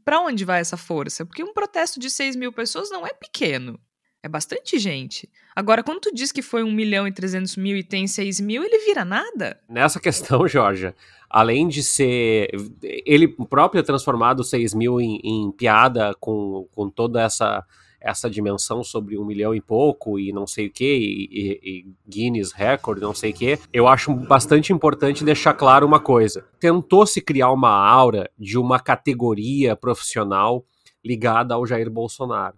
Para 0.04 0.22
onde 0.22 0.44
vai 0.44 0.60
essa 0.60 0.76
força? 0.76 1.26
Porque 1.26 1.44
um 1.44 1.54
protesto 1.54 2.00
de 2.00 2.10
6 2.10 2.36
mil 2.36 2.52
pessoas 2.52 2.90
não 2.92 3.08
é 3.08 3.14
pequeno. 3.14 3.80
É 4.26 4.28
bastante 4.28 4.80
gente. 4.80 5.30
Agora, 5.56 5.84
quando 5.84 6.00
tu 6.00 6.12
diz 6.12 6.32
que 6.32 6.42
foi 6.42 6.64
1 6.64 6.72
milhão 6.72 7.08
e 7.08 7.12
300 7.12 7.58
mil 7.58 7.78
e 7.78 7.84
tem 7.84 8.08
6 8.08 8.40
mil, 8.40 8.64
ele 8.64 8.80
vira 8.80 9.06
nada? 9.06 9.60
Nessa 9.70 10.00
questão, 10.00 10.48
Jorge, 10.50 10.96
além 11.30 11.68
de 11.68 11.84
ser. 11.84 12.50
Ele 12.82 13.28
próprio 13.28 13.82
é 13.82 13.84
transformado 13.84 14.44
6 14.44 14.74
mil 14.74 15.00
em, 15.00 15.20
em 15.24 15.52
piada 15.52 16.16
com, 16.20 16.68
com 16.74 16.90
toda 16.90 17.22
essa 17.22 17.64
essa 18.02 18.28
dimensão 18.28 18.84
sobre 18.84 19.16
um 19.16 19.26
milhão 19.26 19.54
e 19.54 19.62
pouco 19.62 20.20
e 20.20 20.32
não 20.32 20.46
sei 20.46 20.68
o 20.68 20.72
que, 20.72 20.86
e, 20.86 21.60
e, 21.64 21.86
Guinness 22.08 22.52
Record, 22.52 23.02
não 23.02 23.16
sei 23.16 23.32
o 23.32 23.34
que, 23.34 23.60
eu 23.74 23.88
acho 23.88 24.14
bastante 24.14 24.72
importante 24.72 25.24
deixar 25.24 25.56
claro 25.56 25.88
uma 25.88 26.00
coisa. 26.00 26.46
Tentou-se 26.60 27.20
criar 27.20 27.52
uma 27.52 27.72
aura 27.72 28.30
de 28.38 28.60
uma 28.60 28.80
categoria 28.80 29.76
profissional 29.76 30.64
ligada 31.04 31.56
ao 31.56 31.66
Jair 31.66 31.90
Bolsonaro. 31.90 32.56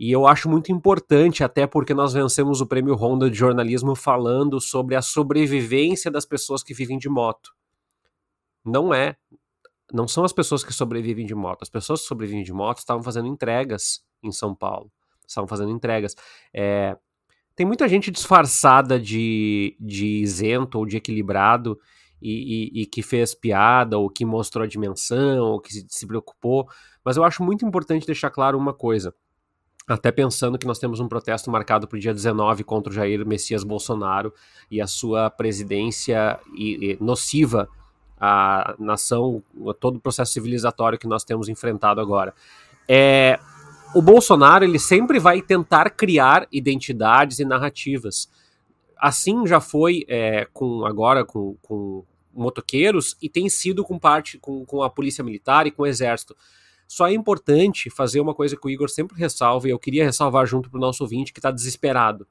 E 0.00 0.10
eu 0.10 0.26
acho 0.26 0.48
muito 0.48 0.72
importante, 0.72 1.44
até 1.44 1.66
porque 1.66 1.92
nós 1.92 2.14
vencemos 2.14 2.62
o 2.62 2.66
prêmio 2.66 2.94
Honda 2.94 3.30
de 3.30 3.36
jornalismo 3.36 3.94
falando 3.94 4.58
sobre 4.58 4.96
a 4.96 5.02
sobrevivência 5.02 6.10
das 6.10 6.24
pessoas 6.24 6.62
que 6.62 6.72
vivem 6.72 6.96
de 6.96 7.10
moto. 7.10 7.54
Não 8.64 8.94
é. 8.94 9.14
Não 9.92 10.08
são 10.08 10.24
as 10.24 10.32
pessoas 10.32 10.64
que 10.64 10.72
sobrevivem 10.72 11.26
de 11.26 11.34
moto. 11.34 11.60
As 11.60 11.68
pessoas 11.68 12.00
que 12.00 12.06
sobrevivem 12.06 12.42
de 12.42 12.50
moto 12.50 12.78
estavam 12.78 13.02
fazendo 13.02 13.28
entregas 13.28 14.02
em 14.22 14.32
São 14.32 14.54
Paulo. 14.54 14.90
Estavam 15.28 15.46
fazendo 15.46 15.70
entregas. 15.70 16.16
É, 16.50 16.96
tem 17.54 17.66
muita 17.66 17.86
gente 17.86 18.10
disfarçada 18.10 18.98
de, 18.98 19.76
de 19.78 20.22
isento 20.22 20.78
ou 20.78 20.86
de 20.86 20.96
equilibrado 20.96 21.78
e, 22.22 22.80
e, 22.80 22.82
e, 22.82 22.86
que 22.86 23.02
fez 23.02 23.34
piada, 23.34 23.98
ou 23.98 24.08
que 24.08 24.24
mostrou 24.24 24.64
a 24.64 24.66
dimensão, 24.66 25.44
ou 25.44 25.60
que 25.60 25.74
se, 25.74 25.86
se 25.90 26.06
preocupou. 26.06 26.66
Mas 27.04 27.18
eu 27.18 27.24
acho 27.24 27.42
muito 27.44 27.66
importante 27.66 28.06
deixar 28.06 28.30
claro 28.30 28.56
uma 28.56 28.72
coisa. 28.72 29.14
Até 29.92 30.12
pensando 30.12 30.56
que 30.56 30.66
nós 30.66 30.78
temos 30.78 31.00
um 31.00 31.08
protesto 31.08 31.50
marcado 31.50 31.88
para 31.88 31.96
o 31.96 32.00
dia 32.00 32.14
19 32.14 32.62
contra 32.62 32.92
o 32.92 32.94
Jair 32.94 33.26
Messias 33.26 33.64
Bolsonaro 33.64 34.32
e 34.70 34.80
a 34.80 34.86
sua 34.86 35.28
presidência 35.28 36.38
e, 36.54 36.92
e 36.92 37.04
nociva 37.04 37.68
à 38.16 38.76
nação, 38.78 39.42
a 39.68 39.74
todo 39.74 39.96
o 39.96 40.00
processo 40.00 40.32
civilizatório 40.32 40.98
que 40.98 41.08
nós 41.08 41.24
temos 41.24 41.48
enfrentado 41.48 42.00
agora. 42.00 42.32
É, 42.88 43.40
o 43.92 44.00
Bolsonaro 44.00 44.64
ele 44.64 44.78
sempre 44.78 45.18
vai 45.18 45.42
tentar 45.42 45.90
criar 45.90 46.46
identidades 46.52 47.40
e 47.40 47.44
narrativas. 47.44 48.30
Assim 48.96 49.44
já 49.44 49.60
foi 49.60 50.04
é, 50.06 50.46
com 50.52 50.86
agora 50.86 51.24
com, 51.24 51.56
com 51.62 52.04
motoqueiros 52.32 53.16
e 53.20 53.28
tem 53.28 53.48
sido 53.48 53.82
com 53.82 53.98
parte 53.98 54.38
com, 54.38 54.64
com 54.64 54.84
a 54.84 54.90
polícia 54.90 55.24
militar 55.24 55.66
e 55.66 55.72
com 55.72 55.82
o 55.82 55.86
exército. 55.86 56.36
Só 56.90 57.06
é 57.06 57.14
importante 57.14 57.88
fazer 57.88 58.18
uma 58.18 58.34
coisa 58.34 58.56
que 58.56 58.66
o 58.66 58.68
Igor 58.68 58.90
sempre 58.90 59.16
ressalva, 59.16 59.68
e 59.68 59.70
eu 59.70 59.78
queria 59.78 60.04
ressalvar 60.04 60.44
junto 60.44 60.68
para 60.68 60.76
o 60.76 60.80
nosso 60.80 61.04
ouvinte 61.04 61.32
que 61.32 61.38
está 61.38 61.52
desesperado. 61.52 62.26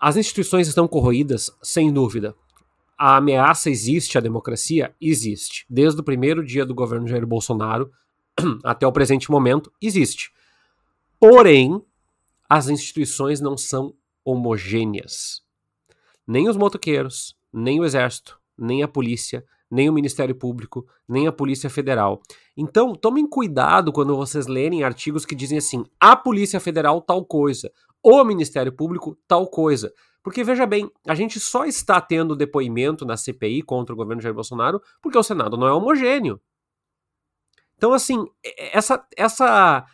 As 0.00 0.16
instituições 0.16 0.66
estão 0.66 0.88
corroídas, 0.88 1.54
sem 1.62 1.92
dúvida. 1.92 2.34
A 2.96 3.18
ameaça 3.18 3.68
existe 3.68 4.16
à 4.16 4.20
democracia? 4.22 4.96
Existe. 4.98 5.66
Desde 5.68 6.00
o 6.00 6.02
primeiro 6.02 6.42
dia 6.42 6.64
do 6.64 6.74
governo 6.74 7.06
Jair 7.06 7.26
Bolsonaro, 7.26 7.92
até 8.64 8.86
o 8.86 8.92
presente 8.92 9.30
momento, 9.30 9.70
existe. 9.78 10.32
Porém, 11.20 11.84
as 12.48 12.70
instituições 12.70 13.42
não 13.42 13.58
são 13.58 13.92
homogêneas. 14.24 15.42
Nem 16.26 16.48
os 16.48 16.56
motoqueiros, 16.56 17.36
nem 17.52 17.78
o 17.78 17.84
exército, 17.84 18.40
nem 18.56 18.82
a 18.82 18.88
polícia, 18.88 19.44
nem 19.70 19.88
o 19.88 19.92
Ministério 19.92 20.34
Público, 20.34 20.86
nem 21.08 21.26
a 21.26 21.32
Polícia 21.32 21.68
Federal. 21.68 22.20
Então, 22.56 22.94
tomem 22.94 23.26
cuidado 23.26 23.92
quando 23.92 24.16
vocês 24.16 24.46
lerem 24.46 24.82
artigos 24.82 25.24
que 25.24 25.34
dizem 25.34 25.58
assim: 25.58 25.84
a 26.00 26.16
Polícia 26.16 26.60
Federal 26.60 27.00
tal 27.00 27.24
coisa, 27.24 27.70
ou 28.02 28.20
o 28.20 28.24
Ministério 28.24 28.72
Público 28.72 29.16
tal 29.26 29.46
coisa. 29.46 29.92
Porque 30.22 30.44
veja 30.44 30.66
bem, 30.66 30.90
a 31.06 31.14
gente 31.14 31.38
só 31.40 31.64
está 31.64 32.00
tendo 32.00 32.36
depoimento 32.36 33.04
na 33.04 33.16
CPI 33.16 33.62
contra 33.62 33.94
o 33.94 33.96
governo 33.96 34.20
Jair 34.20 34.34
Bolsonaro 34.34 34.80
porque 35.00 35.16
o 35.16 35.22
Senado 35.22 35.56
não 35.56 35.66
é 35.66 35.72
homogêneo. 35.72 36.40
Então, 37.76 37.92
assim, 37.92 38.26
essa, 38.72 39.06
essa, 39.16 39.86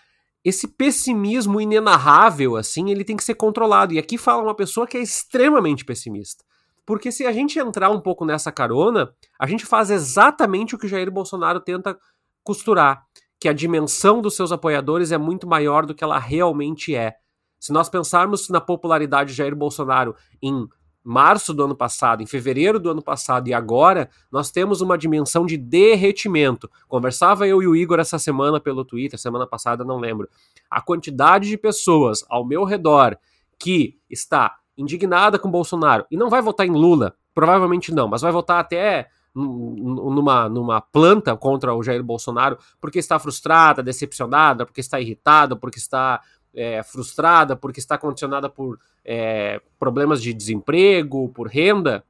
esse 0.43 0.67
pessimismo 0.67 1.61
inenarrável, 1.61 2.57
assim, 2.57 2.91
ele 2.91 3.05
tem 3.05 3.17
que 3.17 3.23
ser 3.23 3.35
controlado. 3.35 3.93
E 3.93 3.99
aqui 3.99 4.17
fala 4.17 4.43
uma 4.43 4.57
pessoa 4.57 4.87
que 4.87 4.97
é 4.97 5.03
extremamente 5.03 5.85
pessimista. 5.85 6.43
Porque 6.87 7.11
se 7.11 7.27
a 7.27 7.33
gente 7.33 7.59
entrar 7.59 7.91
um 7.91 8.01
pouco 8.01 8.25
nessa 8.25 8.53
carona, 8.53 9.13
a 9.39 9.47
gente 9.47 9.65
faz 9.65 9.91
exatamente 9.91 10.75
o 10.75 10.79
que 10.79 10.89
Jair 10.89 11.11
Bolsonaro 11.11 11.61
tenta 11.61 11.99
costurar, 12.43 13.05
que 13.41 13.49
a 13.49 13.53
dimensão 13.53 14.21
dos 14.21 14.37
seus 14.37 14.53
apoiadores 14.53 15.11
é 15.13 15.19
muito 15.19 15.47
maior 15.47 15.87
do 15.87 15.95
que 15.95 16.05
ela 16.05 16.19
realmente 16.19 16.95
é. 16.95 17.17
Se 17.59 17.73
nós 17.73 17.89
pensarmos 17.89 18.49
na 18.51 18.61
popularidade 18.61 19.31
de 19.31 19.37
Jair 19.37 19.57
Bolsonaro 19.57 20.15
em 20.43 20.69
março 21.03 21.53
do 21.53 21.65
ano 21.65 21.77
passado, 21.77 22.23
em 22.23 22.27
fevereiro 22.27 22.81
do 22.81 22.91
ano 22.91 23.03
passado 23.03 23.49
e 23.49 23.55
agora, 23.55 24.09
nós 24.33 24.51
temos 24.51 24.81
uma 24.81 24.97
dimensão 24.97 25.45
de 25.45 25.59
derretimento. 25.59 26.71
Conversava 26.89 27.47
eu 27.47 27.63
e 27.63 27.67
o 27.67 27.77
Igor 27.77 28.01
essa 28.01 28.19
semana 28.19 28.59
pelo 28.59 28.85
Twitter, 28.85 29.19
semana 29.19 29.47
passada 29.47 29.85
não 29.85 29.99
lembro. 29.99 30.29
A 30.71 30.81
quantidade 30.81 31.49
de 31.49 31.59
pessoas 31.59 32.25
ao 32.31 32.45
meu 32.47 32.65
redor 32.65 33.19
que 33.59 33.99
está 34.09 34.57
indignada 34.77 35.39
com 35.39 35.51
Bolsonaro 35.51 36.07
e 36.11 36.17
não 36.17 36.29
vai 36.29 36.43
votar 36.43 36.67
em 36.67 36.73
Lula, 36.73 37.15
provavelmente 37.35 37.93
não, 37.93 38.09
mas 38.09 38.23
vai 38.23 38.33
votar 38.33 38.61
até 38.61 39.09
numa, 39.35 40.49
numa 40.49 40.81
planta 40.81 41.37
contra 41.37 41.75
o 41.75 41.83
Jair 41.83 42.03
Bolsonaro 42.03 42.59
porque 42.81 42.99
está 42.99 43.19
frustrada, 43.19 43.83
decepcionada, 43.83 44.65
porque 44.65 44.81
está 44.81 45.01
irritada, 45.01 45.57
porque 45.57 45.79
está 45.79 46.21
é, 46.55 46.83
frustrada, 46.83 47.57
porque 47.57 47.81
está 47.81 47.99
condicionada 47.99 48.49
por 48.49 48.79
é, 49.05 49.61
problemas 49.79 50.23
de 50.23 50.33
desemprego, 50.33 51.29
por 51.31 51.49
renda, 51.49 52.05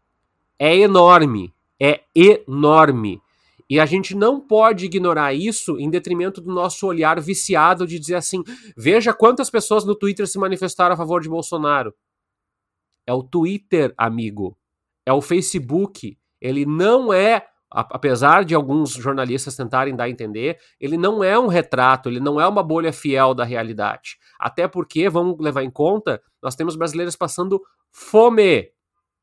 é 0.59 0.77
enorme. 0.77 1.53
É 1.81 2.03
enorme. 2.14 3.20
E 3.68 3.81
a 3.81 3.87
gente 3.87 4.14
não 4.14 4.40
pode 4.40 4.85
ignorar 4.85 5.33
isso 5.33 5.79
em 5.79 5.88
detrimento 5.88 6.40
do 6.40 6.53
nosso 6.53 6.87
olhar 6.87 7.18
viciado 7.20 7.87
de 7.87 7.98
dizer 7.98 8.16
assim: 8.16 8.44
veja 8.77 9.12
quantas 9.12 9.48
pessoas 9.50 9.85
no 9.85 9.94
Twitter 9.94 10.29
se 10.29 10.38
manifestaram 10.38 10.94
a 10.94 10.96
favor 10.96 11.22
de 11.22 11.29
Bolsonaro. 11.29 11.94
É 13.07 13.13
o 13.13 13.23
Twitter, 13.23 13.94
amigo. 13.96 14.57
É 15.07 15.13
o 15.13 15.21
Facebook. 15.21 16.19
Ele 16.40 16.65
não 16.67 17.13
é 17.13 17.46
apesar 17.75 18.44
de 18.44 18.55
alguns 18.55 18.92
jornalistas 18.92 19.57
tentarem 19.57 19.96
dar 19.96 20.05
a 20.05 20.09
entender, 20.09 20.59
ele 20.79 20.96
não 20.96 21.25
é 21.25 21.37
um 21.37 21.48
retrato, 21.48 22.09
ele 22.09 22.21
não 22.21 22.40
é 22.40 22.46
uma 22.46 22.63
bolha 22.63 22.92
fiel 22.92 23.35
da 23.35 23.44
realidade. 23.44 24.17
Até 24.38 24.69
porque, 24.69 25.09
vamos 25.09 25.37
levar 25.40 25.65
em 25.65 25.71
conta, 25.71 26.23
nós 26.40 26.55
temos 26.55 26.77
brasileiros 26.77 27.17
passando 27.17 27.61
fome 27.90 28.71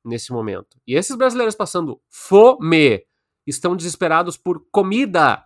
nesse 0.04 0.34
momento. 0.34 0.78
E 0.86 0.96
esses 0.96 1.16
brasileiros 1.16 1.56
passando 1.56 2.02
fome 2.10 3.04
estão 3.48 3.76
desesperados 3.76 4.36
por 4.36 4.66
comida 4.70 5.44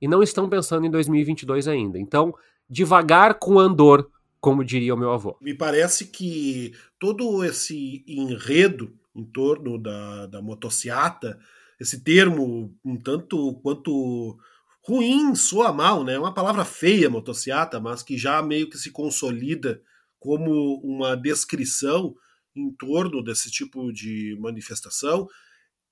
e 0.00 0.08
não 0.08 0.22
estão 0.22 0.48
pensando 0.48 0.86
em 0.86 0.90
2022 0.90 1.68
ainda. 1.68 1.98
Então, 1.98 2.34
devagar 2.68 3.38
com 3.38 3.58
andor, 3.58 4.10
como 4.46 4.64
diria 4.64 4.94
o 4.94 4.96
meu 4.96 5.10
avô. 5.10 5.36
Me 5.40 5.52
parece 5.52 6.06
que 6.06 6.72
todo 7.00 7.44
esse 7.44 8.04
enredo 8.06 8.96
em 9.12 9.24
torno 9.24 9.76
da, 9.76 10.26
da 10.26 10.40
motociata 10.40 11.36
esse 11.80 12.04
termo 12.04 12.72
um 12.84 12.96
tanto 12.96 13.54
quanto 13.56 14.38
ruim, 14.84 15.34
soa 15.34 15.72
mal, 15.72 16.04
né? 16.04 16.14
É 16.14 16.18
uma 16.20 16.32
palavra 16.32 16.64
feia, 16.64 17.10
motociata, 17.10 17.80
mas 17.80 18.04
que 18.04 18.16
já 18.16 18.40
meio 18.40 18.70
que 18.70 18.78
se 18.78 18.92
consolida 18.92 19.82
como 20.16 20.80
uma 20.80 21.16
descrição 21.16 22.14
em 22.54 22.70
torno 22.70 23.24
desse 23.24 23.50
tipo 23.50 23.92
de 23.92 24.38
manifestação. 24.38 25.26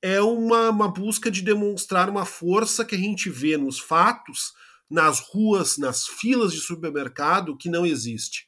É 0.01 0.21
uma, 0.21 0.71
uma 0.71 0.87
busca 0.87 1.29
de 1.29 1.43
demonstrar 1.43 2.09
uma 2.09 2.25
força 2.25 2.85
que 2.85 2.95
a 2.95 2.99
gente 2.99 3.29
vê 3.29 3.57
nos 3.57 3.81
fatos, 3.81 4.53
nas 4.91 5.21
ruas, 5.21 5.79
nas 5.79 6.07
filas 6.07 6.53
de 6.53 6.61
supermercado, 6.61 7.57
que 7.57 7.69
não 7.69 7.85
existe. 7.85 8.47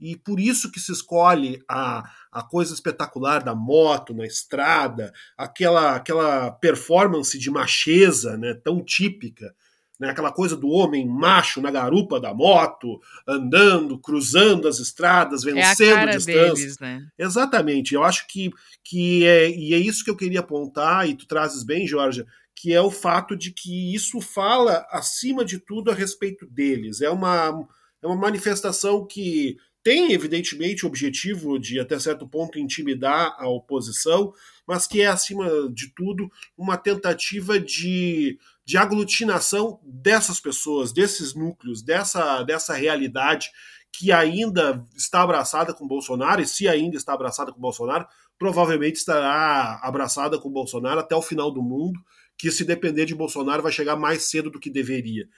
E 0.00 0.16
por 0.16 0.40
isso 0.40 0.70
que 0.70 0.80
se 0.80 0.92
escolhe 0.92 1.62
a, 1.68 2.04
a 2.32 2.42
coisa 2.42 2.74
espetacular 2.74 3.42
da 3.42 3.54
moto 3.54 4.12
na 4.12 4.26
estrada, 4.26 5.12
aquela, 5.36 5.96
aquela 5.96 6.50
performance 6.50 7.38
de 7.38 7.50
macheza 7.50 8.36
né, 8.36 8.54
tão 8.54 8.84
típica 8.84 9.54
né? 9.98 10.10
aquela 10.10 10.32
coisa 10.32 10.56
do 10.56 10.68
homem 10.68 11.06
macho 11.06 11.60
na 11.60 11.70
garupa 11.70 12.20
da 12.20 12.34
moto, 12.34 13.00
andando, 13.26 13.98
cruzando 13.98 14.68
as 14.68 14.78
estradas, 14.78 15.44
vencendo 15.44 15.88
é 15.88 15.92
a 15.92 15.96
cara 15.96 16.16
distâncias. 16.16 16.58
deles, 16.58 16.78
né? 16.78 17.06
Exatamente. 17.18 17.94
Eu 17.94 18.02
acho 18.02 18.26
que, 18.26 18.50
que 18.82 19.24
é, 19.24 19.50
e 19.50 19.72
é 19.74 19.78
isso 19.78 20.04
que 20.04 20.10
eu 20.10 20.16
queria 20.16 20.40
apontar, 20.40 21.08
e 21.08 21.14
tu 21.14 21.26
trazes 21.26 21.62
bem, 21.62 21.86
Georgia, 21.86 22.26
que 22.54 22.72
é 22.72 22.80
o 22.80 22.90
fato 22.90 23.36
de 23.36 23.50
que 23.50 23.94
isso 23.94 24.20
fala, 24.20 24.86
acima 24.90 25.44
de 25.44 25.58
tudo, 25.58 25.90
a 25.90 25.94
respeito 25.94 26.46
deles. 26.46 27.00
É 27.00 27.10
uma, 27.10 27.66
é 28.02 28.06
uma 28.06 28.16
manifestação 28.16 29.06
que 29.06 29.56
tem, 29.82 30.12
evidentemente, 30.12 30.84
o 30.84 30.88
objetivo 30.88 31.58
de, 31.58 31.78
até 31.78 31.98
certo 31.98 32.26
ponto, 32.26 32.58
intimidar 32.58 33.36
a 33.38 33.48
oposição, 33.48 34.32
mas 34.66 34.86
que 34.86 35.02
é, 35.02 35.06
acima 35.06 35.68
de 35.70 35.92
tudo, 35.94 36.30
uma 36.56 36.76
tentativa 36.78 37.60
de 37.60 38.38
de 38.64 38.78
aglutinação 38.78 39.78
dessas 39.84 40.40
pessoas, 40.40 40.92
desses 40.92 41.34
núcleos, 41.34 41.82
dessa, 41.82 42.42
dessa 42.42 42.74
realidade 42.74 43.50
que 43.92 44.10
ainda 44.10 44.84
está 44.96 45.22
abraçada 45.22 45.72
com 45.72 45.86
Bolsonaro, 45.86 46.40
e 46.40 46.46
se 46.46 46.66
ainda 46.66 46.96
está 46.96 47.12
abraçada 47.12 47.52
com 47.52 47.60
Bolsonaro, 47.60 48.06
provavelmente 48.38 48.96
estará 48.96 49.78
abraçada 49.82 50.38
com 50.38 50.50
Bolsonaro 50.50 50.98
até 50.98 51.14
o 51.14 51.22
final 51.22 51.50
do 51.50 51.62
mundo, 51.62 52.00
que 52.36 52.50
se 52.50 52.64
depender 52.64 53.06
de 53.06 53.14
Bolsonaro 53.14 53.62
vai 53.62 53.72
chegar 53.72 53.96
mais 53.96 54.24
cedo 54.24 54.50
do 54.50 54.60
que 54.60 54.70
deveria. 54.70 55.28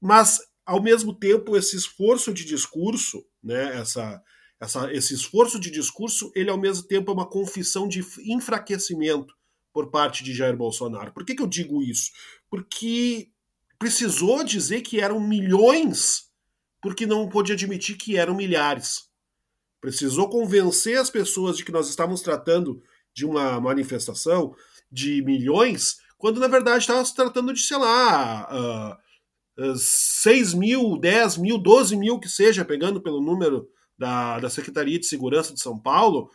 Mas, 0.00 0.40
ao 0.64 0.82
mesmo 0.82 1.14
tempo, 1.14 1.56
esse 1.56 1.76
esforço 1.76 2.32
de 2.32 2.44
discurso, 2.44 3.24
né, 3.42 3.78
essa, 3.78 4.22
essa, 4.60 4.92
esse 4.92 5.14
esforço 5.14 5.58
de 5.58 5.70
discurso, 5.70 6.30
ele 6.34 6.50
ao 6.50 6.58
mesmo 6.58 6.86
tempo 6.86 7.10
é 7.10 7.14
uma 7.14 7.28
confissão 7.28 7.88
de 7.88 8.04
enfraquecimento 8.24 9.34
por 9.72 9.90
parte 9.90 10.24
de 10.24 10.34
Jair 10.34 10.56
Bolsonaro. 10.56 11.12
Por 11.12 11.24
que, 11.24 11.34
que 11.34 11.42
eu 11.42 11.46
digo 11.46 11.82
isso? 11.82 12.10
Porque 12.48 13.28
precisou 13.78 14.42
dizer 14.42 14.80
que 14.80 15.00
eram 15.00 15.20
milhões, 15.20 16.30
porque 16.80 17.06
não 17.06 17.28
pôde 17.28 17.52
admitir 17.52 17.96
que 17.96 18.16
eram 18.16 18.34
milhares. 18.34 19.10
Precisou 19.80 20.28
convencer 20.28 20.98
as 20.98 21.10
pessoas 21.10 21.56
de 21.56 21.64
que 21.64 21.72
nós 21.72 21.88
estávamos 21.88 22.22
tratando 22.22 22.82
de 23.12 23.24
uma 23.26 23.60
manifestação 23.60 24.54
de 24.90 25.22
milhões, 25.22 25.98
quando 26.18 26.40
na 26.40 26.48
verdade 26.48 26.78
estava 26.78 27.04
se 27.04 27.14
tratando 27.14 27.52
de, 27.52 27.60
sei 27.60 27.76
lá, 27.76 28.98
uh, 29.58 29.70
uh, 29.70 29.76
6 29.76 30.54
mil, 30.54 30.98
10 30.98 31.38
mil, 31.38 31.58
12 31.58 31.96
mil 31.96 32.18
que 32.18 32.28
seja, 32.28 32.64
pegando 32.64 33.00
pelo 33.00 33.20
número 33.20 33.68
da, 33.98 34.38
da 34.38 34.50
Secretaria 34.50 34.98
de 34.98 35.06
Segurança 35.06 35.52
de 35.52 35.60
São 35.60 35.78
Paulo, 35.78 36.30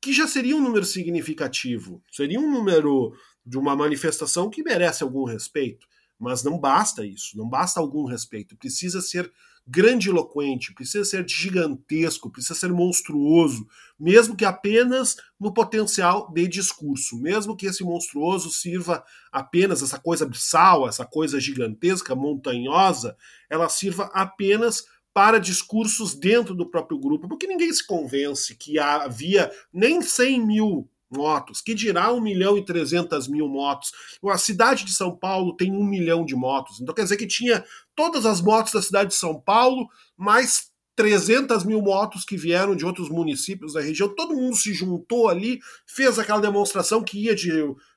que 0.00 0.12
já 0.12 0.26
seria 0.26 0.56
um 0.56 0.60
número 0.60 0.84
significativo, 0.84 2.02
seria 2.12 2.38
um 2.38 2.50
número 2.50 3.12
de 3.44 3.58
uma 3.58 3.74
manifestação 3.74 4.50
que 4.50 4.62
merece 4.62 5.02
algum 5.02 5.24
respeito, 5.24 5.86
mas 6.18 6.42
não 6.42 6.58
basta 6.58 7.04
isso, 7.04 7.36
não 7.36 7.48
basta 7.48 7.80
algum 7.80 8.04
respeito, 8.04 8.56
precisa 8.56 9.00
ser 9.00 9.30
grandiloquente, 9.66 10.74
precisa 10.74 11.04
ser 11.04 11.26
gigantesco, 11.26 12.30
precisa 12.30 12.54
ser 12.54 12.70
monstruoso, 12.70 13.66
mesmo 13.98 14.36
que 14.36 14.44
apenas 14.44 15.16
no 15.40 15.54
potencial 15.54 16.30
de 16.32 16.46
discurso, 16.46 17.18
mesmo 17.18 17.56
que 17.56 17.66
esse 17.66 17.82
monstruoso 17.82 18.50
sirva 18.50 19.02
apenas 19.32 19.82
essa 19.82 19.98
coisa 19.98 20.24
abissal, 20.24 20.86
essa 20.86 21.06
coisa 21.06 21.40
gigantesca, 21.40 22.14
montanhosa, 22.14 23.16
ela 23.48 23.68
sirva 23.68 24.10
apenas 24.12 24.84
para 25.14 25.38
discursos 25.38 26.14
dentro 26.14 26.54
do 26.54 26.68
próprio 26.68 26.98
grupo, 26.98 27.28
porque 27.28 27.46
ninguém 27.46 27.72
se 27.72 27.86
convence 27.86 28.54
que 28.56 28.78
havia 28.78 29.50
nem 29.72 30.02
100 30.02 30.44
mil 30.44 30.90
motos, 31.10 31.60
que 31.60 31.74
dirá 31.74 32.12
1 32.12 32.20
milhão 32.20 32.58
e 32.58 32.64
300 32.64 33.28
mil 33.28 33.48
motos. 33.48 33.92
A 34.26 34.38
cidade 34.38 34.84
de 34.84 34.92
São 34.92 35.16
Paulo 35.16 35.56
tem 35.56 35.72
1 35.72 35.84
milhão 35.84 36.24
de 36.24 36.34
motos, 36.34 36.80
então 36.80 36.94
quer 36.94 37.02
dizer 37.02 37.16
que 37.16 37.26
tinha 37.26 37.64
todas 37.94 38.26
as 38.26 38.40
motos 38.40 38.72
da 38.72 38.82
cidade 38.82 39.10
de 39.10 39.16
São 39.16 39.40
Paulo, 39.40 39.88
mais 40.16 40.72
300 40.96 41.64
mil 41.64 41.82
motos 41.82 42.24
que 42.24 42.36
vieram 42.36 42.76
de 42.76 42.86
outros 42.86 43.08
municípios 43.08 43.72
da 43.72 43.80
região, 43.80 44.08
todo 44.08 44.34
mundo 44.34 44.56
se 44.56 44.72
juntou 44.72 45.28
ali, 45.28 45.58
fez 45.86 46.18
aquela 46.18 46.40
demonstração 46.40 47.02
que 47.02 47.18
ia 47.24 47.34
de 47.34 47.50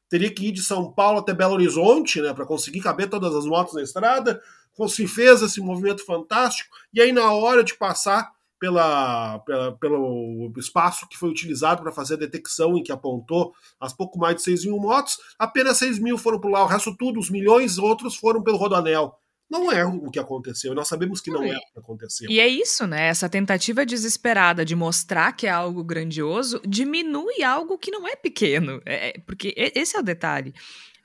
teria 0.09 0.33
que 0.33 0.47
ir 0.47 0.51
de 0.53 0.63
São 0.63 0.91
Paulo 0.91 1.19
até 1.19 1.33
Belo 1.33 1.53
Horizonte, 1.53 2.21
né, 2.21 2.33
para 2.33 2.45
conseguir 2.45 2.79
caber 2.79 3.09
todas 3.09 3.35
as 3.35 3.45
motos 3.45 3.73
na 3.73 3.81
estrada. 3.81 4.41
Se 4.87 5.07
fez 5.07 5.41
esse 5.41 5.59
movimento 5.59 6.05
fantástico, 6.05 6.69
e 6.93 7.01
aí 7.01 7.11
na 7.11 7.31
hora 7.31 7.63
de 7.63 7.75
passar 7.75 8.31
pela, 8.59 9.39
pela, 9.39 9.71
pelo 9.77 10.51
espaço 10.57 11.07
que 11.07 11.17
foi 11.17 11.29
utilizado 11.29 11.81
para 11.81 11.91
fazer 11.91 12.15
a 12.15 12.17
detecção 12.17 12.77
em 12.77 12.83
que 12.83 12.91
apontou 12.91 13.53
as 13.79 13.93
pouco 13.93 14.17
mais 14.17 14.35
de 14.37 14.43
6 14.43 14.65
mil 14.65 14.77
motos, 14.77 15.17
apenas 15.37 15.77
6 15.77 15.99
mil 15.99 16.17
foram 16.17 16.39
por 16.39 16.49
lá, 16.49 16.63
o 16.63 16.67
resto 16.67 16.95
tudo, 16.95 17.19
os 17.19 17.29
milhões 17.29 17.77
outros 17.77 18.15
foram 18.15 18.41
pelo 18.41 18.57
Rodoanel. 18.57 19.17
Não 19.49 19.71
é 19.71 19.85
o 19.85 20.11
que 20.11 20.19
aconteceu, 20.19 20.75
nós 20.75 20.89
sabemos 20.89 21.21
que 21.21 21.31
não 21.31 21.41
é 21.41 21.55
o 21.55 21.59
que 21.73 21.79
aconteceu. 21.79 22.29
E 22.29 22.37
é 22.37 22.47
isso, 22.47 22.85
né? 22.85 23.07
Essa 23.07 23.29
tentativa 23.29 23.85
desesperada 23.85 24.65
de 24.65 24.75
mostrar 24.75 25.31
que 25.31 25.47
é 25.47 25.49
algo 25.49 25.83
grandioso 25.85 26.59
diminui 26.67 27.41
algo 27.43 27.77
que 27.77 27.89
não 27.89 28.05
é 28.05 28.15
pequeno. 28.17 28.81
É, 28.85 29.09
é 29.09 29.19
porque 29.25 29.53
esse 29.55 29.95
é 29.95 29.99
o 29.99 30.03
detalhe. 30.03 30.53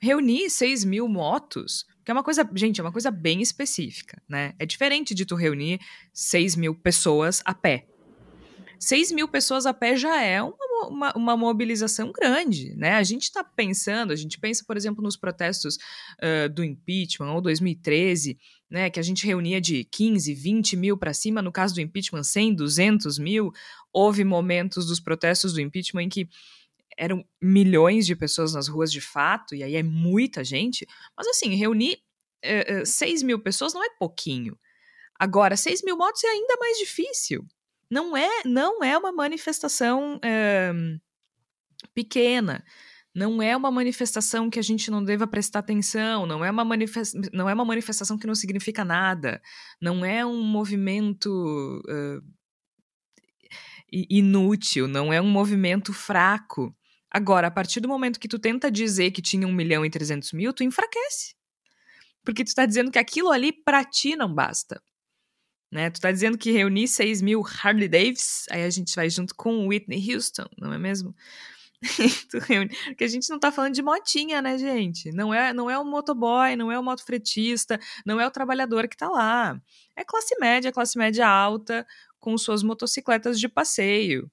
Reunir 0.01 0.49
6 0.49 0.83
mil 0.83 1.07
motos 1.07 1.85
que 2.03 2.11
é 2.11 2.13
uma 2.13 2.23
coisa, 2.23 2.47
gente, 2.55 2.79
é 2.79 2.83
uma 2.83 2.91
coisa 2.91 3.09
bem 3.09 3.41
específica, 3.41 4.21
né? 4.27 4.53
É 4.59 4.65
diferente 4.65 5.15
de 5.15 5.25
tu 5.25 5.35
reunir 5.35 5.79
6 6.13 6.55
mil 6.55 6.75
pessoas 6.75 7.41
a 7.45 7.53
pé. 7.53 7.85
6 8.79 9.13
mil 9.13 9.29
pessoas 9.29 9.65
a 9.65 9.73
pé 9.73 9.95
já 9.95 10.21
é 10.21 10.41
uma, 10.41 10.87
uma, 10.87 11.13
uma 11.15 11.37
mobilização 11.37 12.11
grande, 12.11 12.75
né? 12.75 12.95
A 12.95 13.03
gente 13.03 13.23
está 13.23 13.41
pensando, 13.41 14.11
a 14.11 14.15
gente 14.15 14.37
pensa, 14.37 14.65
por 14.67 14.75
exemplo, 14.75 15.01
nos 15.01 15.15
protestos 15.15 15.77
uh, 16.21 16.49
do 16.49 16.63
impeachment 16.63 17.31
ou 17.31 17.39
2013, 17.39 18.37
né? 18.69 18.89
Que 18.89 18.99
a 18.99 19.03
gente 19.03 19.25
reunia 19.25 19.61
de 19.61 19.85
15, 19.85 20.33
20 20.33 20.75
mil 20.75 20.97
para 20.97 21.13
cima, 21.13 21.41
no 21.41 21.51
caso 21.51 21.73
do 21.75 21.81
impeachment, 21.81 22.23
100, 22.23 22.55
200 22.55 23.17
mil. 23.17 23.53
Houve 23.93 24.25
momentos 24.25 24.85
dos 24.85 24.99
protestos 24.99 25.53
do 25.53 25.61
impeachment 25.61 26.03
em 26.03 26.09
que 26.09 26.27
eram 26.97 27.25
milhões 27.41 28.05
de 28.05 28.15
pessoas 28.15 28.53
nas 28.53 28.67
ruas 28.67 28.91
de 28.91 29.01
fato, 29.01 29.55
e 29.55 29.63
aí 29.63 29.75
é 29.75 29.83
muita 29.83 30.43
gente, 30.43 30.85
mas 31.17 31.27
assim, 31.27 31.55
reunir 31.55 31.99
é, 32.41 32.81
é, 32.81 32.85
6 32.85 33.23
mil 33.23 33.39
pessoas 33.39 33.73
não 33.73 33.83
é 33.83 33.89
pouquinho. 33.97 34.57
Agora, 35.19 35.55
6 35.55 35.83
mil 35.83 35.97
motos 35.97 36.23
é 36.23 36.27
ainda 36.27 36.57
mais 36.59 36.77
difícil. 36.77 37.45
Não 37.89 38.17
é, 38.17 38.43
não 38.45 38.83
é 38.83 38.97
uma 38.97 39.11
manifestação 39.11 40.19
é, 40.23 40.73
pequena. 41.93 42.63
Não 43.15 43.41
é 43.41 43.55
uma 43.55 43.69
manifestação 43.69 44.49
que 44.49 44.57
a 44.57 44.63
gente 44.63 44.89
não 44.89 45.03
deva 45.03 45.27
prestar 45.27 45.59
atenção, 45.59 46.25
não 46.25 46.43
é, 46.43 46.49
uma 46.49 46.65
não 47.31 47.47
é 47.47 47.53
uma 47.53 47.63
manifestação 47.63 48.17
que 48.17 48.25
não 48.25 48.33
significa 48.33 48.83
nada, 48.83 49.39
não 49.79 50.03
é 50.03 50.25
um 50.25 50.41
movimento 50.41 51.29
uh, 51.87 52.33
inútil, 53.91 54.87
não 54.87 55.13
é 55.13 55.21
um 55.21 55.29
movimento 55.29 55.93
fraco. 55.93 56.75
Agora, 57.13 57.47
a 57.47 57.51
partir 57.51 57.79
do 57.79 57.87
momento 57.87 58.19
que 58.19 58.27
tu 58.27 58.39
tenta 58.39 58.71
dizer 58.71 59.11
que 59.11 59.21
tinha 59.21 59.47
1 59.47 59.53
milhão 59.53 59.85
e 59.85 59.89
300 59.89 60.33
mil, 60.33 60.51
tu 60.51 60.63
enfraquece. 60.63 61.35
Porque 62.25 62.43
tu 62.43 62.55
tá 62.55 62.65
dizendo 62.65 62.89
que 62.89 62.97
aquilo 62.97 63.29
ali 63.29 63.51
pra 63.51 63.83
ti 63.83 64.15
não 64.15 64.33
basta. 64.33 64.81
Né? 65.71 65.91
Tu 65.91 66.01
tá 66.01 66.11
dizendo 66.11 66.37
que 66.37 66.51
reunir 66.51 66.87
6 66.87 67.21
mil 67.21 67.43
Harley 67.61 67.87
Davis, 67.87 68.45
aí 68.49 68.63
a 68.63 68.69
gente 68.69 68.95
vai 68.95 69.09
junto 69.09 69.35
com 69.35 69.67
Whitney 69.67 70.13
Houston, 70.13 70.47
não 70.57 70.73
é 70.73 70.77
mesmo? 70.79 71.15
Porque 72.85 73.03
a 73.03 73.07
gente 73.07 73.29
não 73.29 73.39
tá 73.39 73.51
falando 73.51 73.73
de 73.73 73.81
motinha, 73.81 74.41
né, 74.41 74.57
gente? 74.57 75.11
Não 75.11 75.33
é, 75.33 75.53
não 75.53 75.69
é 75.69 75.77
o 75.77 75.83
motoboy, 75.83 76.55
não 76.55 76.71
é 76.71 76.79
o 76.79 76.83
motofretista, 76.83 77.79
não 78.05 78.19
é 78.19 78.25
o 78.25 78.31
trabalhador 78.31 78.87
que 78.87 78.95
tá 78.97 79.09
lá. 79.09 79.59
É 79.95 80.03
classe 80.03 80.35
média, 80.39 80.71
classe 80.71 80.97
média 80.97 81.27
alta, 81.27 81.85
com 82.19 82.37
suas 82.37 82.63
motocicletas 82.63 83.39
de 83.39 83.49
passeio, 83.49 84.31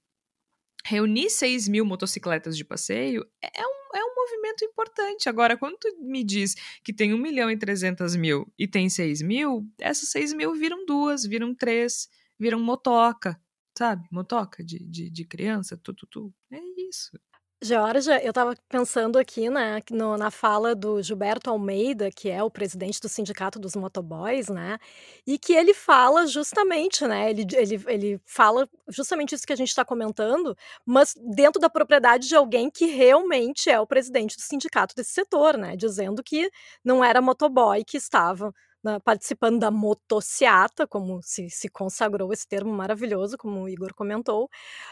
reunir 0.84 1.30
6 1.30 1.68
mil 1.68 1.84
motocicletas 1.84 2.56
de 2.56 2.64
passeio 2.64 3.26
é 3.42 3.66
um, 3.66 3.96
é 3.96 4.04
um 4.04 4.14
movimento 4.14 4.64
importante. 4.64 5.28
Agora, 5.28 5.56
quando 5.56 5.76
tu 5.78 5.96
me 6.00 6.24
diz 6.24 6.54
que 6.82 6.92
tem 6.92 7.12
1 7.12 7.18
milhão 7.18 7.50
e 7.50 7.56
300 7.56 8.16
mil 8.16 8.50
e 8.58 8.66
tem 8.66 8.88
6 8.88 9.22
mil, 9.22 9.66
essas 9.78 10.08
6 10.10 10.32
mil 10.34 10.54
viram 10.54 10.84
duas, 10.86 11.24
viram 11.24 11.54
três, 11.54 12.08
viram 12.38 12.60
motoca, 12.60 13.40
sabe? 13.76 14.06
Motoca 14.10 14.64
de, 14.64 14.78
de, 14.78 15.10
de 15.10 15.24
criança, 15.24 15.76
tu, 15.76 15.92
tu, 15.92 16.06
tu. 16.06 16.34
É 16.50 16.60
isso. 16.88 17.18
Georgia, 17.62 18.22
eu 18.24 18.30
estava 18.30 18.54
pensando 18.70 19.18
aqui 19.18 19.50
né, 19.50 19.82
no- 19.90 20.16
na 20.16 20.30
fala 20.30 20.74
do 20.74 21.02
Gilberto 21.02 21.50
Almeida, 21.50 22.10
que 22.10 22.30
é 22.30 22.42
o 22.42 22.50
presidente 22.50 22.98
do 23.00 23.08
Sindicato 23.08 23.58
dos 23.58 23.76
Motoboys, 23.76 24.48
né? 24.48 24.78
E 25.26 25.38
que 25.38 25.52
ele 25.52 25.74
fala 25.74 26.26
justamente, 26.26 27.06
né? 27.06 27.28
Ele, 27.30 27.46
ele, 27.54 27.84
ele 27.86 28.20
fala 28.24 28.66
justamente 28.88 29.34
isso 29.34 29.46
que 29.46 29.52
a 29.52 29.56
gente 29.56 29.68
está 29.68 29.84
comentando, 29.84 30.56
mas 30.86 31.14
dentro 31.20 31.60
da 31.60 31.68
propriedade 31.68 32.28
de 32.28 32.34
alguém 32.34 32.70
que 32.70 32.86
realmente 32.86 33.68
é 33.68 33.78
o 33.78 33.86
presidente 33.86 34.36
do 34.36 34.42
sindicato 34.42 34.94
desse 34.96 35.10
setor, 35.12 35.58
né? 35.58 35.76
Dizendo 35.76 36.22
que 36.22 36.50
não 36.82 37.04
era 37.04 37.20
motoboy 37.20 37.84
que 37.84 37.98
estava 37.98 38.54
na- 38.82 39.00
participando 39.00 39.58
da 39.58 39.70
motociata, 39.70 40.86
como 40.86 41.20
se, 41.22 41.50
se 41.50 41.68
consagrou 41.68 42.32
esse 42.32 42.46
termo 42.48 42.72
maravilhoso, 42.72 43.36
como 43.38 43.62
o 43.62 43.68
Igor 43.68 43.94
comentou, 43.94 44.48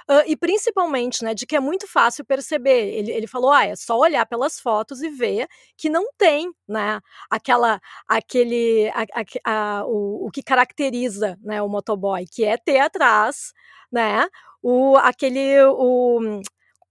ah, 0.09 0.23
e 0.27 0.37
principalmente, 0.37 1.23
né, 1.25 1.35
de 1.35 1.47
que 1.47 1.57
é 1.57 1.61
muito 1.61 1.87
fácil 1.87 2.25
perceber. 2.25 2.89
Ele, 2.95 3.11
ele 3.13 3.27
falou, 3.27 3.51
ah, 3.53 3.67
é 3.67 3.77
só 3.77 3.99
olhar 3.99 4.27
pelas 4.27 4.61
fotos 4.61 5.03
e 5.03 5.09
ver 5.11 5.47
que 5.77 5.89
não 5.89 6.07
tem, 6.17 6.51
né, 6.69 7.01
aquela, 7.31 7.81
aquele, 8.07 8.91
a, 8.91 9.03
a- 9.45 9.81
a- 9.81 9.87
o, 9.87 10.27
o 10.27 10.31
que 10.31 10.43
caracteriza, 10.43 11.37
né, 11.43 11.63
o 11.63 11.69
motoboy, 11.69 12.27
que 12.31 12.45
é 12.45 12.57
ter 12.57 12.79
atrás, 12.81 13.53
né, 13.93 14.27
o, 14.63 14.97
aquele, 14.97 15.63
o, 15.65 16.41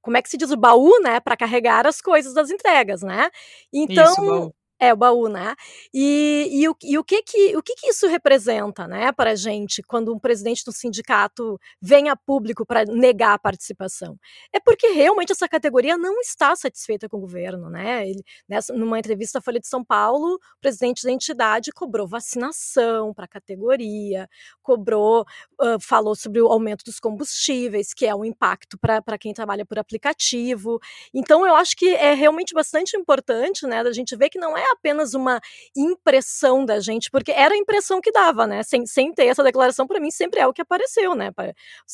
como 0.02 0.18
é 0.18 0.22
que 0.22 0.30
se 0.30 0.38
diz, 0.38 0.52
o 0.52 0.58
baú, 0.58 1.00
né, 1.02 1.20
para 1.20 1.36
carregar 1.38 1.86
as 1.88 2.02
coisas 2.02 2.34
das 2.34 2.50
entregas, 2.50 3.02
né? 3.04 3.30
Então, 3.74 4.14
Isso. 4.14 4.54
É, 4.80 4.93
o 4.93 4.97
baú, 4.97 5.28
né? 5.28 5.55
E, 5.93 6.49
e, 6.51 6.69
o, 6.69 6.75
e 6.84 6.97
o, 6.97 7.03
que, 7.03 7.21
que, 7.23 7.57
o 7.57 7.63
que, 7.63 7.75
que 7.75 7.88
isso 7.88 8.07
representa, 8.07 8.88
né, 8.88 9.11
para 9.11 9.32
a 9.32 9.36
gente, 9.36 9.82
quando 9.84 10.13
um 10.13 10.19
presidente 10.19 10.63
do 10.65 10.71
sindicato 10.71 11.59
vem 11.82 12.09
a 12.09 12.15
público 12.15 12.65
para 12.65 12.86
negar 12.86 13.34
a 13.34 13.39
participação? 13.39 14.17
É 14.53 14.59
porque 14.59 14.88
realmente 14.89 15.32
essa 15.32 15.47
categoria 15.47 15.97
não 15.97 16.19
está 16.21 16.55
satisfeita 16.55 17.09
com 17.09 17.17
o 17.17 17.21
governo, 17.21 17.69
né? 17.69 18.07
Ele, 18.07 18.23
nessa, 18.47 18.73
numa 18.73 18.99
entrevista 18.99 19.39
à 19.39 19.41
Folha 19.41 19.59
de 19.59 19.67
São 19.67 19.84
Paulo, 19.84 20.36
o 20.36 20.59
presidente 20.61 21.03
da 21.03 21.11
entidade 21.11 21.71
cobrou 21.71 22.07
vacinação 22.07 23.13
para 23.13 23.25
a 23.25 23.28
categoria, 23.28 24.30
cobrou, 24.61 25.25
ah, 25.59 25.78
falou 25.82 26.15
sobre 26.15 26.41
o 26.41 26.47
aumento 26.47 26.84
dos 26.86 26.99
combustíveis, 26.99 27.93
que 27.93 28.05
é 28.05 28.15
um 28.15 28.25
impacto 28.25 28.78
para 28.78 29.17
quem 29.17 29.34
trabalha 29.34 29.65
por 29.65 29.80
aplicativo. 29.80 30.80
Então, 31.13 31.45
eu 31.45 31.55
acho 31.55 31.75
que 31.75 31.89
é 31.89 32.13
realmente 32.13 32.53
bastante 32.53 32.95
importante, 32.95 33.65
né, 33.65 33.84
da 33.84 33.91
gente 33.91 34.15
ver 34.15 34.30
que 34.30 34.39
não 34.39 34.57
é 34.57 34.66
apenas 34.74 35.13
uma 35.13 35.39
impressão 35.76 36.65
da 36.65 36.80
gente, 36.80 37.09
porque 37.11 37.32
era 37.32 37.53
a 37.53 37.57
impressão 37.57 38.01
que 38.01 38.11
dava, 38.11 38.45
né? 38.47 38.63
Sem, 38.63 38.86
sem 38.86 39.13
ter 39.13 39.26
essa 39.28 39.43
declaração, 39.43 39.88
para 39.88 39.99
mim, 39.99 40.11
sempre 40.11 40.39
é 40.39 40.47
o 40.47 40.53
que 40.53 40.61
apareceu, 40.61 41.15
né? 41.15 41.32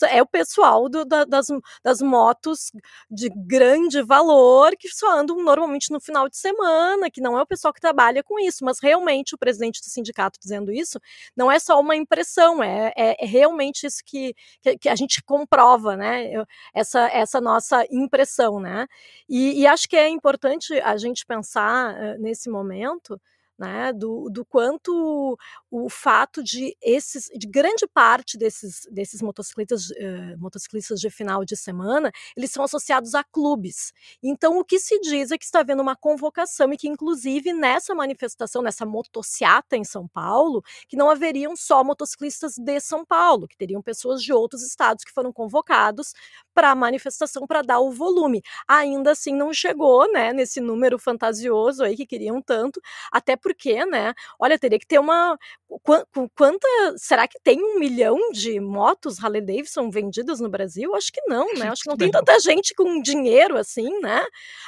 É 0.09 0.21
o 0.21 0.25
pessoal 0.25 0.89
do- 0.89 1.05
da- 1.05 1.23
das, 1.25 1.47
das 1.83 2.01
motos 2.01 2.71
de 3.09 3.29
grande 3.35 4.01
valor 4.01 4.71
que 4.77 4.87
só 4.89 5.11
andam 5.19 5.37
normalmente 5.43 5.91
no 5.91 5.99
final 5.99 6.27
de 6.29 6.37
semana, 6.37 7.09
que 7.11 7.21
não 7.21 7.37
é 7.37 7.41
o 7.41 7.45
pessoal 7.45 7.73
que 7.73 7.81
trabalha 7.81 8.23
com 8.23 8.39
isso, 8.39 8.63
mas 8.65 8.79
realmente 8.81 9.35
o 9.35 9.37
presidente 9.37 9.79
do 9.81 9.85
sindicato 9.89 10.39
dizendo 10.41 10.71
isso 10.71 10.99
não 11.35 11.51
é 11.51 11.59
só 11.59 11.79
uma 11.79 11.95
impressão, 11.95 12.63
é, 12.63 12.91
é- 12.95 13.23
é 13.23 13.25
realmente 13.27 13.85
isso 13.85 14.01
que, 14.05 14.33
que, 14.61 14.77
que 14.77 14.89
a 14.89 14.95
gente 14.95 15.21
comprova, 15.23 15.95
né? 15.95 16.31
Essa, 16.73 17.07
essa 17.09 17.39
nossa 17.41 17.85
impressão, 17.91 18.59
né? 18.59 18.87
E, 19.29 19.61
e 19.61 19.67
acho 19.67 19.87
que 19.87 19.95
é 19.95 20.07
importante 20.09 20.73
a 20.81 20.97
gente 20.97 21.25
pensar 21.25 21.95
eh, 22.01 22.17
nesse 22.17 22.49
momento 22.49 22.62
momento, 22.63 23.19
né, 23.57 23.93
do, 23.93 24.29
do 24.31 24.43
quanto 24.43 25.37
o 25.69 25.87
fato 25.87 26.43
de 26.43 26.75
esses 26.81 27.29
de 27.35 27.45
grande 27.47 27.85
parte 27.87 28.35
desses, 28.35 28.81
desses 28.91 29.21
motociclistas, 29.21 29.91
eh, 29.95 30.35
motociclistas 30.37 30.99
de 30.99 31.07
final 31.11 31.45
de 31.45 31.55
semana 31.55 32.11
eles 32.35 32.49
são 32.51 32.63
associados 32.63 33.13
a 33.13 33.23
clubes. 33.23 33.93
Então 34.23 34.57
o 34.57 34.65
que 34.65 34.79
se 34.79 34.99
diz 35.01 35.29
é 35.31 35.37
que 35.37 35.45
está 35.45 35.59
havendo 35.59 35.83
uma 35.83 35.95
convocação 35.95 36.73
e 36.73 36.77
que 36.77 36.87
inclusive 36.89 37.53
nessa 37.53 37.93
manifestação, 37.93 38.63
nessa 38.63 38.87
motociata 38.87 39.77
em 39.77 39.83
São 39.83 40.07
Paulo, 40.07 40.63
que 40.87 40.97
não 40.97 41.09
haveriam 41.11 41.55
só 41.55 41.83
motociclistas 41.83 42.55
de 42.57 42.79
São 42.79 43.05
Paulo, 43.05 43.47
que 43.47 43.55
teriam 43.55 43.83
pessoas 43.83 44.21
de 44.23 44.33
outros 44.33 44.63
estados 44.63 45.03
que 45.05 45.11
foram 45.11 45.31
convocados 45.31 46.13
para 46.55 46.71
a 46.71 46.75
manifestação 46.75 47.45
para 47.45 47.61
dar 47.61 47.79
o 47.79 47.91
volume. 47.91 48.41
Ainda 48.67 49.11
assim 49.11 49.33
não 49.35 49.53
chegou, 49.53 50.11
né, 50.11 50.33
nesse 50.33 50.59
número 50.59 50.97
fantasioso 50.97 51.83
aí 51.83 51.95
que 51.95 52.05
queriam 52.05 52.41
tanto, 52.41 52.81
até 53.11 53.35
porque, 53.43 53.85
né, 53.85 54.13
olha, 54.39 54.57
teria 54.57 54.79
que 54.79 54.87
ter 54.87 54.99
uma 54.99 55.37
qua- 55.83 56.05
qu- 56.13 56.29
quanta, 56.35 56.67
será 56.97 57.27
que 57.27 57.39
tem 57.43 57.61
um 57.63 57.77
milhão 57.79 58.17
de 58.31 58.59
motos 58.59 59.23
Harley 59.23 59.41
Davidson 59.41 59.89
vendidas 59.91 60.39
no 60.39 60.49
Brasil? 60.49 60.95
Acho 60.95 61.11
que 61.11 61.21
não, 61.27 61.53
né? 61.55 61.67
Acho 61.69 61.83
que 61.83 61.89
não 61.89 61.97
tem 61.97 62.09
tanta 62.09 62.39
gente 62.39 62.73
com 62.73 63.01
dinheiro 63.01 63.57
assim, 63.57 63.99
né? 63.99 64.23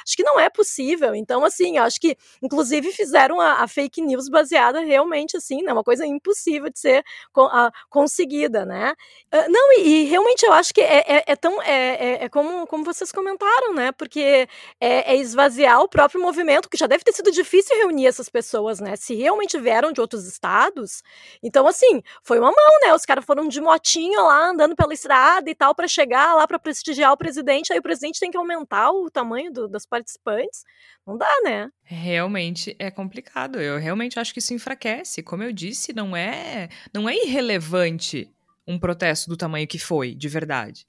Acho 0.06 0.16
que 0.16 0.22
não 0.22 0.38
é 0.38 0.48
possível. 0.50 1.14
Então, 1.14 1.44
assim, 1.44 1.78
acho 1.78 2.00
que 2.00 2.16
inclusive 2.42 2.92
fizeram 2.92 3.40
a, 3.40 3.62
a 3.62 3.68
fake 3.68 4.00
news 4.02 4.28
baseada 4.28 4.80
realmente 4.80 5.36
assim, 5.36 5.62
né? 5.62 5.72
Uma 5.72 5.84
coisa 5.84 6.06
impossível 6.06 6.70
de 6.70 6.78
ser 6.78 7.02
co- 7.32 7.48
conseguida, 7.88 8.64
né? 8.64 8.94
Ah, 9.30 9.48
não, 9.48 9.72
e, 9.78 10.02
e 10.02 10.04
realmente 10.04 10.44
eu 10.44 10.52
acho 10.52 10.72
que 10.74 10.80
é, 10.80 11.04
é- 11.18 11.24
é 11.26 11.36
tão. 11.36 11.60
É, 11.62 12.22
é- 12.22 12.24
é 12.24 12.28
como, 12.28 12.66
como 12.66 12.84
vocês 12.84 13.10
comentaram, 13.12 13.74
né? 13.74 13.92
Porque 13.92 14.48
é, 14.80 15.12
é 15.12 15.16
esvaziar 15.16 15.80
o 15.80 15.88
próprio 15.88 16.20
movimento, 16.20 16.68
que 16.68 16.76
já 16.76 16.86
deve 16.86 17.04
ter 17.04 17.12
sido 17.12 17.30
difícil 17.30 17.76
reunir 17.76 18.06
essas 18.06 18.28
pessoas, 18.28 18.65
né? 18.80 18.96
Se 18.96 19.14
realmente 19.14 19.58
vieram 19.58 19.92
de 19.92 20.00
outros 20.00 20.26
estados. 20.26 21.02
Então, 21.42 21.66
assim, 21.66 22.02
foi 22.22 22.38
uma 22.38 22.50
mão, 22.50 22.80
né? 22.82 22.94
Os 22.94 23.04
caras 23.04 23.24
foram 23.24 23.48
de 23.48 23.60
motinho 23.60 24.22
lá, 24.22 24.50
andando 24.50 24.74
pela 24.76 24.92
estrada 24.92 25.48
e 25.50 25.54
tal, 25.54 25.74
para 25.74 25.88
chegar 25.88 26.34
lá 26.34 26.46
para 26.46 26.58
prestigiar 26.58 27.12
o 27.12 27.16
presidente. 27.16 27.72
Aí 27.72 27.78
o 27.78 27.82
presidente 27.82 28.20
tem 28.20 28.30
que 28.30 28.36
aumentar 28.36 28.90
o 28.90 29.10
tamanho 29.10 29.52
do- 29.52 29.68
das 29.68 29.86
participantes. 29.86 30.64
Não 31.06 31.16
dá, 31.16 31.30
né? 31.44 31.68
Realmente 31.84 32.74
é 32.78 32.90
complicado. 32.90 33.60
Eu 33.60 33.78
realmente 33.78 34.18
acho 34.18 34.32
que 34.32 34.40
isso 34.40 34.54
enfraquece. 34.54 35.22
Como 35.22 35.42
eu 35.42 35.52
disse, 35.52 35.92
não 35.92 36.16
é, 36.16 36.68
não 36.92 37.08
é 37.08 37.14
irrelevante 37.14 38.30
um 38.66 38.78
protesto 38.78 39.28
do 39.30 39.36
tamanho 39.36 39.66
que 39.66 39.78
foi, 39.78 40.14
de 40.14 40.28
verdade. 40.28 40.86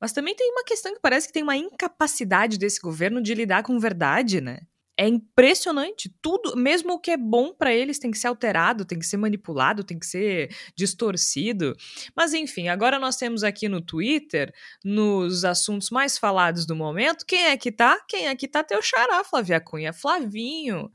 Mas 0.00 0.12
também 0.12 0.34
tem 0.34 0.50
uma 0.50 0.64
questão 0.64 0.94
que 0.94 1.00
parece 1.00 1.26
que 1.26 1.32
tem 1.32 1.42
uma 1.42 1.56
incapacidade 1.56 2.58
desse 2.58 2.80
governo 2.80 3.20
de 3.22 3.34
lidar 3.34 3.62
com 3.62 3.78
verdade, 3.78 4.40
né? 4.40 4.60
É 5.00 5.08
impressionante. 5.08 6.14
Tudo, 6.20 6.54
mesmo 6.54 6.92
o 6.92 6.98
que 6.98 7.10
é 7.10 7.16
bom 7.16 7.54
pra 7.54 7.72
eles, 7.72 7.98
tem 7.98 8.10
que 8.10 8.18
ser 8.18 8.26
alterado, 8.26 8.84
tem 8.84 8.98
que 8.98 9.06
ser 9.06 9.16
manipulado, 9.16 9.82
tem 9.82 9.98
que 9.98 10.04
ser 10.04 10.54
distorcido. 10.76 11.74
Mas 12.14 12.34
enfim, 12.34 12.68
agora 12.68 12.98
nós 12.98 13.16
temos 13.16 13.42
aqui 13.42 13.66
no 13.66 13.80
Twitter, 13.80 14.52
nos 14.84 15.42
assuntos 15.42 15.88
mais 15.88 16.18
falados 16.18 16.66
do 16.66 16.76
momento, 16.76 17.24
quem 17.24 17.46
é 17.46 17.56
que 17.56 17.72
tá? 17.72 17.98
Quem 18.06 18.28
é 18.28 18.36
que 18.36 18.46
tá? 18.46 18.62
Teu 18.62 18.82
xará, 18.82 19.24
Flávia 19.24 19.58
Cunha. 19.58 19.90
Flavinho. 19.90 20.92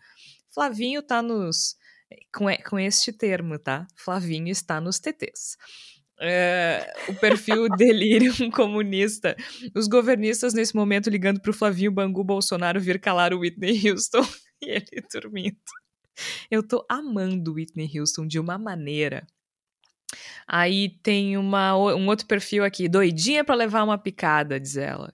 Flavinho 0.53 1.01
tá 1.01 1.23
nos. 1.23 1.75
Com, 2.31 2.45
com 2.69 2.77
este 2.77 3.11
termo, 3.11 3.57
tá? 3.57 3.87
Flavinho 3.95 4.49
está 4.49 4.79
nos 4.79 4.99
TTs. 4.99 5.57
É, 6.19 6.93
o 7.09 7.13
perfil 7.15 7.67
Delírio 7.75 8.33
Comunista. 8.51 9.35
Os 9.75 9.87
governistas, 9.87 10.53
nesse 10.53 10.75
momento, 10.75 11.09
ligando 11.09 11.41
pro 11.41 11.53
Flavinho 11.53 11.91
Bangu 11.91 12.23
Bolsonaro 12.23 12.79
vir 12.79 12.99
calar 12.99 13.33
o 13.33 13.39
Whitney 13.39 13.89
Houston 13.89 14.21
e 14.63 14.69
ele 14.71 15.03
dormindo. 15.13 15.57
Eu 16.49 16.63
tô 16.65 16.85
amando 16.89 17.51
o 17.51 17.55
Whitney 17.55 17.89
Houston 17.99 18.25
de 18.25 18.39
uma 18.39 18.57
maneira. 18.57 19.27
Aí 20.47 20.89
tem 21.03 21.37
uma, 21.37 21.75
o- 21.75 21.95
um 21.95 22.07
outro 22.07 22.25
perfil 22.27 22.63
aqui, 22.63 22.87
doidinha 22.87 23.43
pra 23.43 23.55
levar 23.55 23.83
uma 23.83 23.97
picada, 23.97 24.59
diz 24.59 24.77
ela. 24.77 25.13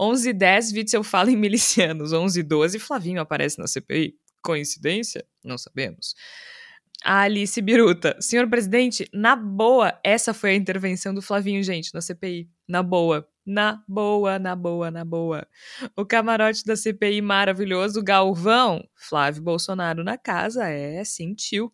11 0.00 0.30
h 0.30 0.38
10 0.38 0.72
Witzel 0.72 1.04
fala 1.04 1.30
em 1.30 1.36
milicianos. 1.36 2.12
11 2.12 2.40
h 2.40 2.48
12 2.48 2.78
Flavinho 2.78 3.20
aparece 3.20 3.58
na 3.58 3.66
CPI. 3.66 4.14
Coincidência? 4.42 5.24
Não 5.44 5.58
sabemos. 5.58 6.14
A 7.04 7.22
Alice 7.22 7.60
Biruta. 7.62 8.16
Senhor 8.20 8.48
presidente, 8.48 9.08
na 9.12 9.34
boa, 9.34 9.98
essa 10.04 10.34
foi 10.34 10.50
a 10.50 10.54
intervenção 10.54 11.14
do 11.14 11.22
Flavinho, 11.22 11.62
gente, 11.62 11.94
na 11.94 12.00
CPI. 12.00 12.48
Na 12.68 12.82
boa. 12.82 13.26
Na 13.46 13.82
boa, 13.88 14.38
na 14.38 14.54
boa, 14.54 14.90
na 14.90 15.04
boa. 15.04 15.46
O 15.96 16.04
camarote 16.04 16.64
da 16.64 16.76
CPI 16.76 17.22
maravilhoso, 17.22 18.02
Galvão. 18.02 18.84
Flávio 18.94 19.42
Bolsonaro 19.42 20.04
na 20.04 20.18
casa, 20.18 20.68
é, 20.68 21.02
sentiu. 21.04 21.72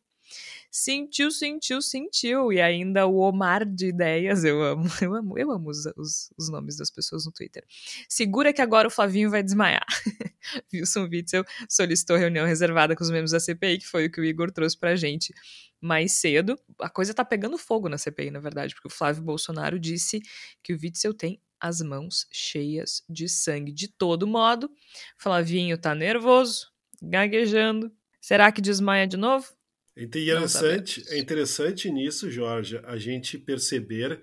Sentiu, 0.79 1.31
sentiu, 1.31 1.81
sentiu. 1.81 2.53
E 2.53 2.61
ainda 2.61 3.07
o 3.07 3.17
Omar 3.17 3.65
de 3.65 3.87
ideias, 3.87 4.45
eu 4.45 4.63
amo, 4.63 4.85
eu 5.01 5.15
amo, 5.15 5.39
eu 5.39 5.51
amo 5.51 5.71
os, 5.71 5.87
os, 5.97 6.31
os 6.37 6.51
nomes 6.51 6.77
das 6.77 6.91
pessoas 6.91 7.25
no 7.25 7.33
Twitter. 7.33 7.65
Segura 8.07 8.53
que 8.53 8.61
agora 8.61 8.87
o 8.87 8.91
Flavinho 8.91 9.31
vai 9.31 9.43
desmaiar. 9.43 9.87
Wilson 10.71 11.09
Witzel 11.11 11.45
solicitou 11.67 12.19
reunião 12.19 12.47
reservada 12.47 12.95
com 12.95 13.03
os 13.03 13.11
membros 13.11 13.31
da 13.31 13.41
CPI, 13.41 13.79
que 13.79 13.87
foi 13.87 14.05
o 14.05 14.13
que 14.13 14.21
o 14.21 14.25
Igor 14.25 14.53
trouxe 14.53 14.79
pra 14.79 14.95
gente 14.95 15.33
mais 15.81 16.13
cedo. 16.13 16.59
A 16.79 16.91
coisa 16.91 17.15
tá 17.15 17.25
pegando 17.25 17.57
fogo 17.57 17.89
na 17.89 17.97
CPI, 17.97 18.31
na 18.31 18.39
verdade, 18.39 18.75
porque 18.75 18.89
o 18.89 18.93
Flávio 18.93 19.23
Bolsonaro 19.23 19.79
disse 19.79 20.21
que 20.63 20.75
o 20.75 20.79
Witzel 20.79 21.15
tem 21.15 21.41
as 21.59 21.81
mãos 21.81 22.27
cheias 22.31 23.03
de 23.09 23.31
sangue. 23.31 23.73
De 23.73 23.89
todo 23.89 24.27
modo, 24.27 24.71
Flavinho 25.17 25.79
tá 25.79 25.95
nervoso, 25.95 26.71
gaguejando. 27.01 27.91
Será 28.21 28.53
que 28.53 28.61
desmaia 28.61 29.07
de 29.07 29.17
novo? 29.17 29.57
É 29.97 30.03
interessante, 30.03 31.05
é 31.09 31.19
interessante 31.19 31.91
nisso, 31.91 32.31
Jorge, 32.31 32.79
a 32.85 32.99
gente 32.99 33.39
perceber 33.39 34.21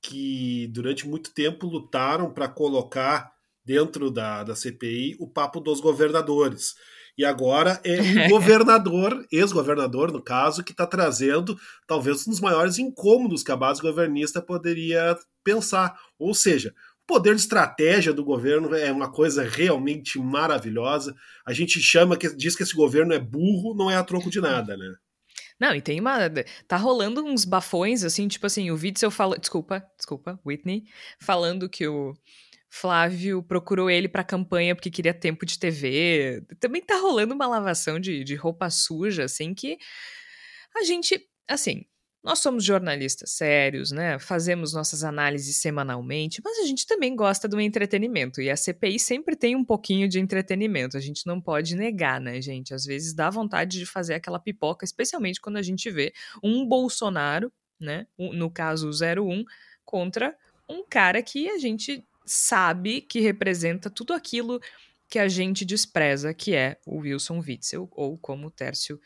que 0.00 0.68
durante 0.68 1.06
muito 1.06 1.32
tempo 1.34 1.66
lutaram 1.66 2.32
para 2.32 2.48
colocar 2.48 3.32
dentro 3.64 4.08
da, 4.08 4.44
da 4.44 4.54
CPI 4.54 5.16
o 5.18 5.28
papo 5.28 5.58
dos 5.58 5.80
governadores. 5.80 6.74
E 7.18 7.24
agora 7.24 7.80
é 7.82 8.00
um 8.26 8.28
governador, 8.28 9.26
ex-governador, 9.32 10.12
no 10.12 10.22
caso, 10.22 10.62
que 10.62 10.70
está 10.70 10.86
trazendo 10.86 11.58
talvez 11.88 12.26
um 12.26 12.30
dos 12.30 12.40
maiores 12.40 12.78
incômodos 12.78 13.42
que 13.42 13.50
a 13.50 13.56
base 13.56 13.82
governista 13.82 14.40
poderia 14.40 15.18
pensar. 15.42 15.98
Ou 16.18 16.34
seja, 16.34 16.72
o 17.02 17.06
poder 17.06 17.34
de 17.34 17.40
estratégia 17.40 18.12
do 18.12 18.24
governo 18.24 18.74
é 18.76 18.92
uma 18.92 19.10
coisa 19.10 19.42
realmente 19.42 20.20
maravilhosa. 20.20 21.16
A 21.44 21.52
gente 21.52 21.80
chama, 21.80 22.16
que 22.16 22.32
diz 22.36 22.54
que 22.54 22.62
esse 22.62 22.76
governo 22.76 23.12
é 23.12 23.18
burro, 23.18 23.74
não 23.74 23.90
é 23.90 23.96
a 23.96 24.04
troco 24.04 24.30
de 24.30 24.40
nada, 24.40 24.76
né? 24.76 24.94
Não, 25.58 25.74
e 25.74 25.80
tem 25.80 25.98
uma. 26.00 26.18
Tá 26.68 26.76
rolando 26.76 27.24
uns 27.24 27.44
bafões, 27.44 28.04
assim, 28.04 28.28
tipo 28.28 28.46
assim, 28.46 28.70
o 28.70 28.74
Witzel 28.74 29.10
fala. 29.10 29.38
Desculpa, 29.38 29.82
desculpa, 29.96 30.38
Whitney. 30.44 30.84
Falando 31.20 31.68
que 31.68 31.86
o 31.88 32.14
Flávio 32.68 33.42
procurou 33.42 33.88
ele 33.90 34.08
pra 34.08 34.22
campanha 34.24 34.74
porque 34.74 34.90
queria 34.90 35.14
tempo 35.14 35.46
de 35.46 35.58
TV. 35.58 36.42
Também 36.60 36.82
tá 36.82 36.96
rolando 36.98 37.34
uma 37.34 37.46
lavação 37.46 37.98
de, 37.98 38.22
de 38.22 38.34
roupa 38.34 38.68
suja, 38.68 39.24
assim, 39.24 39.54
que 39.54 39.78
a 40.76 40.82
gente. 40.84 41.20
Assim, 41.48 41.86
nós 42.26 42.40
somos 42.40 42.64
jornalistas 42.64 43.30
sérios, 43.30 43.92
né? 43.92 44.18
Fazemos 44.18 44.72
nossas 44.72 45.04
análises 45.04 45.58
semanalmente, 45.58 46.42
mas 46.44 46.58
a 46.58 46.66
gente 46.66 46.84
também 46.84 47.14
gosta 47.14 47.46
do 47.46 47.60
entretenimento. 47.60 48.42
E 48.42 48.50
a 48.50 48.56
CPI 48.56 48.98
sempre 48.98 49.36
tem 49.36 49.54
um 49.54 49.64
pouquinho 49.64 50.08
de 50.08 50.18
entretenimento. 50.18 50.96
A 50.96 51.00
gente 51.00 51.24
não 51.24 51.40
pode 51.40 51.76
negar, 51.76 52.20
né, 52.20 52.42
gente? 52.42 52.74
Às 52.74 52.84
vezes 52.84 53.14
dá 53.14 53.30
vontade 53.30 53.78
de 53.78 53.86
fazer 53.86 54.14
aquela 54.14 54.40
pipoca, 54.40 54.84
especialmente 54.84 55.40
quando 55.40 55.56
a 55.56 55.62
gente 55.62 55.88
vê 55.88 56.12
um 56.42 56.66
Bolsonaro, 56.66 57.52
né? 57.80 58.08
No 58.18 58.50
caso, 58.50 58.90
o 58.90 58.90
01, 58.90 59.44
contra 59.84 60.36
um 60.68 60.84
cara 60.84 61.22
que 61.22 61.48
a 61.48 61.58
gente 61.58 62.04
sabe 62.24 63.02
que 63.02 63.20
representa 63.20 63.88
tudo 63.88 64.12
aquilo 64.12 64.60
que 65.08 65.20
a 65.20 65.28
gente 65.28 65.64
despreza, 65.64 66.34
que 66.34 66.56
é 66.56 66.76
o 66.84 66.96
Wilson 67.02 67.38
Witzel, 67.38 67.88
ou 67.92 68.18
como 68.18 68.48
o 68.48 68.50
Tércio 68.50 69.00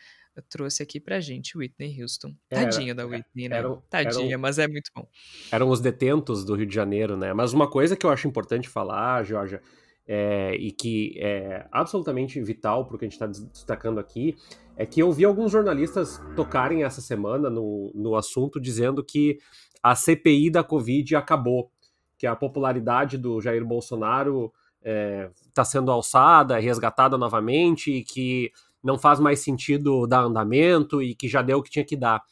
trouxe 0.48 0.82
aqui 0.82 1.00
pra 1.00 1.20
gente 1.20 1.56
Whitney 1.56 2.02
Houston. 2.02 2.34
Tadinha 2.48 2.94
da 2.94 3.04
Whitney, 3.06 3.48
né? 3.48 3.56
Era, 3.58 3.76
Tadinha, 3.88 4.34
era, 4.34 4.38
mas 4.38 4.58
é 4.58 4.66
muito 4.66 4.90
bom. 4.94 5.06
Eram 5.50 5.68
os 5.68 5.80
detentos 5.80 6.44
do 6.44 6.54
Rio 6.54 6.66
de 6.66 6.74
Janeiro, 6.74 7.16
né? 7.16 7.32
Mas 7.32 7.52
uma 7.52 7.68
coisa 7.68 7.96
que 7.96 8.04
eu 8.04 8.10
acho 8.10 8.26
importante 8.28 8.68
falar, 8.68 9.24
Georgia, 9.24 9.60
é, 10.06 10.54
e 10.56 10.72
que 10.72 11.14
é 11.18 11.66
absolutamente 11.70 12.40
vital 12.42 12.84
para 12.84 12.96
o 12.96 12.98
que 12.98 13.04
a 13.04 13.08
gente 13.08 13.12
está 13.12 13.26
destacando 13.26 14.00
aqui, 14.00 14.36
é 14.76 14.84
que 14.84 15.00
eu 15.00 15.12
vi 15.12 15.24
alguns 15.24 15.52
jornalistas 15.52 16.20
tocarem 16.34 16.84
essa 16.84 17.00
semana 17.00 17.48
no, 17.48 17.92
no 17.94 18.16
assunto 18.16 18.60
dizendo 18.60 19.04
que 19.04 19.38
a 19.82 19.94
CPI 19.94 20.50
da 20.50 20.64
Covid 20.64 21.16
acabou, 21.16 21.70
que 22.18 22.26
a 22.26 22.34
popularidade 22.34 23.16
do 23.16 23.40
Jair 23.40 23.64
Bolsonaro 23.64 24.52
está 24.80 24.90
é, 24.90 25.30
tá 25.52 25.64
sendo 25.64 25.90
alçada, 25.90 26.58
resgatada 26.58 27.16
novamente, 27.16 27.90
e 27.92 28.02
que 28.02 28.50
não 28.82 28.98
faz 28.98 29.20
mais 29.20 29.40
sentido 29.40 30.06
dar 30.06 30.22
andamento 30.22 31.02
e 31.02 31.14
que 31.14 31.28
já 31.28 31.42
deu 31.42 31.58
o 31.58 31.62
que 31.62 31.70
tinha 31.70 31.84
que 31.84 31.96
dar. 31.96 32.22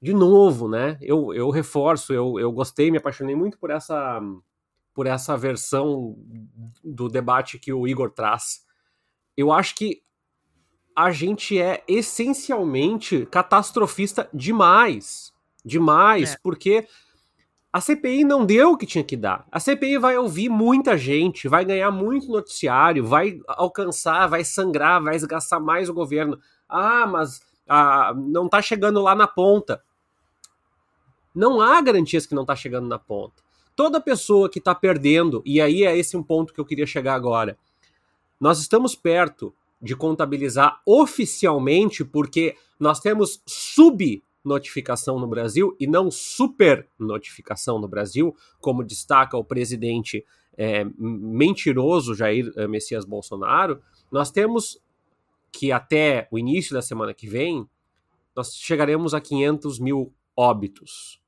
De 0.00 0.12
novo, 0.12 0.68
né? 0.68 0.98
Eu, 1.00 1.32
eu 1.32 1.48
reforço, 1.50 2.12
eu, 2.12 2.38
eu 2.38 2.50
gostei, 2.52 2.90
me 2.90 2.98
apaixonei 2.98 3.36
muito 3.36 3.58
por 3.58 3.70
essa 3.70 4.20
por 4.94 5.06
essa 5.06 5.36
versão 5.38 6.16
do 6.84 7.08
debate 7.08 7.58
que 7.58 7.72
o 7.72 7.88
Igor 7.88 8.10
traz. 8.10 8.66
Eu 9.34 9.50
acho 9.50 9.74
que 9.74 10.02
a 10.94 11.10
gente 11.10 11.58
é 11.58 11.82
essencialmente 11.88 13.26
catastrofista 13.26 14.28
demais. 14.34 15.32
Demais, 15.64 16.32
é. 16.32 16.38
porque 16.42 16.86
a 17.72 17.80
CPI 17.80 18.22
não 18.24 18.44
deu 18.44 18.72
o 18.72 18.76
que 18.76 18.84
tinha 18.84 19.02
que 19.02 19.16
dar. 19.16 19.46
A 19.50 19.58
CPI 19.58 19.96
vai 19.96 20.18
ouvir 20.18 20.50
muita 20.50 20.98
gente, 20.98 21.48
vai 21.48 21.64
ganhar 21.64 21.90
muito 21.90 22.28
noticiário, 22.30 23.06
vai 23.06 23.40
alcançar, 23.48 24.26
vai 24.26 24.44
sangrar, 24.44 25.02
vai 25.02 25.16
esgaçar 25.16 25.58
mais 25.58 25.88
o 25.88 25.94
governo. 25.94 26.38
Ah, 26.68 27.06
mas 27.06 27.40
ah, 27.66 28.12
não 28.14 28.44
está 28.44 28.60
chegando 28.60 29.00
lá 29.00 29.14
na 29.14 29.26
ponta. 29.26 29.82
Não 31.34 31.62
há 31.62 31.80
garantias 31.80 32.26
que 32.26 32.34
não 32.34 32.42
está 32.42 32.54
chegando 32.54 32.86
na 32.86 32.98
ponta. 32.98 33.42
Toda 33.74 34.02
pessoa 34.02 34.50
que 34.50 34.58
está 34.58 34.74
perdendo, 34.74 35.42
e 35.46 35.58
aí 35.58 35.82
é 35.82 35.96
esse 35.96 36.14
um 36.14 36.22
ponto 36.22 36.52
que 36.52 36.60
eu 36.60 36.66
queria 36.66 36.86
chegar 36.86 37.14
agora. 37.14 37.56
Nós 38.38 38.60
estamos 38.60 38.94
perto 38.94 39.54
de 39.80 39.96
contabilizar 39.96 40.82
oficialmente, 40.84 42.04
porque 42.04 42.54
nós 42.78 43.00
temos 43.00 43.42
sub 43.46 44.22
notificação 44.44 45.18
no 45.18 45.26
Brasil 45.26 45.76
e 45.78 45.86
não 45.86 46.10
super 46.10 46.88
notificação 46.98 47.78
no 47.78 47.88
Brasil, 47.88 48.34
como 48.60 48.84
destaca 48.84 49.36
o 49.36 49.44
presidente 49.44 50.24
é, 50.56 50.84
mentiroso 50.98 52.14
Jair 52.14 52.52
eh, 52.56 52.66
Messias 52.66 53.04
Bolsonaro, 53.04 53.80
nós 54.10 54.30
temos 54.30 54.80
que 55.50 55.70
até 55.70 56.28
o 56.30 56.38
início 56.38 56.74
da 56.74 56.82
semana 56.82 57.12
que 57.12 57.26
vem, 57.26 57.68
nós 58.34 58.54
chegaremos 58.54 59.14
a 59.14 59.20
500 59.20 59.78
mil 59.78 60.12
óbitos. 60.36 61.20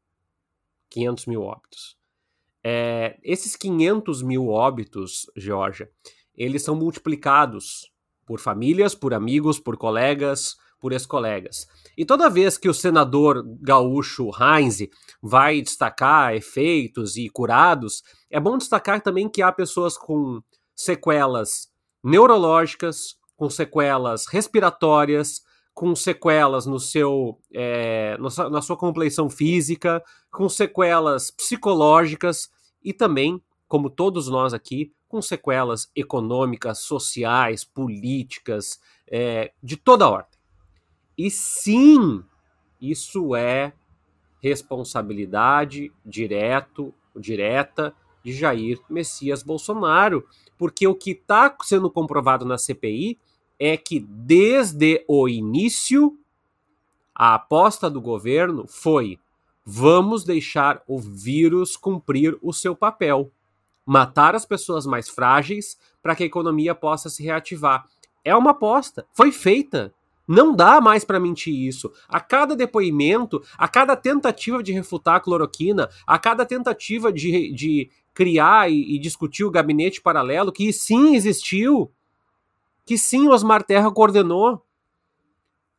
500 0.91 1.27
mil 1.27 1.43
óbitos. 1.43 1.97
É, 2.63 3.19
esses 3.23 3.57
500 3.57 4.23
mil 4.23 4.49
óbitos, 4.49 5.31
Georgia, 5.37 5.91
eles 6.35 6.63
são 6.63 6.75
multiplicados 6.75 7.93
por 8.27 8.41
famílias, 8.41 8.95
por 8.95 9.13
amigos, 9.13 9.61
por 9.61 9.77
colegas, 9.77 10.57
por 10.85 10.93
ex-colegas. 10.93 11.67
E 11.97 12.05
toda 12.05 12.29
vez 12.29 12.59
que 12.59 12.69
o 12.69 12.75
senador 12.75 13.43
gaúcho 13.63 14.31
Heinz 14.39 14.81
vai 15.23 15.63
destacar 15.63 16.35
efeitos 16.35 17.17
e 17.17 17.31
curados, 17.31 18.03
é 18.31 18.39
bom 18.39 18.59
destacar 18.59 19.01
também 19.01 19.27
que 19.27 19.41
há 19.41 19.51
pessoas 19.51 19.97
com 19.97 20.43
sequelas 20.77 21.71
neurológicas, 22.05 23.17
com 23.35 23.49
sequelas 23.49 24.27
respiratórias, 24.27 25.41
com 25.73 25.97
sequelas 25.97 26.67
no 26.67 26.79
seu 26.79 27.39
é, 27.55 28.19
na 28.51 28.61
sua 28.61 28.77
compleição 28.77 29.31
física, 29.31 30.05
com 30.31 30.51
sequelas 30.51 31.31
psicológicas 31.31 32.51
e 32.83 32.93
também, 32.93 33.43
como 33.67 33.89
todos 33.89 34.29
nós 34.29 34.53
aqui, 34.53 34.93
com 35.09 35.23
sequelas 35.23 35.91
econômicas, 35.97 36.81
sociais, 36.81 37.65
políticas, 37.65 38.79
é, 39.11 39.51
de 39.63 39.79
toda 39.79 40.07
ordem. 40.11 40.34
E 41.17 41.31
sim, 41.31 42.23
isso 42.81 43.35
é 43.35 43.73
responsabilidade 44.43 45.93
direto, 46.05 46.93
direta 47.17 47.95
de 48.23 48.33
Jair 48.33 48.79
Messias 48.91 49.43
Bolsonaro, 49.43 50.27
porque 50.59 50.87
o 50.87 50.95
que 50.95 51.13
está 51.13 51.55
sendo 51.63 51.91
comprovado 51.91 52.45
na 52.45 52.59
CPI 52.59 53.19
é 53.59 53.77
que 53.77 54.01
desde 54.01 55.05
o 55.07 55.29
início 55.29 56.19
a 57.15 57.35
aposta 57.35 57.89
do 57.89 58.01
governo 58.01 58.67
foi: 58.67 59.19
vamos 59.65 60.25
deixar 60.25 60.83
o 60.87 60.99
vírus 60.99 61.77
cumprir 61.77 62.37
o 62.43 62.53
seu 62.53 62.75
papel, 62.75 63.31
matar 63.87 64.35
as 64.35 64.45
pessoas 64.45 64.85
mais 64.85 65.09
frágeis 65.09 65.79
para 66.03 66.17
que 66.17 66.23
a 66.23 66.27
economia 66.27 66.75
possa 66.75 67.09
se 67.09 67.23
reativar. 67.23 67.87
É 68.25 68.35
uma 68.35 68.51
aposta, 68.51 69.07
foi 69.13 69.31
feita. 69.31 69.95
Não 70.27 70.55
dá 70.55 70.81
mais 70.81 71.05
para 71.05 71.21
mentir 71.21 71.55
isso. 71.55 71.93
A 72.09 72.19
cada 72.19 72.57
depoimento, 72.57 73.43
a 73.59 73.69
cada 73.69 73.95
tentativa 73.95 74.63
de 74.63 74.73
refutar 74.73 75.17
a 75.17 75.21
cloroquina, 75.21 75.89
a 76.07 76.19
cada 76.19 76.47
tentativa 76.47 77.13
de, 77.13 77.53
de 77.53 77.91
criar 78.15 78.71
e, 78.71 78.95
e 78.95 78.99
discutir 78.99 79.45
o 79.45 79.51
gabinete 79.51 80.01
paralelo, 80.01 80.53
que 80.53 80.73
sim 80.73 81.15
existiu, 81.15 81.93
que 82.87 82.97
sim 82.97 83.29
Osmar 83.29 83.63
Terra 83.63 83.91
coordenou, 83.91 84.65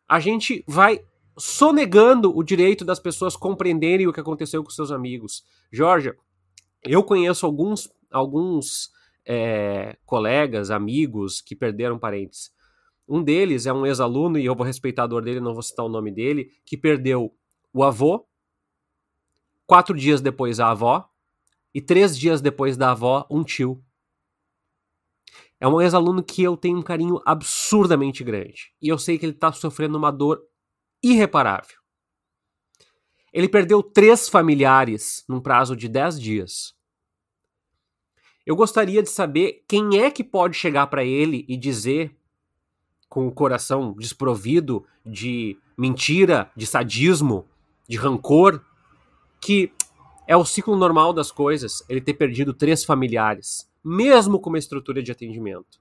a 0.08 0.20
gente 0.20 0.64
vai 0.68 1.04
sonegando 1.38 2.36
o 2.36 2.44
direito 2.44 2.86
das 2.86 3.00
pessoas 3.00 3.36
compreenderem 3.36 4.08
o 4.08 4.14
que 4.14 4.20
aconteceu 4.20 4.64
com 4.64 4.70
seus 4.70 4.92
amigos. 4.92 5.44
Jorge, 5.72 6.14
eu 6.84 7.04
conheço 7.04 7.46
alguns, 7.46 7.92
alguns 8.12 8.92
é, 9.26 9.98
colegas, 10.06 10.70
amigos 10.72 11.42
que 11.42 11.56
perderam 11.56 11.98
parentes. 11.98 12.54
Um 13.08 13.24
deles 13.24 13.66
é 13.66 13.74
um 13.74 13.86
ex-aluno, 13.86 14.40
e 14.40 14.46
eu 14.46 14.56
vou 14.56 14.66
respeitar 14.66 15.04
a 15.04 15.08
dor 15.08 15.24
dele, 15.24 15.40
não 15.40 15.54
vou 15.54 15.62
citar 15.62 15.86
o 15.86 15.90
nome 15.90 16.12
dele, 16.12 16.52
que 16.66 16.76
perdeu 16.76 17.36
o 17.72 17.84
avô, 17.84 18.28
quatro 19.66 19.96
dias 19.96 20.22
depois 20.22 20.60
a 20.60 20.72
avó, 20.72 21.08
e 21.74 21.82
três 21.82 22.18
dias 22.18 22.42
depois 22.42 22.78
da 22.78 22.92
avó, 22.92 23.28
um 23.30 23.44
tio. 23.44 23.84
É 25.60 25.68
um 25.68 25.82
ex-aluno 25.82 26.24
que 26.24 26.44
eu 26.44 26.58
tenho 26.58 26.78
um 26.78 26.82
carinho 26.82 27.22
absurdamente 27.26 28.24
grande. 28.24 28.74
E 28.82 28.88
eu 28.88 28.98
sei 28.98 29.18
que 29.18 29.26
ele 29.26 29.34
está 29.34 29.52
sofrendo 29.52 29.98
uma 29.98 30.12
dor 30.12 30.42
irreparável. 31.02 31.78
Ele 33.32 33.50
perdeu 33.50 33.84
três 33.84 34.30
familiares 34.30 35.26
num 35.28 35.42
prazo 35.42 35.76
de 35.76 35.90
dez 35.90 36.20
dias. 36.20 36.74
Eu 38.46 38.56
gostaria 38.56 39.02
de 39.04 39.10
saber 39.10 39.66
quem 39.68 40.00
é 40.00 40.10
que 40.10 40.24
pode 40.24 40.56
chegar 40.56 40.88
para 40.88 41.04
ele 41.04 41.46
e 41.50 41.58
dizer 41.58 42.16
com 43.10 43.28
o 43.28 43.32
coração 43.32 43.94
desprovido 43.98 44.84
de 45.06 45.58
mentira, 45.78 46.52
de 46.56 46.66
sadismo, 46.66 47.46
de 47.88 47.98
rancor, 47.98 48.62
que 49.40 49.72
é 50.28 50.36
o 50.36 50.46
ciclo 50.46 50.76
normal 50.76 51.14
das 51.14 51.32
coisas, 51.32 51.84
ele 51.88 52.02
ter 52.02 52.16
perdido 52.16 52.54
três 52.54 52.84
familiares 52.84 53.70
mesmo 53.86 54.40
com 54.40 54.50
uma 54.50 54.58
estrutura 54.58 55.04
de 55.04 55.12
atendimento. 55.12 55.80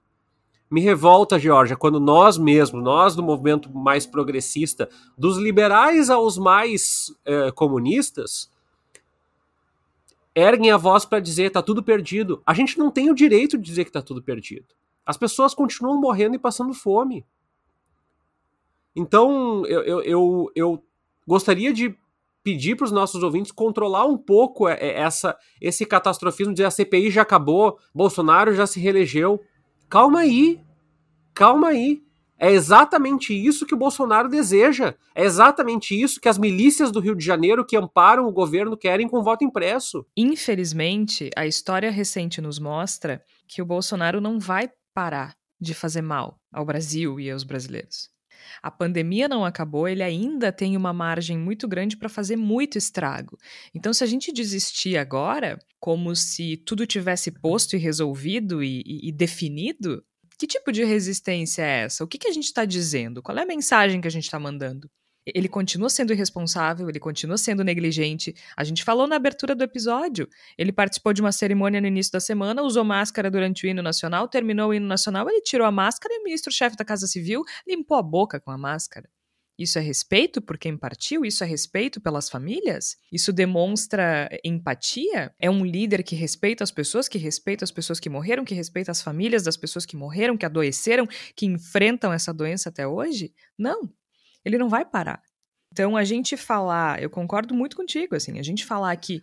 Me 0.69 0.79
revolta, 0.79 1.39
Georgia, 1.39 1.75
quando 1.75 1.99
nós 1.99 2.37
mesmos, 2.37 2.83
nós 2.83 3.15
do 3.15 3.23
movimento 3.23 3.75
mais 3.75 4.05
progressista, 4.05 4.87
dos 5.17 5.37
liberais 5.37 6.09
aos 6.11 6.37
mais 6.37 7.11
eh, 7.25 7.51
comunistas, 7.51 8.51
erguem 10.35 10.71
a 10.71 10.77
voz 10.77 11.03
para 11.03 11.19
dizer 11.19 11.49
tá 11.49 11.63
tudo 11.63 11.81
perdido. 11.81 12.43
A 12.45 12.53
gente 12.53 12.77
não 12.77 12.91
tem 12.91 13.09
o 13.09 13.15
direito 13.15 13.57
de 13.57 13.63
dizer 13.63 13.85
que 13.85 13.91
tá 13.91 14.01
tudo 14.01 14.21
perdido. 14.21 14.67
As 15.05 15.17
pessoas 15.17 15.53
continuam 15.53 15.99
morrendo 15.99 16.35
e 16.35 16.39
passando 16.39 16.73
fome. 16.73 17.25
Então, 18.95 19.65
eu, 19.65 19.83
eu, 19.83 20.01
eu, 20.01 20.51
eu 20.55 20.83
gostaria 21.27 21.73
de 21.73 21.95
pedir 22.43 22.75
para 22.75 22.85
os 22.85 22.91
nossos 22.91 23.23
ouvintes 23.23 23.51
controlar 23.51 24.05
um 24.05 24.17
pouco 24.17 24.69
essa, 24.69 25.35
esse 25.59 25.85
catastrofismo 25.85 26.53
de 26.53 26.63
a 26.63 26.69
CPI 26.69 27.09
já 27.09 27.23
acabou, 27.23 27.79
Bolsonaro 27.93 28.53
já 28.53 28.67
se 28.67 28.79
reelegeu. 28.79 29.41
Calma 29.89 30.19
aí, 30.19 30.61
calma 31.33 31.69
aí. 31.69 32.03
É 32.37 32.51
exatamente 32.51 33.33
isso 33.33 33.65
que 33.65 33.73
o 33.73 33.77
Bolsonaro 33.77 34.29
deseja. 34.29 34.93
É 35.15 35.23
exatamente 35.23 35.99
isso 35.99 36.19
que 36.19 36.27
as 36.27 36.37
milícias 36.37 36.91
do 36.91 36.99
Rio 36.99 37.15
de 37.15 37.23
Janeiro 37.23 37.65
que 37.65 37.77
amparam 37.77 38.27
o 38.27 38.31
governo 38.31 38.77
querem 38.77 39.07
com 39.07 39.23
voto 39.23 39.43
impresso. 39.43 40.05
Infelizmente, 40.15 41.29
a 41.35 41.47
história 41.47 41.89
recente 41.89 42.41
nos 42.41 42.59
mostra 42.59 43.23
que 43.47 43.61
o 43.61 43.65
Bolsonaro 43.65 44.19
não 44.19 44.37
vai 44.37 44.69
parar 44.95 45.35
de 45.59 45.73
fazer 45.73 46.01
mal 46.01 46.39
ao 46.51 46.65
Brasil 46.65 47.19
e 47.19 47.29
aos 47.29 47.43
brasileiros. 47.43 48.09
A 48.61 48.71
pandemia 48.71 49.27
não 49.27 49.43
acabou, 49.43 49.87
ele 49.87 50.03
ainda 50.03 50.51
tem 50.51 50.77
uma 50.77 50.93
margem 50.93 51.37
muito 51.37 51.67
grande 51.67 51.97
para 51.97 52.09
fazer 52.09 52.35
muito 52.35 52.77
estrago. 52.77 53.37
Então, 53.73 53.93
se 53.93 54.03
a 54.03 54.07
gente 54.07 54.31
desistir 54.31 54.97
agora, 54.97 55.59
como 55.79 56.15
se 56.15 56.57
tudo 56.57 56.85
tivesse 56.85 57.31
posto 57.31 57.75
e 57.75 57.79
resolvido 57.79 58.63
e, 58.63 58.81
e, 58.85 59.09
e 59.09 59.11
definido, 59.11 60.03
que 60.37 60.47
tipo 60.47 60.71
de 60.71 60.83
resistência 60.83 61.61
é 61.63 61.83
essa? 61.83 62.03
O 62.03 62.07
que, 62.07 62.17
que 62.17 62.27
a 62.27 62.33
gente 62.33 62.45
está 62.45 62.65
dizendo? 62.65 63.21
Qual 63.21 63.37
é 63.37 63.41
a 63.41 63.47
mensagem 63.47 64.01
que 64.01 64.07
a 64.07 64.11
gente 64.11 64.25
está 64.25 64.39
mandando? 64.39 64.89
Ele 65.25 65.47
continua 65.47 65.89
sendo 65.89 66.13
irresponsável, 66.13 66.87
ele 66.87 66.99
continua 66.99 67.37
sendo 67.37 67.63
negligente. 67.63 68.35
A 68.55 68.63
gente 68.63 68.83
falou 68.83 69.07
na 69.07 69.15
abertura 69.15 69.55
do 69.55 69.63
episódio. 69.63 70.29
Ele 70.57 70.71
participou 70.71 71.13
de 71.13 71.21
uma 71.21 71.31
cerimônia 71.31 71.81
no 71.81 71.87
início 71.87 72.11
da 72.11 72.19
semana, 72.19 72.61
usou 72.61 72.83
máscara 72.83 73.31
durante 73.31 73.65
o 73.65 73.69
hino 73.69 73.81
nacional, 73.81 74.27
terminou 74.27 74.69
o 74.69 74.73
hino 74.73 74.87
nacional, 74.87 75.27
ele 75.29 75.41
tirou 75.41 75.65
a 75.65 75.71
máscara 75.71 76.13
e 76.13 76.19
o 76.19 76.23
ministro-chefe 76.23 76.75
da 76.75 76.85
Casa 76.85 77.07
Civil 77.07 77.43
limpou 77.67 77.97
a 77.97 78.03
boca 78.03 78.39
com 78.39 78.51
a 78.51 78.57
máscara. 78.57 79.09
Isso 79.57 79.79
é 79.79 79.81
respeito 79.81 80.41
por 80.41 80.57
quem 80.57 80.77
partiu? 80.77 81.23
Isso 81.23 81.43
é 81.43 81.47
respeito 81.47 82.01
pelas 82.01 82.29
famílias? 82.29 82.97
Isso 83.09 83.31
demonstra 83.31 84.29
empatia? 84.43 85.33
É 85.39 85.49
um 85.49 85.63
líder 85.65 86.03
que 86.03 86.13
respeita 86.13 86.61
as 86.63 86.71
pessoas, 86.71 87.07
que 87.07 87.17
respeita 87.17 87.63
as 87.63 87.71
pessoas 87.71 87.99
que 87.99 88.09
morreram, 88.09 88.43
que 88.43 88.53
respeita 88.53 88.91
as 88.91 89.01
famílias 89.01 89.43
das 89.43 89.55
pessoas 89.55 89.85
que 89.85 89.95
morreram, 89.95 90.35
que 90.35 90.45
adoeceram, 90.45 91.07
que 91.35 91.45
enfrentam 91.45 92.11
essa 92.11 92.33
doença 92.33 92.67
até 92.67 92.85
hoje? 92.85 93.33
Não. 93.57 93.89
Ele 94.45 94.57
não 94.57 94.69
vai 94.69 94.85
parar. 94.85 95.21
Então 95.71 95.97
a 95.97 96.03
gente 96.03 96.37
falar, 96.37 97.01
eu 97.01 97.09
concordo 97.09 97.53
muito 97.53 97.75
contigo, 97.75 98.15
assim, 98.15 98.39
a 98.39 98.43
gente 98.43 98.65
falar 98.65 98.95
que 98.95 99.21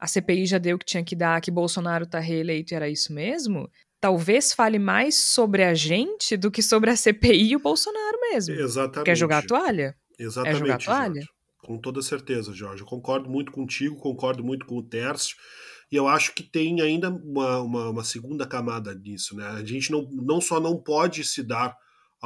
a 0.00 0.06
CPI 0.06 0.46
já 0.46 0.58
deu 0.58 0.76
o 0.76 0.78
que 0.78 0.84
tinha 0.84 1.04
que 1.04 1.14
dar, 1.14 1.40
que 1.40 1.50
Bolsonaro 1.50 2.04
está 2.04 2.18
reeleito 2.18 2.72
e 2.72 2.74
era 2.74 2.88
isso 2.88 3.12
mesmo, 3.12 3.70
talvez 4.00 4.52
fale 4.52 4.78
mais 4.78 5.14
sobre 5.14 5.62
a 5.62 5.74
gente 5.74 6.36
do 6.36 6.50
que 6.50 6.62
sobre 6.62 6.90
a 6.90 6.96
CPI 6.96 7.52
e 7.52 7.56
o 7.56 7.60
Bolsonaro 7.60 8.18
mesmo. 8.32 8.54
Exatamente. 8.54 9.04
Quer 9.04 9.16
jogar 9.16 9.38
a 9.38 9.46
toalha? 9.46 9.96
Exatamente. 10.18 10.56
É 10.56 10.58
jogar 10.58 10.74
a 10.74 10.78
toalha? 10.78 11.14
Jorge. 11.14 11.28
Com 11.58 11.78
toda 11.78 12.00
certeza, 12.02 12.52
Jorge. 12.52 12.82
Eu 12.82 12.86
concordo 12.86 13.28
muito 13.28 13.50
contigo, 13.50 13.96
concordo 13.96 14.44
muito 14.44 14.66
com 14.66 14.76
o 14.76 14.82
Tércio. 14.82 15.36
E 15.90 15.96
eu 15.96 16.06
acho 16.06 16.32
que 16.34 16.42
tem 16.42 16.80
ainda 16.80 17.10
uma, 17.10 17.60
uma, 17.60 17.90
uma, 17.90 18.04
segunda 18.04 18.46
camada 18.46 18.94
nisso. 18.94 19.36
Né? 19.36 19.44
A 19.46 19.64
gente 19.64 19.90
não, 19.90 20.08
não 20.12 20.40
só 20.40 20.60
não 20.60 20.80
pode 20.80 21.24
se 21.24 21.42
dar 21.42 21.76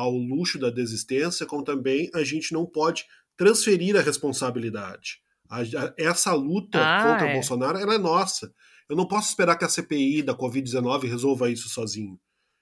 ao 0.01 0.13
luxo 0.13 0.59
da 0.59 0.71
desistência, 0.71 1.47
como 1.47 1.63
também 1.63 2.11
a 2.15 2.25
gente 2.25 2.53
não 2.53 2.67
pode 2.67 3.05
transferir 3.37 3.97
a 3.97 4.03
responsabilidade. 4.03 5.19
A, 5.49 5.61
a, 5.61 5.95
essa 5.99 6.33
luta 6.35 6.79
ah, 6.79 7.03
contra 7.03 7.29
é. 7.29 7.31
o 7.31 7.35
Bolsonaro 7.35 7.79
ela 7.79 7.95
é 7.95 7.99
nossa. 7.99 8.53
Eu 8.89 8.97
não 8.97 9.07
posso 9.07 9.29
esperar 9.29 9.57
que 9.57 9.65
a 9.65 9.69
CPI 9.69 10.23
da 10.23 10.35
Covid-19 10.35 11.09
resolva 11.09 11.51
isso 11.51 11.69
sozinho. 11.69 12.19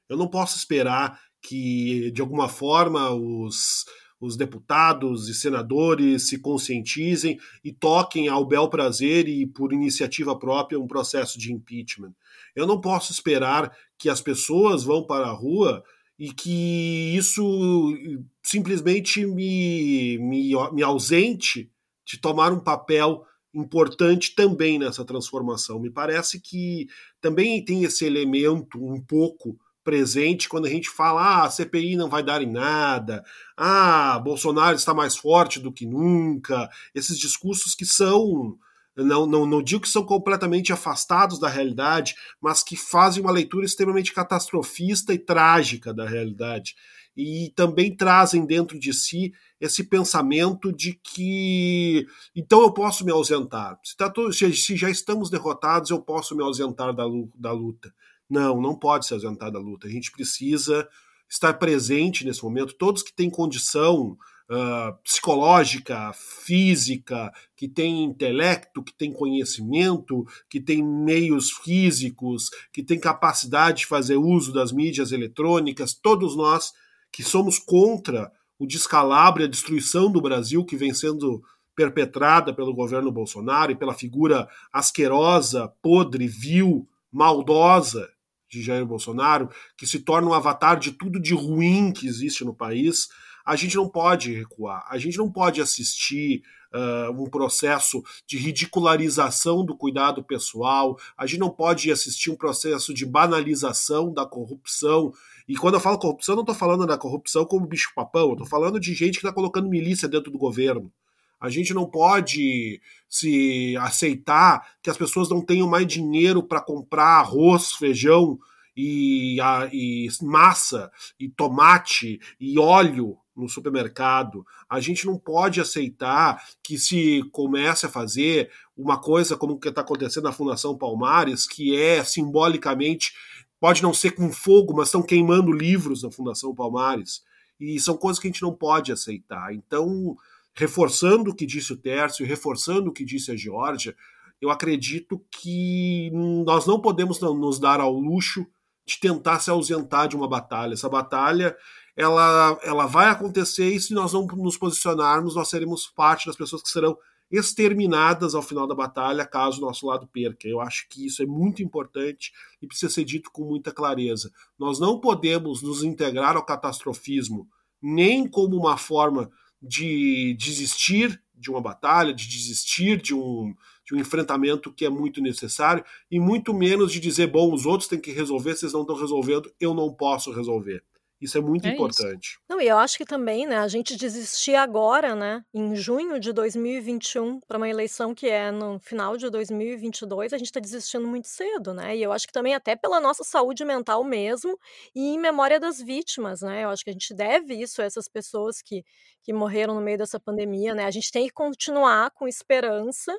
Eu 0.09 0.17
não 0.17 0.29
posso 0.29 0.57
esperar 0.57 1.19
que, 1.43 2.11
de 2.13 2.21
alguma 2.21 2.49
forma, 2.49 3.11
os, 3.11 3.85
os 4.21 4.37
deputados 4.37 5.29
e 5.29 5.35
senadores 5.35 6.29
se 6.29 6.39
conscientizem 6.39 7.39
e 7.63 7.73
toquem 7.73 8.29
ao 8.29 8.47
bel 8.47 8.69
prazer 8.69 9.29
e 9.29 9.47
por 9.47 9.73
iniciativa 9.73 10.39
própria 10.39 10.79
um 10.79 10.87
processo 10.87 11.39
de 11.39 11.53
impeachment. 11.53 12.15
Eu 12.55 12.67
não 12.67 12.81
posso 12.81 13.13
esperar 13.13 13.75
que 13.99 14.09
as 14.09 14.21
pessoas 14.21 14.83
vão 14.83 15.07
para 15.07 15.27
a 15.27 15.33
rua 15.33 15.83
e 16.19 16.33
que 16.33 17.17
isso 17.17 17.95
simplesmente 18.43 19.25
me, 19.25 20.19
me, 20.19 20.53
me 20.73 20.83
ausente 20.83 21.71
de 22.05 22.19
tomar 22.19 22.53
um 22.53 22.61
papel 22.61 23.25
importante 23.55 24.35
também 24.35 24.79
nessa 24.79 25.05
transformação. 25.05 25.79
Me 25.79 25.91
parece 25.91 26.41
que 26.41 26.89
também 27.21 27.65
tem 27.65 27.85
esse 27.85 28.05
elemento 28.05 28.85
um 28.85 29.01
pouco 29.01 29.59
presente 29.85 30.49
quando 30.49 30.67
a 30.67 30.69
gente 30.69 30.91
fala 30.91 31.23
ah, 31.23 31.45
a 31.45 31.51
CPI 31.51 31.97
não 31.97 32.11
vai 32.11 32.23
dar 32.23 32.43
em 32.43 32.51
nada, 32.51 33.25
ah, 33.57 34.21
Bolsonaro 34.23 34.77
está 34.77 34.93
mais 34.93 35.17
forte 35.17 35.59
do 35.59 35.73
que 35.73 35.87
nunca, 35.87 36.69
esses 36.95 37.19
discursos 37.19 37.75
que 37.75 37.87
são 37.87 38.59
não, 39.05 39.27
não, 39.27 39.47
não 39.47 39.63
digo 39.63 39.83
que 39.83 39.89
são 39.89 40.05
completamente 40.05 40.73
afastados 40.73 41.39
da 41.39 41.49
realidade, 41.49 42.15
mas 42.41 42.63
que 42.63 42.77
fazem 42.77 43.23
uma 43.23 43.33
leitura 43.33 43.65
extremamente 43.65 44.13
catastrofista 44.13 45.15
e 45.15 45.19
trágica 45.19 45.95
da 45.95 46.07
realidade. 46.07 46.75
E 47.17 47.53
também 47.57 47.97
trazem 47.97 48.47
dentro 48.47 48.79
de 48.79 48.93
si 48.93 49.33
esse 49.61 49.85
pensamento 49.85 50.73
de 50.73 50.95
que 50.95 52.07
então 52.35 52.63
eu 52.63 52.73
posso 52.73 53.05
me 53.05 53.11
ausentar. 53.11 53.79
Se, 53.83 53.97
tá 53.97 54.09
todo, 54.09 54.33
se, 54.33 54.53
se 54.53 54.77
já 54.77 54.89
estamos 54.89 55.29
derrotados, 55.31 55.91
eu 55.91 56.01
posso 56.01 56.37
me 56.37 56.43
ausentar 56.43 56.95
da, 56.95 57.05
da 57.35 57.53
luta. 57.53 57.93
Não, 58.29 58.61
não 58.61 58.77
pode 58.77 59.07
se 59.07 59.15
ausentar 59.15 59.51
da 59.51 59.59
luta. 59.59 59.87
A 59.87 59.91
gente 59.91 60.13
precisa 60.13 60.89
estar 61.29 61.55
presente 61.55 62.25
nesse 62.25 62.43
momento. 62.43 62.75
Todos 62.75 63.03
que 63.03 63.13
têm 63.13 63.31
condição 63.31 64.17
uh, 64.51 64.97
psicológica, 65.03 66.13
física, 66.15 67.33
que 67.57 67.69
têm 67.69 68.05
intelecto, 68.05 68.83
que 68.83 68.95
têm 68.95 69.13
conhecimento, 69.13 70.27
que 70.49 70.61
têm 70.61 70.83
meios 70.83 71.51
físicos, 71.51 72.51
que 72.73 72.83
têm 72.83 72.99
capacidade 72.99 73.81
de 73.81 73.87
fazer 73.87 74.17
uso 74.17 74.53
das 74.53 74.73
mídias 74.73 75.13
eletrônicas, 75.13 75.95
todos 75.95 76.37
nós 76.37 76.73
que 77.13 77.23
somos 77.23 77.59
contra 77.59 78.33
o 78.59 78.67
descalabro 78.67 79.43
e 79.43 79.45
a 79.45 79.49
destruição 79.49 80.11
do 80.11 80.21
Brasil 80.21 80.65
que 80.65 80.77
vem 80.77 80.93
sendo 80.93 81.43
perpetrada 81.77 82.53
pelo 82.53 82.75
governo 82.75 83.13
Bolsonaro 83.13 83.71
e 83.71 83.77
pela 83.77 83.95
figura 83.95 84.49
asquerosa, 84.73 85.73
podre, 85.81 86.27
vil, 86.27 86.89
maldosa 87.13 88.09
de 88.51 88.63
Jair 88.63 88.85
Bolsonaro, 88.85 89.49
que 89.77 89.87
se 89.87 90.01
torna 90.01 90.29
um 90.29 90.33
avatar 90.33 90.79
de 90.79 90.93
tudo 90.93 91.21
de 91.21 91.35
ruim 91.35 91.93
que 91.93 92.07
existe 92.07 92.45
no 92.45 92.55
país, 92.55 93.09
a 93.49 93.57
gente 93.57 93.77
não 93.77 93.89
pode 93.89 94.35
recuar, 94.35 94.87
a 94.91 94.99
gente 94.99 95.17
não 95.17 95.33
pode 95.33 95.63
assistir 95.63 96.43
uh, 96.71 97.11
um 97.19 97.31
processo 97.31 98.05
de 98.27 98.37
ridicularização 98.37 99.65
do 99.65 99.75
cuidado 99.75 100.23
pessoal, 100.23 100.99
a 101.17 101.25
gente 101.25 101.41
não 101.41 101.49
pode 101.49 101.91
assistir 101.91 102.31
um 102.31 102.37
processo 102.37 102.93
de 102.93 103.07
banalização 103.07 104.13
da 104.13 104.27
corrupção. 104.27 105.15
E 105.49 105.57
quando 105.57 105.75
eu 105.75 105.81
falo 105.81 105.99
corrupção, 105.99 106.35
eu 106.35 106.37
não 106.37 106.43
estou 106.43 106.55
falando 106.55 106.87
da 106.87 106.99
corrupção 106.99 107.47
como 107.47 107.67
bicho-papão, 107.67 108.27
eu 108.27 108.33
estou 108.33 108.47
falando 108.47 108.79
de 108.79 108.93
gente 108.93 109.19
que 109.19 109.27
está 109.27 109.33
colocando 109.33 109.67
milícia 109.67 110.07
dentro 110.07 110.31
do 110.31 110.37
governo. 110.37 110.93
A 111.41 111.49
gente 111.49 111.73
não 111.73 111.87
pode 111.87 112.83
se 113.09 113.75
aceitar 113.79 114.75
que 114.83 114.91
as 114.91 114.99
pessoas 114.99 115.31
não 115.31 115.41
tenham 115.41 115.67
mais 115.67 115.87
dinheiro 115.87 116.43
para 116.43 116.61
comprar 116.61 117.21
arroz, 117.21 117.73
feijão 117.73 118.39
e, 118.77 119.41
a, 119.41 119.71
e 119.73 120.07
massa, 120.21 120.91
e 121.19 121.31
tomate 121.31 122.21
e 122.39 122.59
óleo 122.59 123.17
no 123.39 123.49
supermercado. 123.49 124.45
A 124.69 124.81
gente 124.81 125.07
não 125.07 125.17
pode 125.17 125.61
aceitar 125.61 126.45
que 126.63 126.77
se 126.77 127.23
comece 127.33 127.87
a 127.87 127.89
fazer 127.89 128.51
uma 128.77 129.01
coisa 129.01 129.37
como 129.37 129.55
o 129.55 129.59
que 129.59 129.69
está 129.69 129.81
acontecendo 129.81 130.25
na 130.25 130.33
Fundação 130.33 130.77
Palmares, 130.77 131.47
que 131.47 131.77
é 131.77 132.03
simbolicamente 132.05 133.13
Pode 133.61 133.83
não 133.83 133.93
ser 133.93 134.13
com 134.13 134.31
fogo, 134.33 134.75
mas 134.75 134.89
estão 134.89 135.03
queimando 135.03 135.53
livros 135.53 136.03
na 136.03 136.11
Fundação 136.11 136.55
Palmares. 136.55 137.23
E 137.59 137.81
são 137.81 137.97
coisas 137.97 138.21
que 138.21 138.29
a 138.29 138.31
gente 138.31 138.43
não 138.43 138.55
pode 138.55 138.93
aceitar. 138.93 139.53
Então, 139.53 140.17
reforçando 140.55 141.31
o 141.31 141.35
que 141.35 141.45
disse 141.45 141.73
o 141.73 141.77
Tércio, 141.77 142.25
reforçando 142.25 142.91
o 142.91 142.93
que 142.93 143.05
disse 143.05 143.33
a 143.33 143.37
Georgia, 143.37 143.97
eu 144.41 144.51
acredito 144.51 145.21
que 145.31 146.11
nós 146.45 146.67
não 146.67 146.81
podemos 146.81 147.21
nos 147.21 147.59
dar 147.59 147.81
ao 147.81 147.93
luxo 147.93 148.47
de 148.87 149.01
tentar 149.01 149.41
se 149.41 149.51
ausentar 149.51 150.07
de 150.07 150.15
uma 150.15 150.29
batalha. 150.29 150.75
Essa 150.75 150.89
batalha 150.89 151.57
ela, 151.99 152.57
ela 152.63 152.87
vai 152.87 153.09
acontecer 153.09 153.75
e 153.75 153.81
se 153.81 153.93
nós 153.93 154.13
não 154.13 154.25
nos 154.25 154.57
posicionarmos, 154.57 155.35
nós 155.35 155.49
seremos 155.49 155.89
parte 155.89 156.29
das 156.29 156.37
pessoas 156.37 156.63
que 156.63 156.69
serão 156.69 156.97
exterminadas 157.29 158.37
ao 158.37 158.41
final 158.43 158.69
da 158.69 158.75
batalha, 158.75 159.27
caso 159.27 159.59
o 159.59 159.67
nosso 159.67 159.85
lado 159.85 160.07
perca. 160.07 160.47
Eu 160.47 160.61
acho 160.61 160.89
que 160.89 161.05
isso 161.05 161.25
é 161.25 161.27
muito 161.27 161.61
importante 161.61 162.31
e 162.63 162.69
precisa 162.69 162.93
ser 162.93 163.05
dito 163.05 163.33
com 163.33 163.45
muita 163.45 163.73
clareza. 163.73 164.31
Nós 164.57 164.79
não 164.79 165.01
podemos 165.01 165.61
nos 165.61 165.83
integrar 165.83 166.37
ao 166.37 166.45
catastrofismo 166.45 167.49
nem 167.83 168.29
como 168.29 168.57
uma 168.57 168.77
forma 168.77 169.29
de 169.61 170.37
desistir 170.39 171.21
de 171.35 171.51
uma 171.51 171.61
batalha, 171.61 172.15
de 172.15 172.29
desistir 172.29 173.03
de 173.03 173.13
um, 173.13 173.53
de 173.85 173.97
um 173.97 173.99
enfrentamento 173.99 174.73
que 174.73 174.85
é 174.85 174.89
muito 174.89 175.21
necessário, 175.21 175.85
e 176.09 176.21
muito 176.21 176.55
menos 176.55 176.93
de 176.93 177.01
dizer, 177.01 177.27
bom, 177.27 177.53
os 177.53 177.67
outros 177.67 177.89
têm 177.89 178.01
que 178.01 178.13
resolver, 178.13 178.55
vocês 178.55 178.73
não 178.73 178.83
estão 178.83 178.97
resolvendo, 178.97 179.53
eu 179.61 179.75
não 179.75 179.93
posso 179.93 180.33
resolver. 180.33 180.83
Isso 181.21 181.39
é 181.39 181.41
muito 181.41 181.67
É 181.67 181.69
importante. 181.69 182.39
isso. 182.39 182.39
Não, 182.49 182.61
e 182.61 182.69
eu 182.69 182.79
acho 182.79 182.97
que 182.99 183.05
também, 183.05 183.47
né, 183.47 183.59
a 183.59 183.69
gente 183.69 183.97
desistir 183.97 184.55
agora, 184.55 185.15
né, 185.15 185.45
em 185.55 185.77
junho 185.77 186.19
de 186.19 186.33
2021, 186.33 187.41
para 187.41 187.59
uma 187.59 187.69
eleição 187.69 188.15
que 188.15 188.27
é 188.29 188.51
no 188.51 188.79
final 188.81 189.17
de 189.19 189.29
2022, 189.31 190.33
a 190.33 190.39
gente 190.39 190.47
está 190.49 190.61
desistindo 190.61 191.07
muito 191.07 191.29
cedo, 191.29 191.75
né? 191.75 191.97
E 191.97 192.03
eu 192.03 192.11
acho 192.13 192.27
que 192.27 192.33
também 192.33 192.55
até 192.55 192.75
pela 192.77 193.01
nossa 193.01 193.25
saúde 193.25 193.65
mental 193.67 194.03
mesmo 194.05 194.59
e 194.95 195.09
em 195.15 195.19
memória 195.19 195.61
das 195.61 195.81
vítimas, 195.81 196.41
né? 196.43 196.65
Eu 196.65 196.71
acho 196.71 196.85
que 196.85 196.91
a 196.91 196.93
gente 196.95 197.15
deve 197.15 197.55
isso 197.55 197.83
a 197.83 197.85
essas 197.85 198.09
pessoas 198.09 198.63
que, 198.63 198.85
que 199.23 199.33
morreram 199.33 199.75
no 199.75 199.81
meio 199.83 199.99
dessa 199.99 200.19
pandemia, 200.21 200.75
né? 200.75 200.85
A 200.87 200.91
gente 200.91 201.13
tem 201.13 201.27
que 201.27 201.33
continuar 201.35 202.11
com 202.13 202.27
esperança 202.29 203.15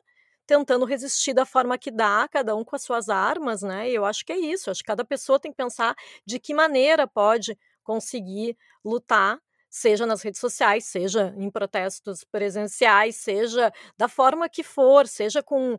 tentando 0.47 0.84
resistir 0.86 1.34
da 1.34 1.45
forma 1.45 1.78
que 1.78 1.91
dá, 1.91 2.28
cada 2.28 2.56
um 2.56 2.64
com 2.66 2.76
as 2.76 2.82
suas 2.84 3.08
armas, 3.10 3.62
né? 3.62 3.89
E 3.89 3.93
eu 3.95 4.04
acho 4.06 4.26
que 4.26 4.34
é 4.34 4.38
isso. 4.39 4.70
Eu 4.70 4.72
acho 4.72 4.82
que 4.82 4.88
cada 4.88 5.06
pessoa 5.06 5.39
tem 5.39 5.52
que 5.52 5.58
pensar 5.58 5.95
de 6.26 6.39
que 6.39 6.54
maneira 6.56 7.08
pode 7.08 7.56
conseguir 7.90 8.58
lutar, 8.84 9.42
seja 9.70 10.05
nas 10.05 10.22
redes 10.22 10.39
sociais, 10.39 10.86
seja 10.86 11.34
em 11.38 11.49
protestos 11.49 12.24
presenciais, 12.24 13.15
seja 13.17 13.72
da 13.97 14.07
forma 14.07 14.49
que 14.49 14.63
for, 14.63 15.07
seja 15.07 15.43
com 15.43 15.78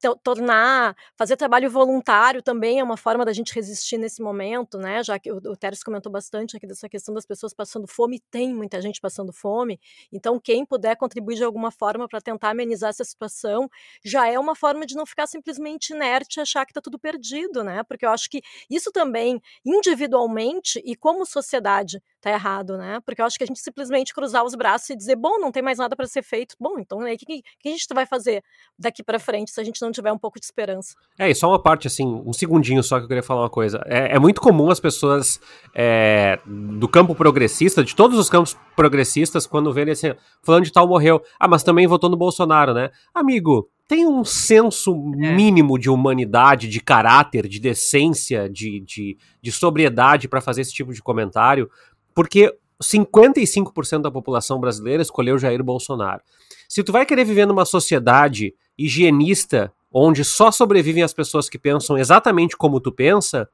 to- 0.00 0.16
tornar, 0.22 0.96
fazer 1.16 1.36
trabalho 1.36 1.70
voluntário 1.70 2.42
também 2.42 2.78
é 2.80 2.84
uma 2.84 2.96
forma 2.96 3.24
da 3.24 3.32
gente 3.32 3.54
resistir 3.54 3.98
nesse 3.98 4.22
momento, 4.22 4.78
né? 4.78 5.02
Já 5.02 5.18
que 5.18 5.30
o, 5.32 5.36
o 5.36 5.56
Teres 5.56 5.82
comentou 5.82 6.10
bastante 6.10 6.56
aqui 6.56 6.66
dessa 6.66 6.88
questão 6.88 7.14
das 7.14 7.26
pessoas 7.26 7.54
passando 7.54 7.86
fome, 7.86 8.20
tem 8.30 8.52
muita 8.54 8.80
gente 8.80 9.00
passando 9.00 9.32
fome, 9.32 9.80
então 10.12 10.38
quem 10.40 10.64
puder 10.64 10.96
contribuir 10.96 11.36
de 11.36 11.44
alguma 11.44 11.70
forma 11.70 12.08
para 12.08 12.20
tentar 12.20 12.50
amenizar 12.50 12.90
essa 12.90 13.04
situação, 13.04 13.68
já 14.04 14.28
é 14.28 14.38
uma 14.38 14.54
forma 14.54 14.86
de 14.86 14.94
não 14.94 15.06
ficar 15.06 15.26
simplesmente 15.26 15.90
inerte 15.92 16.38
e 16.38 16.42
achar 16.42 16.64
que 16.64 16.70
está 16.72 16.80
tudo 16.80 16.98
perdido, 16.98 17.62
né? 17.64 17.82
Porque 17.84 18.04
eu 18.06 18.10
acho 18.10 18.28
que 18.30 18.40
isso 18.70 18.90
também, 18.92 19.40
individualmente 19.64 20.80
e 20.84 20.96
como 20.96 21.24
sociedade, 21.26 22.02
tá 22.24 22.30
errado, 22.30 22.78
né? 22.78 23.00
Porque 23.04 23.20
eu 23.20 23.26
acho 23.26 23.36
que 23.36 23.44
a 23.44 23.46
gente 23.46 23.60
simplesmente 23.60 24.14
cruzar 24.14 24.42
os 24.44 24.54
braços 24.54 24.88
e 24.88 24.96
dizer, 24.96 25.14
bom, 25.14 25.38
não 25.38 25.52
tem 25.52 25.62
mais 25.62 25.78
nada 25.78 25.94
para 25.94 26.06
ser 26.06 26.22
feito. 26.22 26.56
Bom, 26.58 26.78
então 26.78 27.00
o 27.00 27.16
que, 27.18 27.26
que 27.26 27.42
a 27.66 27.68
gente 27.68 27.86
vai 27.92 28.06
fazer 28.06 28.42
daqui 28.78 29.02
para 29.02 29.18
frente 29.18 29.50
se 29.50 29.60
a 29.60 29.64
gente 29.64 29.80
não 29.82 29.92
tiver 29.92 30.10
um 30.10 30.18
pouco 30.18 30.40
de 30.40 30.46
esperança? 30.46 30.94
É, 31.18 31.30
e 31.30 31.34
só 31.34 31.48
uma 31.48 31.62
parte, 31.62 31.86
assim, 31.86 32.22
um 32.24 32.32
segundinho 32.32 32.82
só 32.82 32.98
que 32.98 33.04
eu 33.04 33.08
queria 33.08 33.22
falar 33.22 33.42
uma 33.42 33.50
coisa. 33.50 33.82
É, 33.86 34.16
é 34.16 34.18
muito 34.18 34.40
comum 34.40 34.70
as 34.70 34.80
pessoas 34.80 35.38
é, 35.74 36.40
do 36.46 36.88
campo 36.88 37.14
progressista, 37.14 37.84
de 37.84 37.94
todos 37.94 38.18
os 38.18 38.30
campos 38.30 38.56
progressistas, 38.74 39.46
quando 39.46 39.72
verem 39.72 39.92
assim, 39.92 40.14
fulano 40.42 40.64
de 40.64 40.72
tal 40.72 40.88
morreu. 40.88 41.22
Ah, 41.38 41.46
mas 41.46 41.62
também 41.62 41.86
votou 41.86 42.08
no 42.08 42.16
Bolsonaro, 42.16 42.72
né? 42.72 42.90
Amigo, 43.14 43.68
tem 43.86 44.06
um 44.06 44.24
senso 44.24 44.96
mínimo 44.96 45.78
de 45.78 45.90
humanidade, 45.90 46.68
de 46.68 46.80
caráter, 46.80 47.46
de 47.46 47.60
decência, 47.60 48.48
de, 48.48 48.80
de, 48.80 49.18
de 49.42 49.52
sobriedade 49.52 50.26
para 50.26 50.40
fazer 50.40 50.62
esse 50.62 50.72
tipo 50.72 50.94
de 50.94 51.02
comentário, 51.02 51.70
porque 52.14 52.54
55% 52.82 54.02
da 54.02 54.10
população 54.10 54.60
brasileira 54.60 55.02
escolheu 55.02 55.38
Jair 55.38 55.62
Bolsonaro. 55.62 56.22
Se 56.68 56.82
tu 56.82 56.92
vai 56.92 57.04
querer 57.06 57.24
viver 57.24 57.46
numa 57.46 57.64
sociedade 57.64 58.54
higienista, 58.76 59.72
onde 59.92 60.24
só 60.24 60.50
sobrevivem 60.50 61.02
as 61.02 61.14
pessoas 61.14 61.48
que 61.48 61.58
pensam 61.58 61.96
exatamente 61.96 62.56
como 62.56 62.80
tu 62.80 62.90
pensa, 62.90 63.48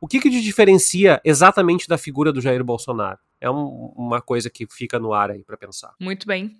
o 0.00 0.06
que, 0.08 0.20
que 0.20 0.30
te 0.30 0.40
diferencia 0.42 1.20
exatamente 1.24 1.88
da 1.88 1.96
figura 1.96 2.32
do 2.32 2.40
Jair 2.40 2.62
Bolsonaro? 2.64 3.18
É 3.40 3.50
um- 3.50 3.92
uma 3.96 4.20
coisa 4.20 4.50
que 4.50 4.66
fica 4.70 4.98
no 4.98 5.12
ar 5.12 5.30
aí 5.30 5.42
para 5.44 5.56
pensar. 5.56 5.92
Muito 6.00 6.26
bem. 6.26 6.56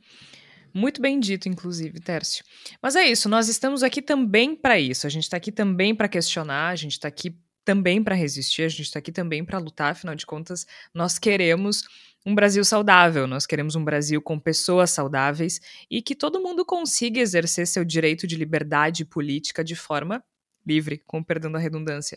Muito 0.73 1.01
bem 1.01 1.19
dito, 1.19 1.49
inclusive, 1.49 1.99
Tércio. 2.01 2.45
Mas 2.83 2.95
é 2.97 3.05
isso, 3.07 3.29
nós 3.31 3.49
estamos 3.49 3.83
aqui 3.83 4.03
também 4.03 4.55
para 4.55 4.79
isso. 4.79 5.07
A 5.07 5.11
gente 5.11 5.23
está 5.25 5.37
aqui 5.39 5.51
também 5.51 5.95
para 5.95 6.07
questionar, 6.07 6.69
a 6.69 6.77
gente 6.77 6.93
está 6.93 7.09
aqui 7.09 7.35
também 7.67 8.03
para 8.03 8.15
resistir, 8.15 8.63
a 8.63 8.69
gente 8.69 8.83
está 8.83 9.01
aqui 9.01 9.11
também 9.11 9.45
para 9.45 9.59
lutar, 9.59 9.91
afinal 9.91 10.15
de 10.15 10.25
contas, 10.25 10.65
nós 10.95 11.19
queremos 11.19 11.83
um 12.25 12.33
Brasil 12.33 12.65
saudável, 12.65 13.27
nós 13.27 13.45
queremos 13.45 13.75
um 13.75 13.85
Brasil 13.85 14.23
com 14.23 14.39
pessoas 14.39 14.91
saudáveis 14.91 15.61
e 15.91 16.01
que 16.01 16.15
todo 16.15 16.41
mundo 16.41 16.65
consiga 16.65 17.21
exercer 17.21 17.67
seu 17.67 17.85
direito 17.85 18.25
de 18.25 18.37
liberdade 18.37 19.05
política 19.05 19.65
de 19.65 19.75
forma 19.75 20.23
livre, 20.65 21.03
com 21.07 21.23
perdão 21.23 21.51
da 21.51 21.59
redundância. 21.59 22.17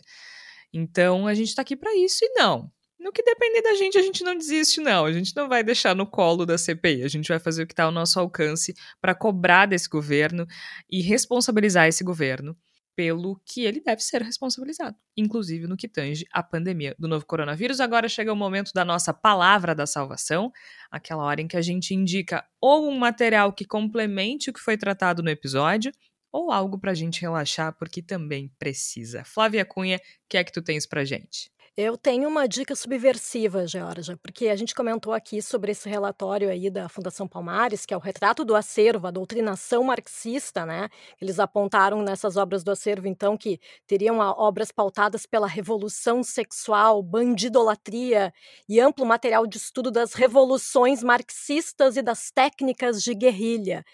Então, 0.72 1.26
a 1.26 1.34
gente 1.34 1.48
está 1.48 1.62
aqui 1.62 1.76
para 1.76 1.96
isso 1.96 2.24
e 2.24 2.32
não. 2.34 2.70
No 2.98 3.12
que 3.12 3.22
depender 3.22 3.62
da 3.62 3.74
gente, 3.74 3.98
a 3.98 4.02
gente 4.02 4.22
não 4.22 4.36
desiste, 4.36 4.80
não. 4.80 5.04
A 5.04 5.12
gente 5.12 5.34
não 5.34 5.48
vai 5.48 5.64
deixar 5.64 5.96
no 5.96 6.06
colo 6.06 6.44
da 6.44 6.58
CPI. 6.58 7.02
A 7.02 7.08
gente 7.08 7.28
vai 7.28 7.38
fazer 7.38 7.62
o 7.62 7.66
que 7.66 7.72
está 7.72 7.84
ao 7.84 7.92
nosso 7.92 8.20
alcance 8.20 8.74
para 9.00 9.14
cobrar 9.14 9.66
desse 9.66 9.88
governo 9.88 10.46
e 10.88 11.00
responsabilizar 11.00 11.88
esse 11.88 12.04
governo 12.04 12.56
pelo 13.00 13.40
que 13.46 13.64
ele 13.64 13.80
deve 13.80 14.02
ser 14.02 14.20
responsabilizado, 14.20 14.94
inclusive 15.16 15.66
no 15.66 15.74
que 15.74 15.88
tange 15.88 16.26
a 16.30 16.42
pandemia 16.42 16.94
do 16.98 17.08
novo 17.08 17.24
coronavírus. 17.24 17.80
Agora 17.80 18.10
chega 18.10 18.30
o 18.30 18.36
momento 18.36 18.72
da 18.74 18.84
nossa 18.84 19.14
palavra 19.14 19.74
da 19.74 19.86
salvação, 19.86 20.52
aquela 20.90 21.24
hora 21.24 21.40
em 21.40 21.48
que 21.48 21.56
a 21.56 21.62
gente 21.62 21.94
indica 21.94 22.44
ou 22.60 22.86
um 22.90 22.98
material 22.98 23.54
que 23.54 23.64
complemente 23.64 24.50
o 24.50 24.52
que 24.52 24.60
foi 24.60 24.76
tratado 24.76 25.22
no 25.22 25.30
episódio, 25.30 25.90
ou 26.30 26.52
algo 26.52 26.78
para 26.78 26.90
a 26.90 26.94
gente 26.94 27.22
relaxar, 27.22 27.74
porque 27.78 28.02
também 28.02 28.52
precisa. 28.58 29.24
Flávia 29.24 29.64
Cunha, 29.64 29.96
o 29.96 30.00
que 30.28 30.36
é 30.36 30.44
que 30.44 30.52
tu 30.52 30.60
tens 30.60 30.84
pra 30.84 31.02
gente? 31.02 31.50
Eu 31.76 31.96
tenho 31.96 32.28
uma 32.28 32.46
dica 32.46 32.74
subversiva, 32.76 33.66
Georgia, 33.66 34.18
porque 34.22 34.48
a 34.48 34.56
gente 34.56 34.74
comentou 34.74 35.12
aqui 35.14 35.40
sobre 35.40 35.72
esse 35.72 35.88
relatório 35.88 36.50
aí 36.50 36.68
da 36.68 36.88
Fundação 36.88 37.26
Palmares, 37.26 37.86
que 37.86 37.94
é 37.94 37.96
o 37.96 38.00
retrato 38.00 38.44
do 38.44 38.54
acervo, 38.54 39.06
a 39.06 39.10
doutrinação 39.10 39.82
marxista, 39.84 40.66
né? 40.66 40.88
Eles 41.20 41.38
apontaram 41.38 42.02
nessas 42.02 42.36
obras 42.36 42.62
do 42.64 42.70
acervo, 42.72 43.06
então, 43.06 43.36
que 43.36 43.58
teriam 43.86 44.20
a- 44.20 44.32
obras 44.32 44.70
pautadas 44.70 45.24
pela 45.26 45.46
revolução 45.46 46.22
sexual, 46.22 47.02
bandidolatria 47.02 48.34
e 48.68 48.78
amplo 48.80 49.06
material 49.06 49.46
de 49.46 49.56
estudo 49.56 49.90
das 49.90 50.12
revoluções 50.12 51.02
marxistas 51.02 51.96
e 51.96 52.02
das 52.02 52.30
técnicas 52.30 53.02
de 53.02 53.14
guerrilha. 53.14 53.84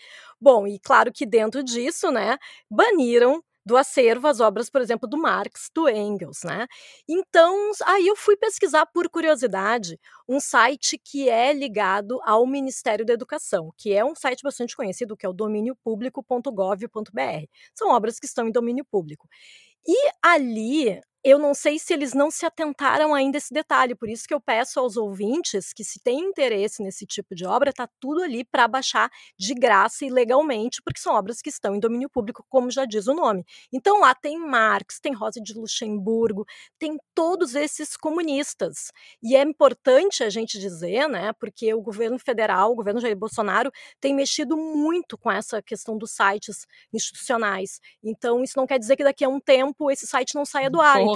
Bom, 0.40 0.66
e 0.66 0.78
claro 0.78 1.12
que 1.12 1.24
dentro 1.26 1.62
disso, 1.62 2.10
né, 2.10 2.36
baniram 2.70 3.42
do 3.66 3.76
acervo 3.76 4.28
as 4.28 4.40
obras, 4.40 4.70
por 4.70 4.80
exemplo, 4.80 5.08
do 5.08 5.18
Marx, 5.18 5.68
do 5.74 5.88
Engels, 5.88 6.44
né? 6.44 6.68
Então, 7.08 7.72
aí 7.84 8.06
eu 8.06 8.14
fui 8.14 8.36
pesquisar 8.36 8.86
por 8.86 9.10
curiosidade 9.10 9.98
um 10.28 10.38
site 10.38 10.96
que 10.96 11.28
é 11.28 11.52
ligado 11.52 12.20
ao 12.24 12.46
Ministério 12.46 13.04
da 13.04 13.12
Educação, 13.12 13.72
que 13.76 13.92
é 13.92 14.04
um 14.04 14.14
site 14.14 14.42
bastante 14.44 14.76
conhecido, 14.76 15.16
que 15.16 15.26
é 15.26 15.28
o 15.28 15.32
domíniopublico.gov.br. 15.32 17.46
São 17.74 17.90
obras 17.90 18.20
que 18.20 18.26
estão 18.26 18.46
em 18.46 18.52
domínio 18.52 18.84
público. 18.84 19.28
E 19.86 20.10
ali, 20.22 21.00
eu 21.28 21.40
não 21.40 21.54
sei 21.54 21.76
se 21.76 21.92
eles 21.92 22.14
não 22.14 22.30
se 22.30 22.46
atentaram 22.46 23.12
ainda 23.12 23.36
a 23.36 23.40
esse 23.40 23.52
detalhe, 23.52 23.96
por 23.96 24.08
isso 24.08 24.28
que 24.28 24.32
eu 24.32 24.40
peço 24.40 24.78
aos 24.78 24.96
ouvintes 24.96 25.72
que, 25.72 25.82
se 25.82 25.98
tem 25.98 26.20
interesse 26.20 26.80
nesse 26.84 27.04
tipo 27.04 27.34
de 27.34 27.44
obra, 27.44 27.72
tá 27.72 27.88
tudo 27.98 28.22
ali 28.22 28.44
para 28.44 28.68
baixar 28.68 29.10
de 29.36 29.52
graça 29.52 30.04
e 30.04 30.08
legalmente, 30.08 30.80
porque 30.80 31.00
são 31.00 31.12
obras 31.16 31.42
que 31.42 31.50
estão 31.50 31.74
em 31.74 31.80
domínio 31.80 32.08
público, 32.08 32.46
como 32.48 32.70
já 32.70 32.84
diz 32.84 33.08
o 33.08 33.14
nome. 33.14 33.44
Então 33.72 33.98
lá 34.02 34.14
tem 34.14 34.38
Marx, 34.38 35.00
tem 35.00 35.12
Rosa 35.12 35.40
de 35.40 35.52
Luxemburgo, 35.52 36.46
tem 36.78 36.96
todos 37.12 37.56
esses 37.56 37.96
comunistas. 37.96 38.92
E 39.20 39.34
é 39.34 39.42
importante 39.42 40.22
a 40.22 40.30
gente 40.30 40.60
dizer, 40.60 41.08
né, 41.08 41.32
porque 41.40 41.74
o 41.74 41.82
governo 41.82 42.20
federal, 42.20 42.70
o 42.70 42.76
governo 42.76 43.00
Jair 43.00 43.16
Bolsonaro, 43.16 43.72
tem 44.00 44.14
mexido 44.14 44.56
muito 44.56 45.18
com 45.18 45.28
essa 45.28 45.60
questão 45.60 45.98
dos 45.98 46.12
sites 46.12 46.68
institucionais. 46.92 47.80
Então, 48.00 48.44
isso 48.44 48.54
não 48.56 48.64
quer 48.64 48.78
dizer 48.78 48.94
que 48.94 49.02
daqui 49.02 49.24
a 49.24 49.28
um 49.28 49.40
tempo 49.40 49.90
esse 49.90 50.06
site 50.06 50.36
não 50.36 50.44
saia 50.44 50.70
do 50.70 50.80
ar. 50.80 51.15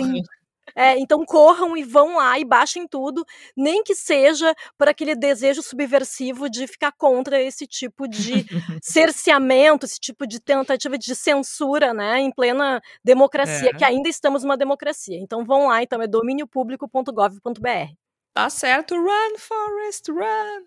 É, 0.77 0.97
então 0.99 1.25
corram 1.27 1.77
e 1.77 1.83
vão 1.83 2.17
lá 2.17 2.39
e 2.39 2.45
baixem 2.45 2.87
tudo, 2.87 3.25
nem 3.57 3.83
que 3.83 3.95
seja 3.95 4.55
por 4.79 4.89
aquele 4.89 5.17
desejo 5.17 5.63
subversivo 5.63 6.49
de 6.49 6.67
ficar 6.69 6.93
contra 6.93 7.41
esse 7.43 7.67
tipo 7.67 8.07
de 8.07 8.45
cerceamento, 8.83 9.85
esse 9.85 9.99
tipo 9.99 10.27
de 10.27 10.39
tentativa 10.41 10.97
de 10.97 11.15
censura, 11.17 11.93
né, 11.93 12.21
em 12.21 12.31
plena 12.31 12.81
democracia, 13.05 13.71
É. 13.71 13.77
que 13.77 13.85
ainda 13.85 14.09
estamos 14.09 14.45
numa 14.45 14.57
democracia. 14.57 15.19
Então 15.19 15.45
vão 15.45 15.67
lá, 15.69 15.83
então 15.83 16.01
é 16.01 16.07
domíniopublico.gov.br. 16.07 17.93
Tá 18.33 18.49
certo, 18.49 18.95
run, 18.95 19.39
Forest, 19.39 20.11
run! 20.13 20.65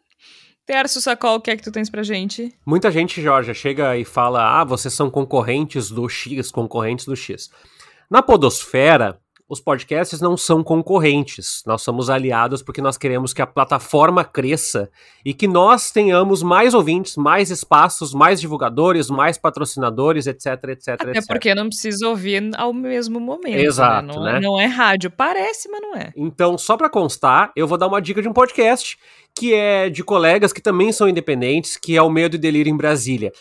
Tércio 0.65 1.01
Sacol, 1.01 1.35
o 1.35 1.41
que 1.41 1.51
é 1.51 1.57
que 1.57 1.63
tu 1.63 1.71
tens 1.71 1.89
pra 1.89 2.03
gente? 2.03 2.53
Muita 2.65 2.89
gente, 2.91 3.21
Jorge, 3.21 3.53
chega 3.53 3.97
e 3.97 4.05
fala: 4.05 4.61
ah, 4.61 4.63
vocês 4.63 4.93
são 4.93 5.09
concorrentes 5.09 5.89
do 5.89 6.07
X, 6.07 6.51
concorrentes 6.51 7.05
do 7.05 7.15
X. 7.15 7.49
Na 8.09 8.21
Podosfera, 8.21 9.19
os 9.47 9.59
podcasts 9.59 10.21
não 10.21 10.37
são 10.37 10.63
concorrentes, 10.63 11.61
nós 11.65 11.81
somos 11.81 12.09
aliados 12.09 12.63
porque 12.63 12.81
nós 12.81 12.97
queremos 12.97 13.33
que 13.33 13.41
a 13.41 13.47
plataforma 13.47 14.23
cresça 14.23 14.89
e 15.25 15.33
que 15.33 15.47
nós 15.47 15.91
tenhamos 15.91 16.41
mais 16.41 16.73
ouvintes, 16.73 17.17
mais 17.17 17.51
espaços, 17.51 18.13
mais 18.13 18.39
divulgadores, 18.39 19.09
mais 19.09 19.37
patrocinadores, 19.37 20.27
etc, 20.27 20.45
etc, 20.69 20.87
Até 20.89 21.11
etc. 21.11 21.27
porque 21.27 21.53
não 21.53 21.67
precisa 21.67 22.07
ouvir 22.07 22.51
ao 22.55 22.73
mesmo 22.73 23.19
momento. 23.19 23.59
Exato, 23.59 24.07
né? 24.07 24.13
Não, 24.13 24.23
né? 24.23 24.39
não 24.39 24.59
é 24.59 24.65
rádio. 24.65 25.11
Parece, 25.11 25.69
mas 25.69 25.81
não 25.81 25.95
é. 25.95 26.11
Então, 26.15 26.57
só 26.57 26.77
para 26.77 26.89
constar, 26.89 27.51
eu 27.55 27.67
vou 27.67 27.77
dar 27.77 27.87
uma 27.87 28.01
dica 28.01 28.21
de 28.21 28.27
um 28.27 28.33
podcast 28.33 28.97
que 29.35 29.53
é 29.53 29.89
de 29.89 30.03
colegas 30.03 30.53
que 30.53 30.61
também 30.61 30.91
são 30.91 31.09
independentes, 31.09 31.75
que 31.75 31.97
é 31.97 32.01
o 32.01 32.09
Medo 32.09 32.35
e 32.35 32.39
Delírio 32.39 32.71
em 32.71 32.77
Brasília. 32.77 33.31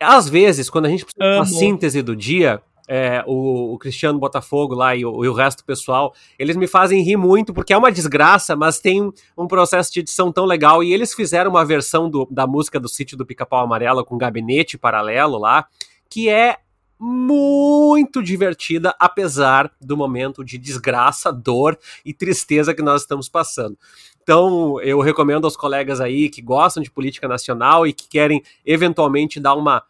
Às 0.00 0.28
vezes, 0.28 0.68
quando 0.68 0.86
a 0.86 0.88
gente 0.88 1.04
precisa 1.04 1.24
de 1.24 1.36
uma 1.36 1.44
Amo. 1.44 1.58
síntese 1.58 2.02
do 2.02 2.14
dia, 2.14 2.60
é, 2.88 3.24
o, 3.26 3.74
o 3.74 3.78
Cristiano 3.78 4.18
Botafogo 4.18 4.74
lá 4.74 4.94
e 4.94 5.04
o, 5.04 5.24
e 5.24 5.28
o 5.28 5.32
resto 5.32 5.58
do 5.58 5.64
pessoal, 5.64 6.14
eles 6.38 6.56
me 6.56 6.66
fazem 6.66 7.02
rir 7.02 7.16
muito, 7.16 7.54
porque 7.54 7.72
é 7.72 7.76
uma 7.78 7.90
desgraça, 7.90 8.54
mas 8.54 8.78
tem 8.78 9.12
um, 9.36 9.46
processo 9.46 9.92
de 9.92 10.00
edição 10.00 10.30
tão 10.30 10.44
legal. 10.44 10.82
E 10.82 10.92
eles 10.92 11.14
fizeram 11.14 11.50
uma 11.50 11.64
versão 11.64 12.10
do- 12.10 12.28
da 12.30 12.46
música 12.46 12.78
do 12.78 12.88
sítio 12.88 13.16
do 13.16 13.26
Pica-Pau 13.26 13.64
Amarelo 13.64 14.04
com 14.04 14.18
gabinete 14.18 14.76
paralelo 14.76 15.38
lá, 15.38 15.66
que 16.08 16.28
é 16.28 16.58
muito 16.98 18.22
divertida, 18.22 18.94
apesar 18.98 19.70
do 19.80 19.96
momento 19.96 20.44
de 20.44 20.56
desgraça, 20.56 21.32
dor 21.32 21.78
e 22.04 22.14
tristeza 22.14 22.72
que 22.74 22.82
nós 22.82 23.02
estamos 23.02 23.28
passando. 23.28 23.76
Então, 24.22 24.80
eu 24.80 25.00
recomendo 25.00 25.44
aos 25.44 25.56
colegas 25.56 26.00
aí 26.00 26.30
que 26.30 26.40
gostam 26.40 26.82
de 26.82 26.90
política 26.90 27.28
nacional 27.28 27.86
e 27.86 27.92
que 27.92 28.08
querem 28.08 28.42
eventualmente 28.64 29.38
dar 29.38 29.54
uma 29.54 29.82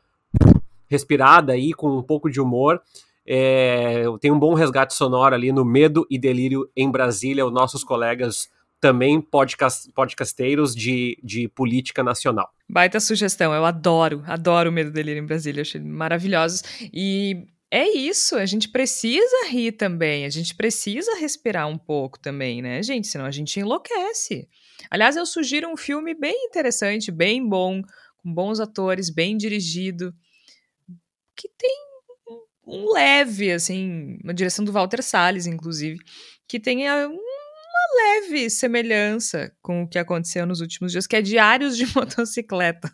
respirada 0.95 1.53
aí 1.53 1.73
com 1.73 1.99
um 1.99 2.03
pouco 2.03 2.31
de 2.31 2.41
humor. 2.41 2.81
É, 3.27 4.05
tem 4.21 4.31
um 4.31 4.39
bom 4.39 4.55
resgate 4.55 4.95
sonoro 4.95 5.35
ali 5.35 5.51
no 5.51 5.65
Medo 5.65 6.07
e 6.09 6.19
Delírio 6.19 6.71
em 6.77 6.91
Brasília, 6.91 7.45
os 7.45 7.53
nossos 7.53 7.83
colegas 7.83 8.49
também 8.81 9.21
podcast, 9.21 9.91
podcasteiros 9.93 10.75
de, 10.75 11.19
de 11.23 11.49
política 11.49 12.03
nacional. 12.03 12.51
Baita 12.69 13.01
sugestão, 13.01 13.53
eu 13.55 13.65
adoro, 13.65 14.23
adoro 14.27 14.71
o 14.71 14.73
Medo 14.73 14.91
e 14.91 14.93
Delírio 14.93 15.23
em 15.23 15.27
Brasília, 15.27 15.63
achei 15.63 15.81
maravilhosos. 15.81 16.63
E 16.93 17.47
é 17.71 17.89
isso, 17.89 18.37
a 18.37 18.47
gente 18.47 18.69
precisa 18.69 19.49
rir 19.49 19.73
também, 19.73 20.27
a 20.27 20.29
gente 20.29 20.55
precisa 20.55 21.19
respirar 21.19 21.67
um 21.67 21.79
pouco 21.79 22.21
também, 22.21 22.61
né, 22.63 22.83
gente? 22.83 23.09
Senão 23.09 23.25
a 23.25 23.31
gente 23.31 23.59
enlouquece. 23.59 24.47
Aliás, 24.91 25.17
eu 25.17 25.25
sugiro 25.27 25.69
um 25.69 25.77
filme 25.77 26.15
bem 26.15 26.47
interessante, 26.47 27.11
bem 27.11 27.47
bom, 27.47 27.83
com 28.19 28.33
bons 28.33 28.61
atores, 28.61 29.09
bem 29.09 29.37
dirigido, 29.37 30.15
que 31.37 31.49
tem 31.59 31.71
um- 32.67 32.93
leve, 32.93 33.53
assim, 33.53 34.19
uma 34.23 34.33
direção 34.35 34.65
do 34.65 34.73
Walter 34.73 35.03
Salles, 35.03 35.47
inclusive, 35.47 35.99
que 36.49 36.59
tem 36.61 36.89
uma 36.89 37.19
leve 37.97 38.49
semelhança 38.51 39.53
com 39.63 39.83
o 39.83 39.89
que 39.89 39.99
aconteceu 39.99 40.47
nos 40.47 40.61
últimos 40.61 40.93
dias, 40.93 41.07
que 41.07 41.17
é 41.17 41.23
Diários 41.23 41.77
de 41.77 41.85
Motocicleta. 41.97 42.91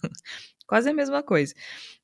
Quase 0.66 0.91
a 0.91 0.95
mesma 0.95 1.22
coisa. 1.22 1.55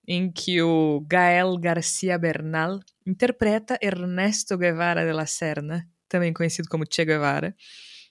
Em 0.08 0.30
que 0.30 0.62
o 0.62 1.04
Gael 1.08 1.56
Garcia 1.58 2.16
Bernal 2.18 2.78
interpreta 3.04 3.78
Ernesto 3.82 4.56
Guevara 4.56 5.04
de 5.04 5.12
la 5.12 5.26
Serna, 5.26 5.84
também 6.08 6.32
conhecido 6.32 6.68
como 6.68 6.84
Che 6.88 7.04
Guevara, 7.04 7.54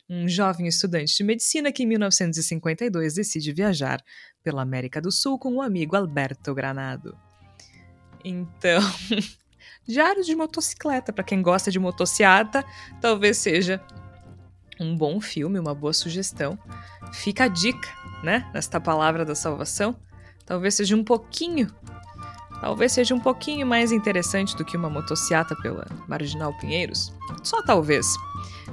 um 0.09 0.27
jovem 0.27 0.67
estudante 0.67 1.15
de 1.15 1.23
medicina 1.23 1.71
que 1.71 1.83
em 1.83 1.87
1952 1.87 3.15
decide 3.15 3.53
viajar 3.53 4.03
pela 4.43 4.61
América 4.61 5.01
do 5.01 5.11
Sul 5.11 5.39
com 5.39 5.55
o 5.55 5.61
amigo 5.61 5.95
Alberto 5.95 6.53
Granado. 6.53 7.17
Então, 8.27 8.81
Diários 9.87 10.25
de 10.25 10.35
Motocicleta, 10.35 11.13
para 11.13 11.23
quem 11.23 11.43
gosta 11.43 11.69
de 11.69 11.77
motociata, 11.77 12.65
talvez 12.99 13.37
seja 13.37 13.79
um 14.79 14.97
bom 14.97 15.21
filme, 15.21 15.59
uma 15.59 15.75
boa 15.75 15.93
sugestão. 15.93 16.57
Fica 17.13 17.43
a 17.43 17.47
dica, 17.47 17.87
né? 18.23 18.49
Nesta 18.51 18.81
palavra 18.81 19.23
da 19.23 19.35
salvação. 19.35 19.95
Talvez 20.43 20.73
seja 20.73 20.95
um 20.95 21.03
pouquinho, 21.03 21.71
talvez 22.59 22.93
seja 22.93 23.13
um 23.13 23.19
pouquinho 23.19 23.65
mais 23.65 23.91
interessante 23.91 24.55
do 24.57 24.65
que 24.65 24.75
uma 24.75 24.89
motociata 24.89 25.55
pela 25.57 25.85
Marginal 26.07 26.51
Pinheiros. 26.57 27.13
Só 27.43 27.61
talvez. 27.63 28.07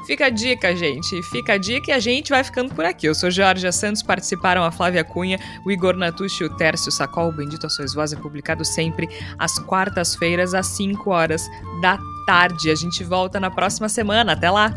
Fica 0.07 0.27
a 0.27 0.31
dica, 0.31 0.75
gente. 0.75 1.23
Fica 1.23 1.55
a 1.55 1.59
dica 1.59 1.91
e 1.91 1.95
a 1.95 1.99
gente 1.99 2.31
vai 2.31 2.43
ficando 2.43 2.75
por 2.75 2.85
aqui. 2.85 3.07
Eu 3.07 3.15
sou 3.15 3.31
Jorge 3.31 3.71
Santos, 3.73 4.03
participaram 4.03 4.65
a 4.65 4.71
Flávia 4.71 5.05
Cunha, 5.05 5.39
o 5.65 5.71
Igor 5.71 5.97
Natucci 5.97 6.45
o 6.45 6.51
Tércio 6.57 6.91
Sacol. 6.91 7.29
O 7.29 7.33
Bendito 7.33 7.67
a 7.67 7.71
Sois 7.71 7.95
Voz 7.95 8.13
é 8.13 8.17
publicado 8.17 8.65
sempre 8.65 9.09
às 9.39 9.59
quartas-feiras, 9.59 10.55
às 10.55 10.67
5 10.69 11.11
horas 11.11 11.49
da 11.81 11.99
tarde. 12.27 12.71
A 12.71 12.75
gente 12.75 13.05
volta 13.05 13.39
na 13.39 13.51
próxima 13.51 13.89
semana. 13.89 14.33
Até 14.33 14.51
lá! 14.51 14.75